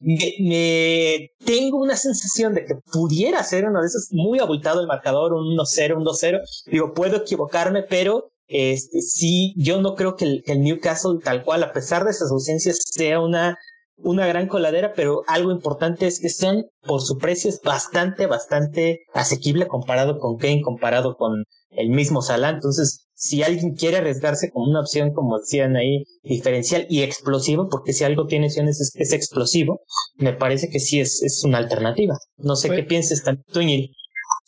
Me, 0.00 0.16
me, 0.38 1.30
tengo 1.44 1.78
una 1.78 1.96
sensación 1.96 2.54
de 2.54 2.64
que 2.64 2.76
pudiera 2.92 3.42
ser 3.42 3.64
uno 3.64 3.80
de 3.80 3.88
esos 3.88 4.10
muy 4.12 4.38
abultado 4.38 4.80
el 4.80 4.86
marcador, 4.86 5.32
un 5.32 5.56
1-0, 5.56 5.96
un 5.96 6.04
2-0. 6.04 6.40
Digo, 6.66 6.94
puedo 6.94 7.16
equivocarme, 7.16 7.82
pero 7.82 8.30
este, 8.46 9.02
sí, 9.02 9.54
yo 9.56 9.80
no 9.80 9.96
creo 9.96 10.14
que 10.14 10.24
el, 10.24 10.42
que 10.44 10.52
el, 10.52 10.62
Newcastle 10.62 11.18
tal 11.22 11.42
cual, 11.42 11.64
a 11.64 11.72
pesar 11.72 12.04
de 12.04 12.12
esas 12.12 12.30
ausencias, 12.30 12.78
sea 12.84 13.20
una, 13.20 13.58
una 13.98 14.26
gran 14.26 14.46
coladera, 14.46 14.92
pero 14.94 15.22
algo 15.26 15.50
importante 15.50 16.06
es 16.06 16.20
que 16.20 16.28
son, 16.28 16.66
por 16.82 17.02
su 17.02 17.18
precio, 17.18 17.50
es 17.50 17.60
bastante, 17.60 18.26
bastante 18.26 19.00
asequible 19.12 19.66
comparado 19.66 20.18
con 20.18 20.36
Kane, 20.36 20.62
comparado 20.62 21.16
con 21.16 21.44
el 21.70 21.90
mismo 21.90 22.22
Salah. 22.22 22.50
Entonces, 22.50 23.08
si 23.14 23.42
alguien 23.42 23.74
quiere 23.74 23.98
arriesgarse 23.98 24.50
con 24.50 24.68
una 24.68 24.80
opción, 24.80 25.12
como 25.12 25.38
decían 25.38 25.76
ahí, 25.76 26.04
diferencial 26.22 26.86
y 26.88 27.02
explosivo, 27.02 27.68
porque 27.68 27.92
si 27.92 28.04
algo 28.04 28.26
tiene 28.26 28.46
opciones 28.46 28.80
es, 28.80 28.92
es 28.94 29.12
explosivo, 29.12 29.80
me 30.16 30.32
parece 30.32 30.68
que 30.70 30.78
sí 30.78 31.00
es, 31.00 31.22
es 31.22 31.42
una 31.44 31.58
alternativa. 31.58 32.16
No 32.36 32.54
sé 32.54 32.70
qué 32.70 32.84
pienses 32.84 33.22
tú, 33.52 33.60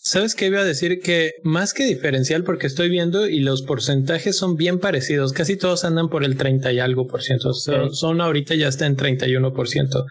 ¿Sabes 0.03 0.35
qué 0.35 0.47
iba 0.47 0.61
a 0.61 0.65
decir? 0.65 1.01
Que 1.01 1.33
más 1.43 1.75
que 1.75 1.85
diferencial, 1.85 2.43
porque 2.43 2.67
estoy 2.67 2.89
viendo 2.89 3.29
y 3.29 3.41
los 3.41 3.61
porcentajes 3.61 4.35
son 4.35 4.57
bien 4.57 4.79
parecidos, 4.79 5.35
casi 5.35 5.59
todos 5.59 5.85
andan 5.85 6.09
por 6.09 6.25
el 6.25 6.39
30 6.39 6.73
y 6.73 6.79
algo 6.79 7.07
por 7.07 7.23
ciento, 7.23 7.53
son, 7.53 7.95
son 7.95 8.23
ahorita 8.23 8.55
ya 8.55 8.69
está 8.69 8.87
en 8.87 8.97
31 8.97 9.53
por 9.53 9.69
ciento, 9.69 10.07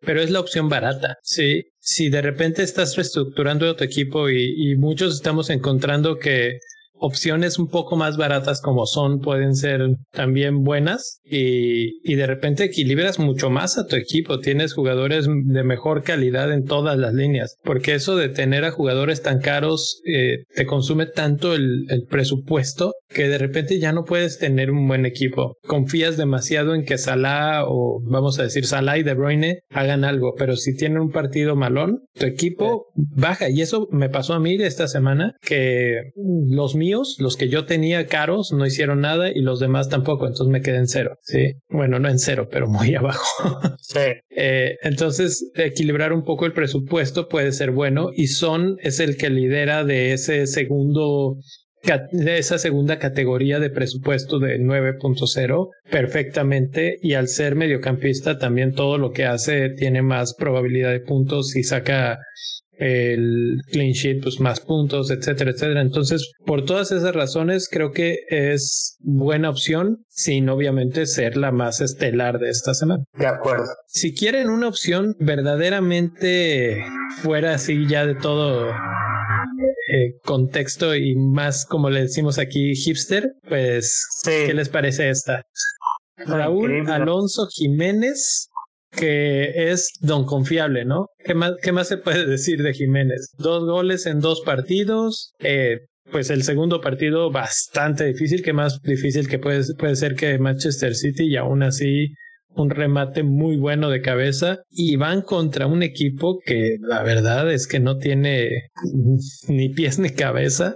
pero 0.00 0.22
es 0.22 0.30
la 0.30 0.40
opción 0.40 0.70
barata, 0.70 1.18
¿sí? 1.22 1.64
Si 1.78 2.08
de 2.08 2.22
repente 2.22 2.62
estás 2.62 2.96
reestructurando 2.96 3.76
tu 3.76 3.84
equipo 3.84 4.30
y, 4.30 4.54
y 4.56 4.76
muchos 4.76 5.14
estamos 5.14 5.50
encontrando 5.50 6.18
que 6.18 6.58
opciones 6.96 7.58
un 7.58 7.68
poco 7.68 7.96
más 7.96 8.16
baratas 8.16 8.60
como 8.60 8.86
son 8.86 9.20
pueden 9.20 9.54
ser 9.54 9.96
también 10.12 10.62
buenas 10.62 11.20
y, 11.24 12.00
y, 12.02 12.14
de 12.14 12.26
repente 12.26 12.64
equilibras 12.64 13.18
mucho 13.18 13.50
más 13.50 13.78
a 13.78 13.86
tu 13.86 13.96
equipo. 13.96 14.40
Tienes 14.40 14.72
jugadores 14.72 15.26
de 15.26 15.64
mejor 15.64 16.02
calidad 16.02 16.52
en 16.52 16.64
todas 16.64 16.98
las 16.98 17.14
líneas, 17.14 17.56
porque 17.62 17.94
eso 17.94 18.16
de 18.16 18.28
tener 18.28 18.64
a 18.64 18.70
jugadores 18.70 19.22
tan 19.22 19.40
caros 19.40 20.00
eh, 20.06 20.44
te 20.54 20.66
consume 20.66 21.06
tanto 21.06 21.54
el, 21.54 21.86
el, 21.88 22.04
presupuesto 22.04 22.92
que 23.08 23.28
de 23.28 23.38
repente 23.38 23.78
ya 23.78 23.92
no 23.92 24.04
puedes 24.04 24.38
tener 24.38 24.70
un 24.70 24.86
buen 24.86 25.06
equipo. 25.06 25.56
Confías 25.66 26.16
demasiado 26.16 26.74
en 26.74 26.84
que 26.84 26.98
Salah 26.98 27.64
o 27.66 28.00
vamos 28.04 28.38
a 28.38 28.44
decir 28.44 28.66
Salah 28.66 28.98
y 28.98 29.02
De 29.02 29.14
Bruyne 29.14 29.60
hagan 29.70 30.04
algo, 30.04 30.34
pero 30.36 30.56
si 30.56 30.76
tienen 30.76 30.98
un 30.98 31.10
partido 31.10 31.56
malón, 31.56 32.02
tu 32.14 32.26
equipo 32.26 32.86
baja 32.94 33.48
y 33.50 33.62
eso 33.62 33.88
me 33.90 34.08
pasó 34.08 34.34
a 34.34 34.40
mí 34.40 34.54
esta 34.54 34.88
semana 34.88 35.34
que 35.40 36.12
los 36.48 36.74
míos, 36.84 37.16
los 37.18 37.36
que 37.36 37.48
yo 37.48 37.64
tenía 37.64 38.06
caros, 38.06 38.52
no 38.52 38.66
hicieron 38.66 39.00
nada 39.00 39.30
y 39.30 39.40
los 39.40 39.58
demás 39.58 39.88
tampoco, 39.88 40.26
entonces 40.26 40.48
me 40.52 40.60
quedé 40.60 40.76
en 40.76 40.88
cero. 40.88 41.16
Sí, 41.22 41.54
bueno, 41.68 41.98
no 41.98 42.08
en 42.08 42.18
cero, 42.18 42.48
pero 42.50 42.66
muy 42.68 42.94
abajo. 42.94 43.60
sí. 43.80 44.00
Eh, 44.30 44.76
entonces, 44.82 45.50
equilibrar 45.54 46.12
un 46.12 46.24
poco 46.24 46.46
el 46.46 46.52
presupuesto 46.52 47.28
puede 47.28 47.52
ser 47.52 47.70
bueno 47.70 48.10
y 48.14 48.26
Son 48.26 48.76
es 48.80 49.00
el 49.00 49.16
que 49.16 49.30
lidera 49.30 49.84
de 49.84 50.12
ese 50.12 50.46
segundo 50.46 51.36
de 52.12 52.38
esa 52.38 52.56
segunda 52.56 52.98
categoría 52.98 53.60
de 53.60 53.68
presupuesto 53.68 54.38
de 54.38 54.58
9.0 54.58 55.68
perfectamente 55.90 56.96
y 57.02 57.12
al 57.12 57.28
ser 57.28 57.56
mediocampista 57.56 58.38
también 58.38 58.72
todo 58.72 58.96
lo 58.96 59.10
que 59.10 59.26
hace 59.26 59.68
tiene 59.68 60.00
más 60.00 60.34
probabilidad 60.34 60.92
de 60.92 61.00
puntos 61.00 61.54
y 61.56 61.62
saca 61.62 62.20
el 62.78 63.60
clean 63.70 63.92
sheet, 63.92 64.22
pues 64.22 64.40
más 64.40 64.60
puntos, 64.60 65.10
etcétera, 65.10 65.50
etcétera. 65.52 65.80
Entonces, 65.80 66.32
por 66.44 66.64
todas 66.64 66.92
esas 66.92 67.14
razones, 67.14 67.68
creo 67.70 67.92
que 67.92 68.18
es 68.28 68.96
buena 69.00 69.50
opción, 69.50 70.04
sin 70.08 70.48
obviamente 70.48 71.06
ser 71.06 71.36
la 71.36 71.52
más 71.52 71.80
estelar 71.80 72.38
de 72.38 72.50
esta 72.50 72.74
semana. 72.74 73.04
De 73.14 73.26
acuerdo. 73.26 73.66
Si 73.86 74.14
quieren 74.14 74.50
una 74.50 74.68
opción 74.68 75.14
verdaderamente 75.18 76.84
fuera 77.22 77.54
así 77.54 77.86
ya 77.86 78.06
de 78.06 78.14
todo 78.14 78.70
eh, 78.70 80.14
contexto 80.24 80.94
y 80.94 81.14
más 81.14 81.66
como 81.66 81.90
le 81.90 82.02
decimos 82.02 82.38
aquí 82.38 82.74
hipster, 82.74 83.32
pues, 83.48 84.06
sí. 84.22 84.30
¿qué 84.46 84.54
les 84.54 84.68
parece 84.68 85.10
esta? 85.10 85.42
Raúl. 86.16 86.88
Alonso 86.88 87.46
Jiménez 87.50 88.48
que 88.96 89.70
es 89.70 89.90
don 90.00 90.24
confiable, 90.24 90.84
¿no? 90.84 91.08
¿Qué 91.24 91.34
más, 91.34 91.52
¿Qué 91.62 91.72
más 91.72 91.88
se 91.88 91.98
puede 91.98 92.26
decir 92.26 92.62
de 92.62 92.72
Jiménez? 92.72 93.32
Dos 93.38 93.64
goles 93.64 94.06
en 94.06 94.20
dos 94.20 94.42
partidos, 94.42 95.32
eh, 95.40 95.80
pues 96.10 96.30
el 96.30 96.42
segundo 96.42 96.80
partido 96.80 97.30
bastante 97.30 98.04
difícil, 98.04 98.42
que 98.42 98.52
más 98.52 98.80
difícil 98.82 99.28
que 99.28 99.38
puede, 99.38 99.62
puede 99.78 99.96
ser 99.96 100.14
que 100.14 100.38
Manchester 100.38 100.94
City 100.94 101.24
y 101.24 101.36
aún 101.36 101.62
así 101.62 102.08
un 102.56 102.70
remate 102.70 103.22
muy 103.22 103.56
bueno 103.56 103.90
de 103.90 104.00
cabeza 104.00 104.58
y 104.70 104.96
van 104.96 105.22
contra 105.22 105.66
un 105.66 105.82
equipo 105.82 106.38
que 106.44 106.76
la 106.80 107.02
verdad 107.02 107.52
es 107.52 107.66
que 107.66 107.80
no 107.80 107.98
tiene 107.98 108.70
ni 109.48 109.68
pies 109.70 109.98
ni 109.98 110.10
cabeza. 110.10 110.74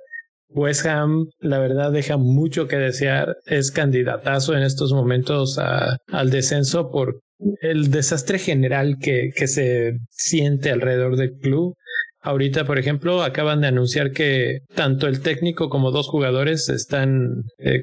West 0.51 0.87
Ham, 0.87 1.27
la 1.41 1.59
verdad, 1.59 1.93
deja 1.93 2.17
mucho 2.17 2.69
que 2.69 2.77
desear. 2.77 3.37
Es 3.45 3.71
candidatazo 3.71 4.57
en 4.57 4.63
estos 4.63 4.93
momentos 4.93 5.59
al 5.59 6.31
descenso 6.31 6.91
por 6.91 7.21
el 7.61 7.91
desastre 7.91 8.39
general 8.39 8.97
que, 9.01 9.31
que 9.35 9.47
se 9.47 9.99
siente 10.11 10.71
alrededor 10.71 11.17
del 11.17 11.39
club. 11.39 11.75
Ahorita, 12.21 12.65
por 12.65 12.79
ejemplo, 12.79 13.23
acaban 13.23 13.61
de 13.61 13.69
anunciar 13.69 14.11
que 14.11 14.61
tanto 14.75 15.07
el 15.07 15.23
técnico 15.23 15.69
como 15.69 15.93
dos 15.93 16.09
jugadores 16.09 16.69
están 16.69 17.43
eh, 17.59 17.83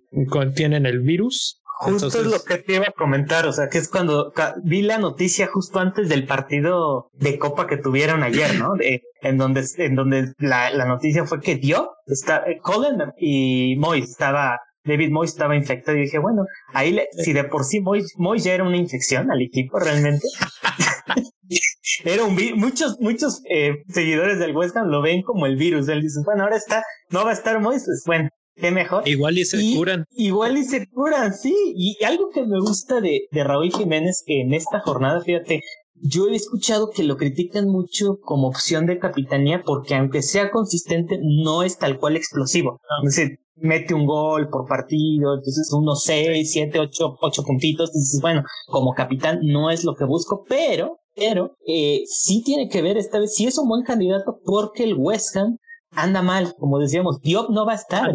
tienen 0.56 0.86
el 0.86 1.00
virus. 1.00 1.62
Justo 1.78 2.08
Entonces, 2.08 2.22
es 2.22 2.32
lo 2.32 2.44
que 2.44 2.64
te 2.64 2.76
iba 2.76 2.86
a 2.88 2.92
comentar, 2.92 3.46
o 3.48 3.52
sea, 3.52 3.68
que 3.68 3.80
es 3.80 3.90
cuando 3.90 4.32
vi 4.64 4.82
la 4.82 4.98
noticia 4.98 5.48
justo 5.48 5.80
antes 5.80 6.08
del 6.08 6.26
partido 6.26 7.10
de 7.14 7.38
Copa 7.38 7.68
que 7.68 7.76
tuvieron 7.78 8.24
ayer, 8.24 8.58
¿no? 8.58 8.76
De, 8.76 9.02
en 9.22 9.38
donde, 9.38 9.66
en 9.78 9.96
donde 9.96 10.34
la, 10.38 10.70
la 10.70 10.86
noticia 10.86 11.26
fue 11.26 11.42
que 11.42 11.56
dio, 11.56 11.92
está, 12.06 12.44
eh, 12.48 12.60
Colin 12.62 13.12
y 13.18 13.76
Moy 13.78 14.00
estaba 14.02 14.60
David 14.86 15.12
Moyes 15.12 15.32
estaba 15.32 15.56
infectado 15.56 15.98
y 15.98 16.02
dije, 16.02 16.20
bueno, 16.20 16.46
ahí 16.74 16.92
le, 16.92 17.08
si 17.12 17.34
de 17.34 17.44
por 17.44 17.66
sí 17.66 17.82
Moyes, 17.82 18.14
Moyes 18.18 18.44
ya 18.44 18.54
era 18.54 18.64
una 18.64 18.78
infección 18.78 19.32
al 19.32 19.42
equipo 19.42 19.80
realmente. 19.80 20.28
era 22.06 22.24
un 22.24 22.38
muchos, 22.56 22.98
muchos 23.00 23.42
eh, 23.50 23.84
seguidores 23.90 24.40
del 24.40 24.56
West 24.56 24.76
Ham 24.78 24.88
lo 24.88 25.02
ven 25.02 25.22
como 25.24 25.46
el 25.46 25.58
virus. 25.58 25.88
Él 25.90 26.02
dice, 26.02 26.22
bueno, 26.26 26.44
ahora 26.44 26.58
está, 26.58 26.84
no 27.10 27.24
va 27.24 27.32
a 27.32 27.34
estar 27.34 27.60
Moises. 27.60 28.04
Bueno, 28.06 28.30
qué 28.56 28.72
mejor. 28.72 29.08
Igual 29.08 29.38
y 29.38 29.46
se 29.46 29.58
curan. 29.76 30.06
Igual 30.12 30.58
y 30.58 30.64
se 30.64 30.88
curan, 30.88 31.34
sí. 31.34 31.56
Y 31.76 32.04
algo 32.04 32.30
que 32.34 32.46
me 32.46 32.60
gusta 32.60 33.02
de, 33.02 33.22
de 33.32 33.44
Raúl 33.44 33.72
Jiménez, 33.72 34.24
que 34.26 34.42
en 34.42 34.54
esta 34.54 34.80
jornada, 34.80 35.22
fíjate, 35.22 35.62
yo 36.02 36.28
he 36.28 36.36
escuchado 36.36 36.90
que 36.92 37.04
lo 37.04 37.18
critican 37.18 37.68
mucho 37.68 38.20
como 38.22 38.48
opción 38.48 38.86
de 38.86 39.00
capitanía 39.00 39.64
porque 39.66 39.96
aunque 39.96 40.22
sea 40.22 40.52
consistente, 40.52 41.20
no 41.22 41.64
es 41.64 41.78
tal 41.78 41.98
cual 41.98 42.18
explosivo. 42.18 42.80
Es 43.04 43.16
decir, 43.16 43.40
mete 43.56 43.94
un 43.94 44.06
gol 44.06 44.50
por 44.50 44.68
partido, 44.68 45.36
entonces 45.36 45.72
unos 45.74 46.04
seis, 46.04 46.52
siete, 46.52 46.80
ocho, 46.80 47.18
ocho 47.22 47.44
puntitos, 47.44 47.90
entonces 47.90 48.20
bueno, 48.22 48.44
como 48.68 48.94
capitán 48.94 49.40
no 49.44 49.70
es 49.70 49.84
lo 49.84 49.96
que 49.96 50.06
busco, 50.06 50.44
pero, 50.48 51.00
pero, 51.16 51.56
eh, 51.66 52.04
sí 52.08 52.44
tiene 52.44 52.68
que 52.68 52.82
ver 52.82 52.98
esta 52.98 53.20
vez, 53.20 53.36
sí 53.36 53.46
es 53.46 53.58
un 53.58 53.70
buen 53.70 53.84
candidato 53.84 54.38
porque 54.44 54.84
el 54.84 54.96
West 54.98 55.36
Ham 55.38 55.58
anda 55.92 56.22
mal, 56.22 56.54
como 56.60 56.80
decíamos, 56.80 57.22
Diop 57.22 57.50
no 57.50 57.66
va 57.66 57.72
a 57.72 57.76
estar, 57.76 58.12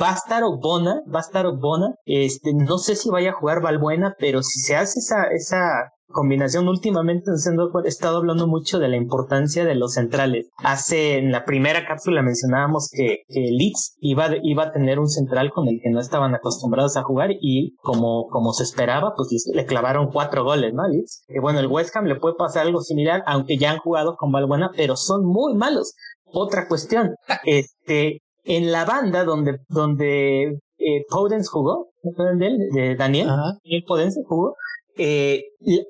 va 0.00 0.10
a 0.10 0.14
estar 0.14 0.44
Obona, 0.44 1.02
va 1.12 1.20
a 1.20 1.22
estar 1.22 1.46
Obona, 1.46 1.94
este, 2.04 2.52
no 2.52 2.78
sé 2.78 2.94
si 2.94 3.08
vaya 3.08 3.30
a 3.30 3.34
jugar 3.34 3.62
Valbuena, 3.62 4.14
pero 4.18 4.42
si 4.42 4.60
se 4.60 4.76
hace 4.76 4.98
esa, 4.98 5.28
esa 5.32 5.90
combinación 6.12 6.68
últimamente 6.68 7.30
he 7.32 7.88
estado 7.88 8.18
hablando 8.18 8.46
mucho 8.46 8.78
de 8.78 8.88
la 8.88 8.96
importancia 8.96 9.64
de 9.64 9.74
los 9.74 9.94
centrales. 9.94 10.48
Hace 10.58 11.18
en 11.18 11.32
la 11.32 11.44
primera 11.44 11.86
cápsula 11.86 12.22
mencionábamos 12.22 12.88
que, 12.90 13.22
que 13.28 13.40
Leeds 13.50 13.96
iba, 14.00 14.28
iba 14.42 14.64
a 14.64 14.72
tener 14.72 14.98
un 14.98 15.08
central 15.08 15.50
con 15.50 15.68
el 15.68 15.80
que 15.82 15.90
no 15.90 16.00
estaban 16.00 16.34
acostumbrados 16.34 16.96
a 16.96 17.02
jugar 17.02 17.30
y 17.40 17.74
como, 17.78 18.28
como 18.28 18.52
se 18.52 18.64
esperaba, 18.64 19.14
pues 19.16 19.28
le, 19.52 19.66
clavaron 19.66 20.10
cuatro 20.12 20.44
goles, 20.44 20.72
¿no? 20.74 20.86
Leeds. 20.86 21.24
Y 21.28 21.40
bueno, 21.40 21.60
el 21.60 21.66
West 21.66 21.96
Ham 21.96 22.04
le 22.04 22.16
puede 22.16 22.34
pasar 22.36 22.66
algo 22.66 22.80
similar, 22.80 23.22
aunque 23.26 23.56
ya 23.56 23.72
han 23.72 23.78
jugado 23.78 24.16
con 24.16 24.30
Valbuena, 24.30 24.70
pero 24.76 24.96
son 24.96 25.24
muy 25.24 25.54
malos. 25.54 25.94
Otra 26.24 26.68
cuestión, 26.68 27.14
este, 27.44 28.22
en 28.44 28.72
la 28.72 28.84
banda 28.84 29.24
donde, 29.24 29.58
donde 29.68 30.58
eh, 30.78 31.04
Podens 31.08 31.48
jugó, 31.48 31.90
de 32.02 32.96
Daniel, 32.96 33.28
el 33.64 33.84
Podens 33.84 34.18
jugó, 34.26 34.56
eh, 34.96 35.44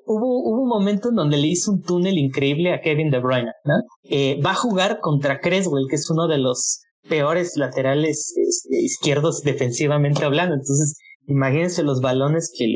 hubo, 0.07 0.43
hubo 0.43 0.63
un 0.63 0.69
momento 0.69 1.11
en 1.11 1.17
donde 1.17 1.37
le 1.37 1.49
hizo 1.49 1.73
un 1.73 1.83
túnel 1.83 2.19
increíble 2.19 2.73
a 2.73 2.81
Kevin 2.81 3.11
De 3.11 3.19
Bruyne, 3.19 3.53
¿no? 3.65 3.75
Eh, 4.05 4.41
va 4.45 4.53
a 4.53 4.55
jugar 4.55 5.01
contra 5.01 5.41
Creswell, 5.41 5.87
que 5.89 5.97
es 5.97 6.09
uno 6.11 6.29
de 6.29 6.39
los 6.39 6.83
peores 7.09 7.57
laterales 7.57 8.35
este, 8.37 8.81
izquierdos 8.81 9.43
defensivamente 9.43 10.25
hablando. 10.25 10.55
Entonces, 10.55 10.97
imagínense 11.27 11.83
los 11.83 12.01
balones 12.01 12.53
que 12.57 12.67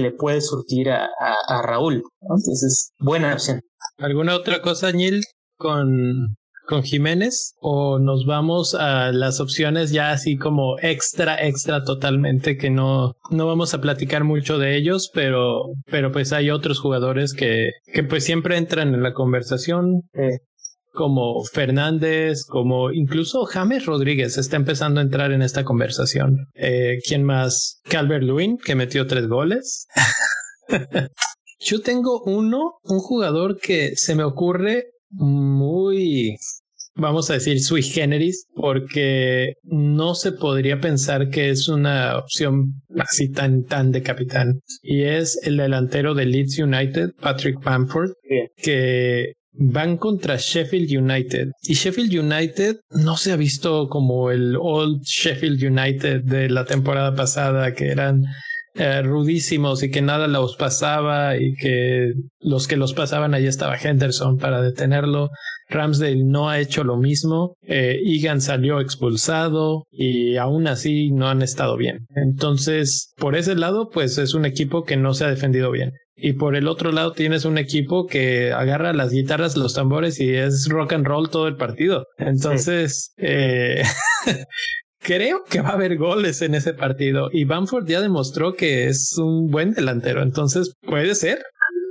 le, 0.00 0.10
puede 0.12 0.40
surtir 0.40 0.90
a, 0.90 1.08
a, 1.48 1.62
Raúl. 1.62 2.02
Entonces, 2.20 2.92
buena 2.98 3.34
opción. 3.34 3.60
¿Alguna 3.98 4.36
otra 4.36 4.62
cosa, 4.62 4.92
Neil, 4.92 5.22
con 5.56 6.36
con 6.66 6.82
Jiménez 6.82 7.54
o 7.60 7.98
nos 7.98 8.24
vamos 8.26 8.74
a 8.74 9.12
las 9.12 9.40
opciones 9.40 9.90
ya 9.90 10.10
así 10.10 10.36
como 10.36 10.78
extra, 10.80 11.36
extra 11.46 11.84
totalmente 11.84 12.56
que 12.56 12.70
no, 12.70 13.14
no 13.30 13.46
vamos 13.46 13.74
a 13.74 13.80
platicar 13.80 14.24
mucho 14.24 14.58
de 14.58 14.76
ellos, 14.76 15.10
pero, 15.12 15.64
pero 15.86 16.12
pues 16.12 16.32
hay 16.32 16.50
otros 16.50 16.80
jugadores 16.80 17.34
que, 17.34 17.70
que 17.92 18.04
pues 18.04 18.24
siempre 18.24 18.56
entran 18.56 18.94
en 18.94 19.02
la 19.02 19.12
conversación. 19.12 20.02
Eh, 20.14 20.38
como 20.92 21.42
Fernández, 21.44 22.44
como 22.44 22.92
incluso 22.92 23.44
James 23.46 23.86
Rodríguez 23.86 24.36
está 24.36 24.56
empezando 24.56 25.00
a 25.00 25.02
entrar 25.02 25.32
en 25.32 25.42
esta 25.42 25.64
conversación. 25.64 26.48
Eh, 26.54 26.98
¿Quién 27.06 27.24
más? 27.24 27.80
Calvert 27.84 28.22
Lewin, 28.22 28.58
que 28.58 28.74
metió 28.74 29.06
tres 29.06 29.26
goles. 29.26 29.86
Yo 31.60 31.80
tengo 31.80 32.22
uno, 32.24 32.74
un 32.82 32.98
jugador 32.98 33.58
que 33.58 33.96
se 33.96 34.14
me 34.14 34.24
ocurre 34.24 34.84
muy, 35.12 36.36
vamos 36.94 37.30
a 37.30 37.34
decir, 37.34 37.60
sui 37.60 37.82
generis, 37.82 38.46
porque 38.54 39.54
no 39.62 40.14
se 40.14 40.32
podría 40.32 40.80
pensar 40.80 41.30
que 41.30 41.50
es 41.50 41.68
una 41.68 42.18
opción 42.18 42.82
así 42.98 43.30
tan, 43.30 43.64
tan 43.64 43.92
de 43.92 44.02
capitán. 44.02 44.60
Y 44.82 45.02
es 45.02 45.38
el 45.44 45.56
delantero 45.56 46.14
de 46.14 46.26
Leeds 46.26 46.58
United, 46.58 47.10
Patrick 47.20 47.62
Bamford, 47.62 48.12
que 48.56 49.34
van 49.52 49.96
contra 49.98 50.36
Sheffield 50.36 50.90
United. 50.90 51.48
Y 51.62 51.74
Sheffield 51.74 52.14
United 52.14 52.76
no 52.90 53.16
se 53.16 53.32
ha 53.32 53.36
visto 53.36 53.88
como 53.88 54.30
el 54.30 54.56
old 54.56 55.02
Sheffield 55.02 55.62
United 55.62 56.22
de 56.24 56.48
la 56.48 56.64
temporada 56.64 57.14
pasada, 57.14 57.74
que 57.74 57.88
eran 57.88 58.24
eh, 58.74 59.02
rudísimos 59.02 59.82
y 59.82 59.90
que 59.90 60.02
nada 60.02 60.28
los 60.28 60.56
pasaba 60.56 61.36
y 61.36 61.54
que 61.54 62.12
los 62.40 62.66
que 62.66 62.76
los 62.76 62.94
pasaban 62.94 63.34
allí 63.34 63.46
estaba 63.46 63.76
Henderson 63.76 64.38
para 64.38 64.62
detenerlo. 64.62 65.30
Ramsdale 65.68 66.24
no 66.24 66.48
ha 66.48 66.58
hecho 66.58 66.84
lo 66.84 66.96
mismo. 66.96 67.56
Eh, 67.62 67.98
Egan 68.04 68.40
salió 68.40 68.80
expulsado 68.80 69.86
y 69.90 70.36
aún 70.36 70.66
así 70.66 71.10
no 71.10 71.28
han 71.28 71.42
estado 71.42 71.76
bien. 71.76 72.06
Entonces, 72.14 73.12
por 73.16 73.36
ese 73.36 73.54
lado, 73.54 73.88
pues 73.90 74.18
es 74.18 74.34
un 74.34 74.44
equipo 74.44 74.84
que 74.84 74.96
no 74.96 75.14
se 75.14 75.24
ha 75.24 75.28
defendido 75.28 75.70
bien. 75.70 75.92
Y 76.14 76.34
por 76.34 76.56
el 76.56 76.68
otro 76.68 76.92
lado 76.92 77.12
tienes 77.12 77.44
un 77.44 77.58
equipo 77.58 78.06
que 78.06 78.52
agarra 78.52 78.92
las 78.92 79.10
guitarras, 79.10 79.56
los 79.56 79.74
tambores 79.74 80.20
y 80.20 80.30
es 80.30 80.68
rock 80.68 80.92
and 80.92 81.06
roll 81.06 81.30
todo 81.30 81.48
el 81.48 81.56
partido. 81.56 82.06
Entonces, 82.18 83.12
eh, 83.16 83.82
creo 85.02 85.44
que 85.44 85.60
va 85.60 85.70
a 85.70 85.74
haber 85.74 85.96
goles 85.96 86.42
en 86.42 86.54
ese 86.54 86.74
partido. 86.74 87.28
Y 87.32 87.44
Bamford 87.44 87.86
ya 87.86 88.00
demostró 88.00 88.54
que 88.54 88.86
es 88.86 89.18
un 89.18 89.50
buen 89.50 89.72
delantero, 89.72 90.22
entonces 90.22 90.74
puede 90.82 91.14
ser. 91.14 91.42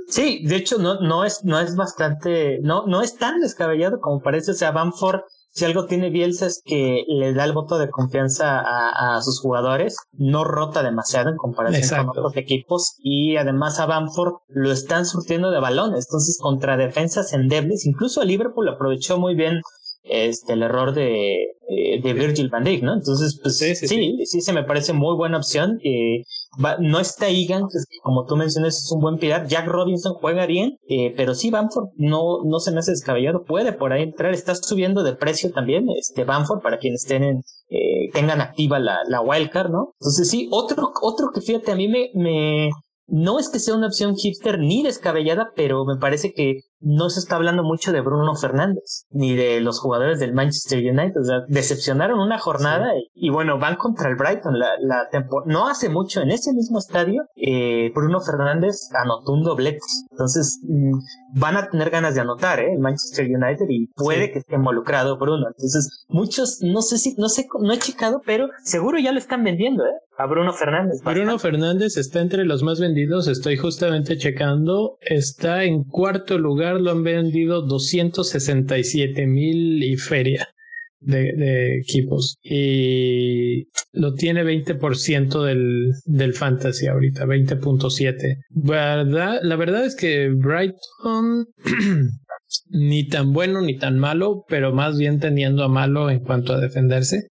Sí, 0.08 0.44
de 0.44 0.56
hecho 0.56 0.78
no, 0.78 1.00
no 1.00 1.24
es, 1.24 1.44
no 1.44 1.60
es 1.60 1.76
bastante, 1.76 2.58
no, 2.62 2.86
no 2.86 3.02
es 3.02 3.16
tan 3.16 3.40
descabellado 3.40 4.00
como 4.00 4.20
parece, 4.20 4.50
o 4.50 4.54
sea, 4.54 4.72
Bamford, 4.72 5.20
si 5.54 5.64
algo 5.64 5.86
tiene 5.86 6.10
Bielsa 6.10 6.46
es 6.46 6.62
que 6.64 7.04
le 7.08 7.34
da 7.34 7.44
el 7.44 7.52
voto 7.52 7.78
de 7.78 7.90
confianza 7.90 8.60
a, 8.60 9.20
sus 9.20 9.38
jugadores, 9.40 9.96
no 10.12 10.44
rota 10.44 10.82
demasiado 10.82 11.30
en 11.30 11.36
comparación 11.36 12.06
con 12.06 12.08
otros 12.08 12.36
equipos. 12.38 12.94
Y 13.00 13.36
además 13.36 13.78
a 13.78 13.84
Bamford 13.84 14.32
lo 14.48 14.72
están 14.72 15.04
surtiendo 15.04 15.50
de 15.50 15.60
balones, 15.60 16.06
entonces 16.08 16.38
contra 16.40 16.78
defensas 16.78 17.34
endebles, 17.34 17.84
incluso 17.84 18.24
Liverpool 18.24 18.68
aprovechó 18.68 19.18
muy 19.18 19.34
bien 19.34 19.60
este, 20.04 20.54
el 20.54 20.62
error 20.62 20.94
de, 20.94 21.42
eh, 21.68 22.00
de 22.02 22.12
Virgil 22.14 22.48
van 22.48 22.64
Dijk, 22.64 22.82
¿no? 22.82 22.94
Entonces, 22.94 23.38
pues 23.42 23.58
sí, 23.58 23.74
sí, 23.74 24.40
se 24.40 24.52
me 24.52 24.64
parece 24.64 24.92
muy 24.92 25.16
buena 25.16 25.38
opción. 25.38 25.78
Eh, 25.84 26.22
no 26.80 26.98
está 27.00 27.28
Egan, 27.28 27.62
que 27.62 27.78
como 28.02 28.26
tú 28.26 28.36
mencionas, 28.36 28.76
es 28.76 28.92
un 28.92 29.00
buen 29.00 29.18
pilar. 29.18 29.46
Jack 29.46 29.66
Robinson 29.66 30.14
juega 30.14 30.46
bien, 30.46 30.76
eh, 30.88 31.14
pero 31.16 31.34
sí, 31.34 31.50
Bamford 31.50 31.90
no, 31.96 32.44
no 32.44 32.58
se 32.60 32.72
me 32.72 32.80
hace 32.80 32.90
descabellado. 32.92 33.44
Puede 33.44 33.72
por 33.72 33.92
ahí 33.92 34.02
entrar. 34.02 34.32
Está 34.34 34.54
subiendo 34.54 35.02
de 35.02 35.14
precio 35.14 35.50
también, 35.52 35.86
este 35.96 36.24
Bamford, 36.24 36.62
para 36.62 36.78
quienes 36.78 37.04
tienen, 37.04 37.42
eh, 37.70 38.10
tengan 38.12 38.40
activa 38.40 38.78
la, 38.78 38.98
la 39.08 39.20
wildcard, 39.20 39.70
¿no? 39.70 39.94
Entonces 40.00 40.28
sí, 40.28 40.48
otro, 40.50 40.90
otro 41.00 41.30
que 41.32 41.40
fíjate, 41.40 41.72
a 41.72 41.76
mí 41.76 41.88
me, 41.88 42.10
me, 42.14 42.70
no 43.06 43.38
es 43.38 43.48
que 43.48 43.58
sea 43.58 43.74
una 43.74 43.86
opción 43.86 44.16
hipster 44.16 44.58
ni 44.58 44.82
descabellada, 44.82 45.52
pero 45.54 45.84
me 45.84 45.96
parece 45.96 46.32
que 46.32 46.60
no 46.82 47.10
se 47.10 47.20
está 47.20 47.36
hablando 47.36 47.62
mucho 47.62 47.92
de 47.92 48.00
Bruno 48.00 48.34
Fernández 48.34 49.06
ni 49.10 49.34
de 49.34 49.60
los 49.60 49.80
jugadores 49.80 50.20
del 50.20 50.34
Manchester 50.34 50.78
United. 50.78 51.20
O 51.20 51.24
sea, 51.24 51.40
decepcionaron 51.48 52.18
una 52.20 52.38
jornada 52.38 52.90
y, 53.14 53.30
bueno, 53.30 53.58
van 53.58 53.76
contra 53.76 54.08
el 54.08 54.16
Brighton. 54.16 54.58
La, 54.58 54.70
la 54.80 55.08
no 55.46 55.68
hace 55.68 55.88
mucho 55.88 56.20
en 56.20 56.30
ese 56.30 56.52
mismo 56.52 56.78
estadio, 56.78 57.22
eh, 57.36 57.90
Bruno 57.94 58.20
Fernández 58.20 58.88
anotó 58.94 59.32
un 59.32 59.42
doblete. 59.42 59.78
Entonces, 60.10 60.60
mm, 60.62 60.98
van 61.38 61.56
a 61.56 61.68
tener 61.68 61.90
ganas 61.90 62.14
de 62.14 62.20
anotar, 62.20 62.60
¿eh? 62.60 62.72
El 62.72 62.80
Manchester 62.80 63.26
United 63.26 63.66
y 63.68 63.86
puede 63.94 64.32
que 64.32 64.40
esté 64.40 64.56
involucrado 64.56 65.18
Bruno. 65.18 65.46
Entonces, 65.48 66.04
muchos, 66.08 66.58
no 66.62 66.82
sé 66.82 66.98
si, 66.98 67.14
no 67.16 67.28
sé, 67.28 67.46
no 67.60 67.72
he 67.72 67.78
checado, 67.78 68.20
pero 68.26 68.48
seguro 68.64 68.98
ya 68.98 69.12
lo 69.12 69.18
están 69.18 69.44
vendiendo, 69.44 69.84
¿eh? 69.84 69.98
A 70.18 70.26
Bruno 70.26 70.52
Fernández. 70.52 71.00
Bruno 71.02 71.38
Fernández 71.38 71.96
está 71.96 72.20
entre 72.20 72.44
los 72.44 72.62
más 72.62 72.78
vendidos. 72.78 73.28
Estoy 73.28 73.56
justamente 73.56 74.18
checando. 74.18 74.98
Está 75.00 75.64
en 75.64 75.84
cuarto 75.84 76.38
lugar 76.38 76.71
lo 76.80 76.90
han 76.90 77.02
vendido 77.02 77.62
267 77.62 79.26
mil 79.26 79.82
y 79.82 79.96
feria 79.96 80.48
de, 81.00 81.78
equipos. 81.78 82.36
Y 82.42 83.68
lo 83.92 84.14
tiene 84.14 84.44
20% 84.44 85.44
del, 85.44 85.92
del 86.04 86.34
fantasy 86.34 86.86
ahorita, 86.86 87.26
20.7. 87.26 88.36
¿Verdad? 88.50 89.40
La 89.42 89.56
verdad 89.56 89.84
es 89.84 89.96
que 89.96 90.30
Brighton 90.30 91.46
ni 92.70 93.08
tan 93.08 93.32
bueno 93.32 93.60
ni 93.60 93.78
tan 93.78 93.98
malo, 93.98 94.44
pero 94.48 94.72
más 94.72 94.98
bien 94.98 95.20
teniendo 95.20 95.64
a 95.64 95.68
malo 95.68 96.10
en 96.10 96.20
cuanto 96.20 96.52
a 96.52 96.60
defenderse. 96.60 97.28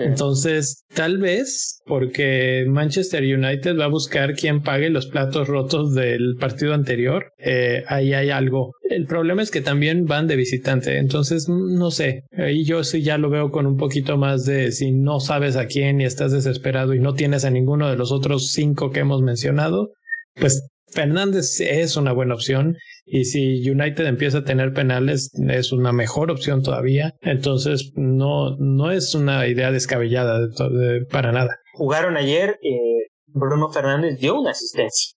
Entonces, 0.00 0.84
tal 0.94 1.18
vez 1.18 1.82
porque 1.84 2.64
Manchester 2.66 3.22
United 3.22 3.78
va 3.78 3.84
a 3.84 3.88
buscar 3.88 4.34
quien 4.34 4.62
pague 4.62 4.88
los 4.88 5.06
platos 5.06 5.46
rotos 5.46 5.94
del 5.94 6.36
partido 6.40 6.72
anterior, 6.72 7.32
eh, 7.38 7.84
ahí 7.86 8.14
hay 8.14 8.30
algo. 8.30 8.72
El 8.88 9.06
problema 9.06 9.42
es 9.42 9.50
que 9.50 9.60
también 9.60 10.06
van 10.06 10.26
de 10.26 10.36
visitante, 10.36 10.96
entonces 10.98 11.48
no 11.48 11.90
sé, 11.90 12.24
ahí 12.32 12.64
yo 12.64 12.82
sí 12.82 13.02
ya 13.02 13.18
lo 13.18 13.30
veo 13.30 13.50
con 13.50 13.66
un 13.66 13.76
poquito 13.76 14.16
más 14.16 14.44
de 14.46 14.72
si 14.72 14.90
no 14.90 15.20
sabes 15.20 15.56
a 15.56 15.66
quién 15.66 16.00
y 16.00 16.04
estás 16.04 16.32
desesperado 16.32 16.94
y 16.94 16.98
no 16.98 17.14
tienes 17.14 17.44
a 17.44 17.50
ninguno 17.50 17.88
de 17.90 17.96
los 17.96 18.10
otros 18.10 18.52
cinco 18.52 18.90
que 18.90 19.00
hemos 19.00 19.22
mencionado, 19.22 19.90
pues 20.34 20.66
Fernández 20.88 21.60
es 21.60 21.96
una 21.96 22.12
buena 22.12 22.34
opción 22.34 22.76
y 23.12 23.24
si 23.24 23.68
United 23.68 24.06
empieza 24.06 24.38
a 24.38 24.44
tener 24.44 24.72
penales 24.72 25.30
es 25.48 25.72
una 25.72 25.92
mejor 25.92 26.30
opción 26.30 26.62
todavía. 26.62 27.14
Entonces 27.22 27.92
no, 27.96 28.56
no 28.58 28.92
es 28.92 29.14
una 29.14 29.46
idea 29.48 29.72
descabellada 29.72 30.48
para 31.10 31.32
nada. 31.32 31.56
Jugaron 31.74 32.16
ayer, 32.16 32.58
eh, 32.62 33.08
Bruno 33.26 33.68
Fernández 33.70 34.20
dio 34.20 34.40
una 34.40 34.52
asistencia. 34.52 35.16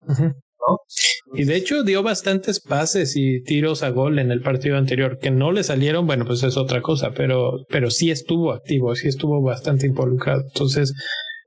Y 1.34 1.44
de 1.44 1.56
hecho 1.56 1.84
dio 1.84 2.04
bastantes 2.04 2.60
pases 2.60 3.16
y 3.16 3.44
tiros 3.44 3.84
a 3.84 3.90
gol 3.90 4.18
en 4.18 4.32
el 4.32 4.42
partido 4.42 4.78
anterior, 4.78 5.20
que 5.20 5.30
no 5.30 5.52
le 5.52 5.64
salieron, 5.64 6.08
bueno, 6.08 6.26
pues 6.26 6.42
es 6.44 6.58
otra 6.58 6.82
cosa, 6.82 7.12
pero, 7.16 7.66
pero 7.70 7.92
sí 7.92 8.12
estuvo 8.12 8.54
activo, 8.54 8.96
sí 8.96 9.08
estuvo 9.08 9.42
bastante 9.42 9.88
involucrado. 9.88 10.42
Entonces, 10.42 10.94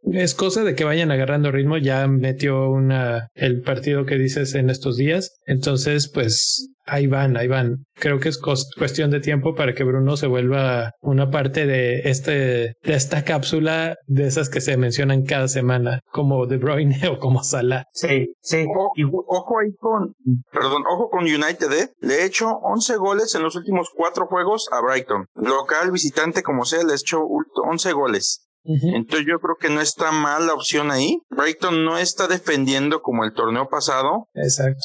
es 0.03 0.35
cosa 0.35 0.65
de 0.65 0.75
que 0.75 0.85
vayan 0.85 1.11
agarrando 1.11 1.51
ritmo. 1.51 1.79
Ya 1.79 2.07
metió 2.07 2.71
una 2.71 3.29
el 3.35 3.63
partido 3.63 4.07
que 4.07 4.17
dices 4.17 4.55
en 4.55 4.71
estos 4.71 4.97
días. 4.97 5.39
Entonces, 5.47 6.11
pues 6.13 6.69
ahí 6.87 7.07
van, 7.07 7.37
ahí 7.37 7.49
van. 7.49 7.85
Creo 7.95 8.19
que 8.19 8.29
es 8.29 8.39
cuestión 8.39 9.11
de 9.11 9.21
tiempo 9.21 9.55
para 9.55 9.75
que 9.75 9.85
Bruno 9.85 10.17
se 10.17 10.27
vuelva 10.27 10.93
una 11.01 11.31
parte 11.31 11.67
de 11.67 12.03
este 12.05 12.75
de 12.83 12.95
esta 12.95 13.25
cápsula 13.25 13.97
de 14.07 14.27
esas 14.27 14.49
que 14.49 14.61
se 14.61 14.77
mencionan 14.77 15.25
cada 15.25 15.49
semana, 15.49 16.01
como 16.13 16.47
De 16.47 16.59
Bruyne 16.59 16.97
o 17.11 17.19
como 17.19 17.43
Salah. 17.43 17.85
Sí, 17.93 18.35
sí. 18.41 18.65
Ojo, 18.67 19.59
ahí 19.59 19.73
con, 19.79 20.15
perdón, 20.53 20.85
ojo 20.89 21.11
con 21.11 21.25
United, 21.25 21.73
¿eh? 21.73 21.89
Le 22.01 22.23
he 22.23 22.25
hecho 22.25 22.49
11 22.63 22.97
goles 22.97 23.35
en 23.35 23.43
los 23.43 23.57
últimos 23.57 23.91
cuatro 23.95 24.27
juegos 24.27 24.69
a 24.73 24.81
Brighton. 24.81 25.27
Local, 25.35 25.91
visitante, 25.91 26.43
como 26.43 26.65
sea, 26.65 26.83
le 26.85 26.93
he 26.93 26.97
hecho 26.97 27.21
11 27.21 27.93
goles. 27.93 28.46
Entonces 28.67 29.27
yo 29.27 29.39
creo 29.39 29.57
que 29.59 29.71
no 29.71 29.81
está 29.81 30.11
mal 30.11 30.47
la 30.47 30.55
opción 30.55 30.91
ahí. 30.91 31.21
Brighton 31.31 31.85
no 31.85 31.99
está 31.99 32.27
defendiendo 32.27 33.01
como 33.01 33.25
el 33.25 33.33
torneo 33.33 33.69
pasado. 33.69 34.29
Exacto. 34.35 34.81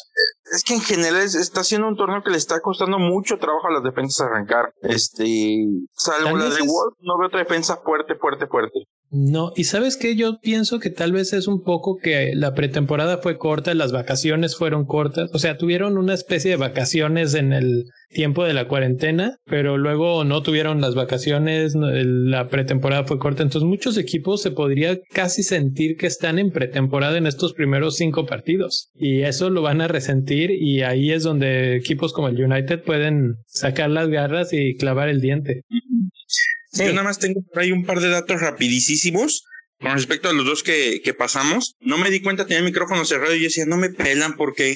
Es 0.53 0.63
que 0.63 0.75
en 0.75 0.82
general 0.82 1.21
está 1.21 1.61
haciendo 1.61 1.88
un 1.88 1.95
torneo 1.95 2.21
que 2.23 2.32
le 2.32 2.38
está 2.38 2.59
costando 2.59 2.99
mucho 2.99 3.38
trabajo 3.38 3.67
a 3.67 3.73
las 3.73 3.84
defensas 3.84 4.27
arrancar. 4.27 4.73
Este, 4.82 5.65
salvo 5.93 6.38
la 6.38 6.45
de 6.45 6.61
Wolf, 6.61 6.97
no 6.99 7.17
veo 7.17 7.27
otra 7.27 7.39
defensa 7.39 7.77
fuerte, 7.77 8.15
fuerte, 8.15 8.47
fuerte. 8.47 8.79
No, 9.14 9.51
y 9.57 9.66
sabes 9.66 9.97
que 9.97 10.16
yo 10.16 10.39
pienso 10.39 10.80
que 10.80 10.89
tal 10.89 11.12
vez 11.12 11.34
es 11.34 11.45
un 11.49 11.64
poco 11.64 11.97
que 11.97 12.32
la 12.34 12.53
pretemporada 12.53 13.18
fue 13.18 13.38
corta, 13.38 13.74
las 13.74 13.91
vacaciones 13.91 14.55
fueron 14.55 14.86
cortas, 14.86 15.30
o 15.34 15.38
sea, 15.38 15.57
tuvieron 15.57 15.97
una 15.97 16.14
especie 16.14 16.51
de 16.51 16.55
vacaciones 16.55 17.34
en 17.34 17.51
el 17.51 17.84
tiempo 18.09 18.45
de 18.45 18.53
la 18.53 18.70
cuarentena, 18.70 19.36
pero 19.45 19.78
luego 19.78 20.24
no 20.24 20.41
tuvieron 20.43 20.80
las 20.80 20.95
vacaciones, 20.95 21.74
la 21.76 22.47
pretemporada 22.47 23.03
fue 23.03 23.20
corta, 23.20 23.43
entonces 23.43 23.68
muchos 23.68 23.97
equipos 23.97 24.41
se 24.41 24.51
podría 24.51 24.97
casi 25.12 25.43
sentir 25.43 25.97
que 25.97 26.07
están 26.07 26.39
en 26.39 26.49
pretemporada 26.49 27.18
en 27.18 27.28
estos 27.28 27.51
primeros 27.51 27.97
cinco 27.97 28.26
partidos 28.26 28.91
y 28.95 29.24
eso 29.24 29.49
lo 29.49 29.62
van 29.62 29.82
a 29.82 29.89
resentir 29.89 30.51
y 30.51 30.84
ahí 30.84 31.12
es 31.12 31.24
donde 31.24 31.76
equipos 31.76 32.14
como 32.14 32.30
el 32.30 32.41
United 32.41 32.82
pueden 32.84 33.36
sacar 33.45 33.89
las 33.89 34.07
garras 34.07 34.53
y 34.53 34.78
clavar 34.78 35.09
el 35.09 35.20
diente. 35.20 35.64
Yo 36.74 36.89
nada 36.93 37.03
más 37.03 37.19
tengo 37.19 37.41
por 37.41 37.61
ahí 37.61 37.72
un 37.72 37.86
par 37.86 37.99
de 37.99 38.09
datos 38.09 38.39
rapidísimos 38.39 39.43
con 39.80 39.93
respecto 39.93 40.30
a 40.30 40.34
los 40.34 40.45
dos 40.45 40.63
que, 40.63 41.01
que 41.03 41.13
pasamos. 41.13 41.76
No 41.80 41.97
me 41.97 42.09
di 42.09 42.22
cuenta, 42.22 42.45
tenía 42.45 42.59
el 42.59 42.65
micrófono 42.65 43.03
cerrado 43.03 43.36
y 43.36 43.39
yo 43.39 43.45
decía, 43.45 43.65
no 43.65 43.78
me 43.78 43.89
pelan 43.89 44.36
porque... 44.38 44.76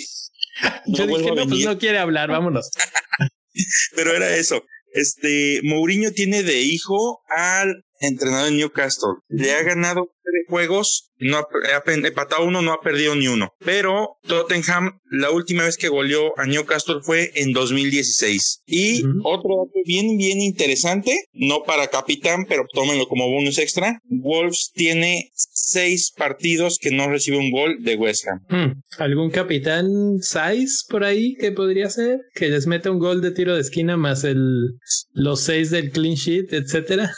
yo 0.88 1.08
dije, 1.08 1.32
no, 1.32 1.48
pues 1.48 1.64
no 1.64 1.78
quiere 1.78 2.00
hablar, 2.00 2.30
vámonos. 2.30 2.72
Pero 3.96 4.14
era 4.14 4.36
eso. 4.36 4.64
Este, 4.94 5.60
Mourinho 5.64 6.12
tiene 6.12 6.44
de 6.44 6.62
hijo 6.62 7.22
al 7.28 7.84
entrenador 8.00 8.50
de 8.50 8.58
Newcastle. 8.58 9.16
Le 9.28 9.54
ha 9.54 9.64
ganado 9.64 10.10
tres 10.24 10.44
juegos, 10.48 11.12
no 11.20 11.38
ha, 11.38 11.48
empatado 11.92 12.46
uno, 12.46 12.62
no 12.62 12.74
ha 12.74 12.82
perdido 12.82 13.16
ni 13.16 13.28
uno. 13.28 13.54
Pero 13.64 14.18
Tottenham, 14.28 15.00
la 15.10 15.32
última 15.32 15.64
vez 15.64 15.78
que 15.78 15.90
goleó 15.90 16.38
a 16.38 16.46
Newcastle 16.46 17.02
fue 17.02 17.32
en 17.36 17.54
2016. 17.54 18.64
Y 18.66 19.04
otro 19.24 19.66
dato 19.66 19.80
bien, 19.86 20.18
bien 20.18 20.42
interesante, 20.42 21.26
no 21.34 21.64
para 21.64 21.88
capitán, 21.88 22.46
pero 22.48 22.66
tómenlo 22.72 23.08
como 23.08 23.30
bonus 23.30 23.60
extra. 23.60 24.00
Wolves 24.06 24.72
tiene 24.74 25.30
seis 25.34 26.12
partidos 26.16 26.78
que 26.80 26.92
no 26.92 27.10
recibe 27.10 27.38
un 27.38 27.52
gol 27.52 27.78
de 27.82 27.96
West 27.96 28.26
Ham. 28.28 28.46
Hmm. 28.50 28.82
¿Algún 28.98 29.30
capitán 29.30 29.86
size 30.22 30.86
por 30.90 31.04
ahí 31.04 31.36
que 31.36 31.52
podría 31.52 31.90
ser? 31.90 32.20
Que 32.34 32.50
les 32.50 32.68
meta 32.68 32.92
un 32.92 33.00
gol 33.00 33.22
de 33.22 33.32
tiro 33.32 33.56
de 33.56 33.62
esquina 33.62 33.98
más 33.98 34.24
el, 34.24 34.78
los 35.14 35.42
seis 35.42 35.72
del 35.72 35.92
clean 35.92 36.16
sheet, 36.16 36.54
etcétera. 36.54 37.12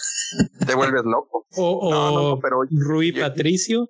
Te 0.66 0.76
vuelves 0.76 1.04
loco. 1.06 1.46
O, 1.56 1.90
no, 1.92 2.40
pero 2.40 2.58
Rui 2.70 3.12
Patricio. 3.12 3.90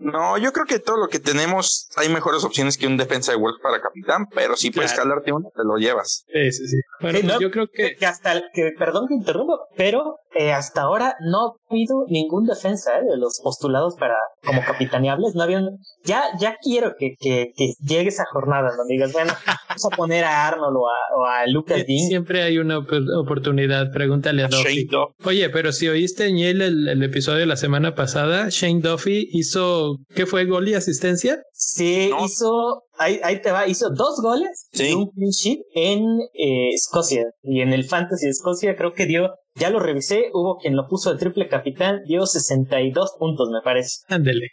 No, 0.00 0.38
yo 0.38 0.52
creo 0.52 0.66
que 0.66 0.78
todo 0.78 0.96
lo 0.96 1.08
que 1.08 1.18
tenemos 1.18 1.88
hay 1.96 2.08
mejores 2.08 2.42
opciones 2.42 2.78
que 2.78 2.86
un 2.86 2.96
defensa 2.96 3.32
de 3.32 3.38
Wolf 3.38 3.56
para 3.62 3.80
capitán, 3.80 4.26
pero 4.34 4.56
si 4.56 4.70
puedes 4.70 4.94
calarte 4.94 5.32
uno, 5.32 5.50
te 5.54 5.62
lo 5.62 5.76
llevas. 5.76 6.24
Sí, 6.32 6.52
sí, 6.52 6.68
sí. 6.68 6.76
Bueno, 7.00 7.18
pues 7.22 7.38
yo 7.38 7.50
creo 7.50 7.66
que... 7.72 7.94
hasta, 8.04 8.42
que, 8.52 8.70
perdón 8.78 9.06
que 9.08 9.14
interrumpo, 9.14 9.58
pero 9.76 10.16
eh, 10.34 10.52
hasta 10.52 10.82
ahora 10.82 11.16
no 11.20 11.38
ha 11.46 11.72
habido 11.72 12.04
ningún 12.08 12.46
defensa 12.46 12.98
eh, 12.98 13.04
de 13.10 13.18
los 13.18 13.40
postulados 13.42 13.96
para 13.96 14.14
como 14.44 14.62
capitaneables. 14.64 15.34
No 15.34 15.42
había 15.42 15.60
ya, 16.04 16.22
ya 16.38 16.56
quiero 16.62 16.94
que, 16.98 17.14
que, 17.18 17.52
que 17.54 17.72
llegue 17.82 18.08
esa 18.08 18.24
jornada, 18.32 18.68
no 18.76 18.84
digas, 18.88 19.12
bueno, 19.12 19.32
vamos 19.68 19.84
a 19.84 19.96
poner 19.96 20.24
a 20.24 20.46
Arnold 20.46 20.76
o 20.76 20.86
a, 20.86 21.18
o 21.18 21.24
a 21.26 21.46
Lucas 21.46 21.84
Dean. 21.86 22.08
Siempre 22.08 22.42
hay 22.42 22.58
una 22.58 22.78
oportunidad, 22.78 23.90
pregúntale 23.92 24.44
a, 24.44 24.48
Duffy. 24.48 24.88
Oye, 25.24 25.50
pero 25.50 25.72
si 25.72 25.88
oíste, 25.88 26.32
Niel, 26.32 26.62
el, 26.62 26.88
el 26.88 27.02
episodio 27.02 27.40
de 27.40 27.46
la 27.46 27.56
semana 27.56 27.94
pasada, 27.94 28.48
Shane 28.50 28.80
Duffy 28.80 29.28
hizo, 29.32 29.89
¿qué 30.14 30.26
fue? 30.26 30.46
¿Gol 30.46 30.68
y 30.68 30.74
asistencia? 30.74 31.42
Sí, 31.52 32.10
hizo 32.24 32.84
Ahí, 32.98 33.18
ahí, 33.22 33.40
te 33.40 33.50
va, 33.50 33.66
hizo 33.66 33.88
dos 33.88 34.20
goles 34.22 34.68
y 34.72 34.92
un 34.92 35.10
clean 35.10 35.30
sheet 35.30 35.60
en 35.74 36.04
eh, 36.34 36.74
Escocia. 36.74 37.24
Y 37.42 37.62
en 37.62 37.72
el 37.72 37.84
Fantasy 37.84 38.26
de 38.26 38.30
Escocia 38.30 38.76
creo 38.76 38.92
que 38.92 39.06
dio 39.06 39.30
ya 39.54 39.70
lo 39.70 39.80
revisé, 39.80 40.30
hubo 40.32 40.58
quien 40.58 40.76
lo 40.76 40.86
puso 40.86 41.12
de 41.12 41.18
triple 41.18 41.48
capitán, 41.48 42.02
dio 42.06 42.26
62 42.26 43.16
puntos, 43.18 43.48
me 43.50 43.60
parece. 43.62 44.00
Ándele. 44.08 44.48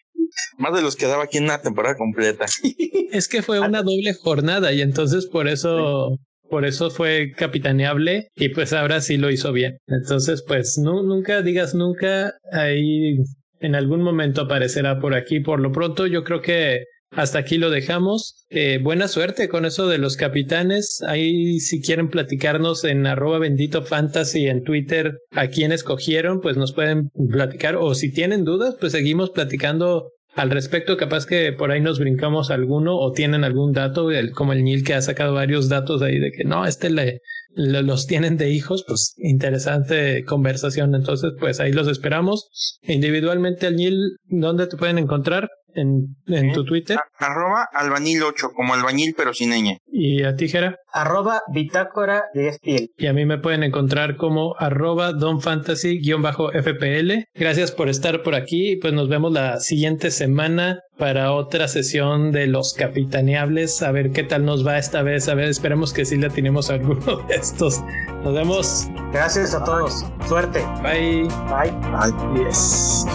Más 0.58 0.74
de 0.74 0.82
los 0.82 0.96
que 0.96 1.08
daba 1.08 1.24
aquí 1.24 1.38
en 1.38 1.46
una 1.46 1.62
temporada 1.62 1.96
completa. 1.96 2.46
es 3.12 3.28
que 3.28 3.42
fue 3.42 3.60
una 3.60 3.84
doble 3.84 4.14
jornada 4.14 4.74
y 4.74 4.82
entonces 4.82 5.28
por 5.28 5.48
eso 5.48 6.18
por 6.50 6.66
eso 6.66 6.90
fue 6.90 7.34
capitaneable 7.36 8.30
y 8.36 8.50
pues 8.50 8.74
ahora 8.74 9.02
sí 9.02 9.18
lo 9.18 9.30
hizo 9.30 9.52
bien. 9.52 9.78
Entonces, 9.88 10.44
pues 10.48 10.78
no, 10.78 11.04
nunca 11.04 11.42
digas 11.42 11.76
nunca, 11.76 12.34
ahí 12.54 13.18
en 13.60 13.76
algún 13.76 14.02
momento 14.02 14.42
aparecerá 14.42 15.00
por 15.00 15.14
aquí. 15.16 15.40
Por 15.40 15.60
lo 15.60 15.72
pronto 15.72 16.08
yo 16.08 16.24
creo 16.24 16.42
que 16.42 16.86
hasta 17.12 17.40
aquí 17.40 17.58
lo 17.58 17.70
dejamos. 17.70 18.46
Eh, 18.50 18.80
buena 18.82 19.08
suerte 19.08 19.50
con 19.50 19.66
eso 19.66 19.88
de 19.88 19.98
los 19.98 20.18
capitanes. 20.18 21.02
Ahí 21.08 21.60
si 21.60 21.82
quieren 21.82 22.10
platicarnos 22.10 22.84
en 22.84 23.08
arroba 23.08 23.40
bendito 23.40 23.84
fantasy 23.84 24.48
en 24.48 24.64
Twitter 24.64 25.18
a 25.32 25.48
quién 25.48 25.72
escogieron, 25.72 26.42
pues 26.42 26.58
nos 26.58 26.74
pueden 26.74 27.10
platicar. 27.32 27.76
O 27.76 27.96
si 27.96 28.12
tienen 28.12 28.44
dudas, 28.44 28.76
pues 28.80 28.92
seguimos 28.92 29.32
platicando 29.32 30.12
al 30.36 30.52
respecto. 30.52 30.98
Capaz 30.98 31.26
que 31.26 31.54
por 31.54 31.72
ahí 31.72 31.82
nos 31.82 32.00
brincamos 32.00 32.52
alguno 32.52 32.98
o 32.98 33.12
tienen 33.12 33.44
algún 33.44 33.74
dato, 33.74 34.10
como 34.34 34.54
el 34.54 34.64
Nil 34.64 34.84
que 34.84 34.94
ha 34.94 35.02
sacado 35.02 35.34
varios 35.34 35.70
datos 35.70 36.02
ahí 36.02 36.20
de 36.20 36.32
que 36.32 36.44
no, 36.44 36.66
este 36.66 36.90
le, 36.90 37.22
los 37.58 38.06
tienen 38.06 38.38
de 38.38 38.52
hijos, 38.52 38.86
pues 38.88 39.16
interesante 39.18 40.24
conversación. 40.26 40.94
Entonces, 40.94 41.32
pues 41.40 41.60
ahí 41.60 41.72
los 41.72 41.88
esperamos. 41.88 42.50
Individualmente, 42.84 43.68
el 43.68 43.76
Nil, 43.76 44.18
¿dónde 44.26 44.68
te 44.68 44.78
pueden 44.78 45.00
encontrar? 45.00 45.50
En, 45.78 46.16
en 46.28 46.52
tu 46.54 46.66
Twitter. 46.66 46.98
arroba 47.18 47.68
albañil8, 47.74 48.52
como 48.54 48.74
albañil 48.74 49.14
pero 49.16 49.34
sin 49.34 49.52
ñ. 49.52 49.78
¿Y 49.92 50.24
a 50.24 50.36
ti, 50.36 50.48
Jera? 50.50 50.78
Arroba 50.92 51.42
bitácora 51.54 52.24
de 52.34 52.54
FPL. 52.54 52.90
Y 52.98 53.08
a 53.08 53.14
mí 53.14 53.26
me 53.26 53.38
pueden 53.38 53.64
encontrar 53.64 54.18
como 54.18 54.56
arroba 54.58 55.14
donfantasy-fpl. 55.14 57.26
Gracias 57.36 57.72
por 57.72 57.90
estar 57.90 58.24
por 58.24 58.36
aquí. 58.36 58.78
Pues 58.78 58.94
nos 58.94 59.10
vemos 59.10 59.32
la 59.32 59.60
siguiente 59.60 60.12
semana 60.12 60.80
para 60.98 61.32
otra 61.34 61.68
sesión 61.68 62.32
de 62.32 62.48
los 62.48 62.74
capitaneables. 62.74 63.82
A 63.84 63.92
ver 63.92 64.12
qué 64.12 64.24
tal 64.24 64.46
nos 64.46 64.66
va 64.66 64.78
esta 64.78 65.02
vez. 65.04 65.28
A 65.30 65.36
ver, 65.36 65.50
esperemos 65.50 65.94
que 65.94 66.06
sí 66.06 66.18
la 66.18 66.30
tenemos 66.30 66.70
alguno 66.70 67.18
de 67.28 67.36
estos. 67.36 67.82
Nos 68.24 68.34
vemos. 68.34 68.88
Gracias 69.12 69.54
a 69.54 69.64
todos. 69.64 70.06
Suerte. 70.28 70.62
Bye. 70.82 71.24
Bye. 71.50 71.72
Bye. 71.92 72.46
Yes. 72.46 73.06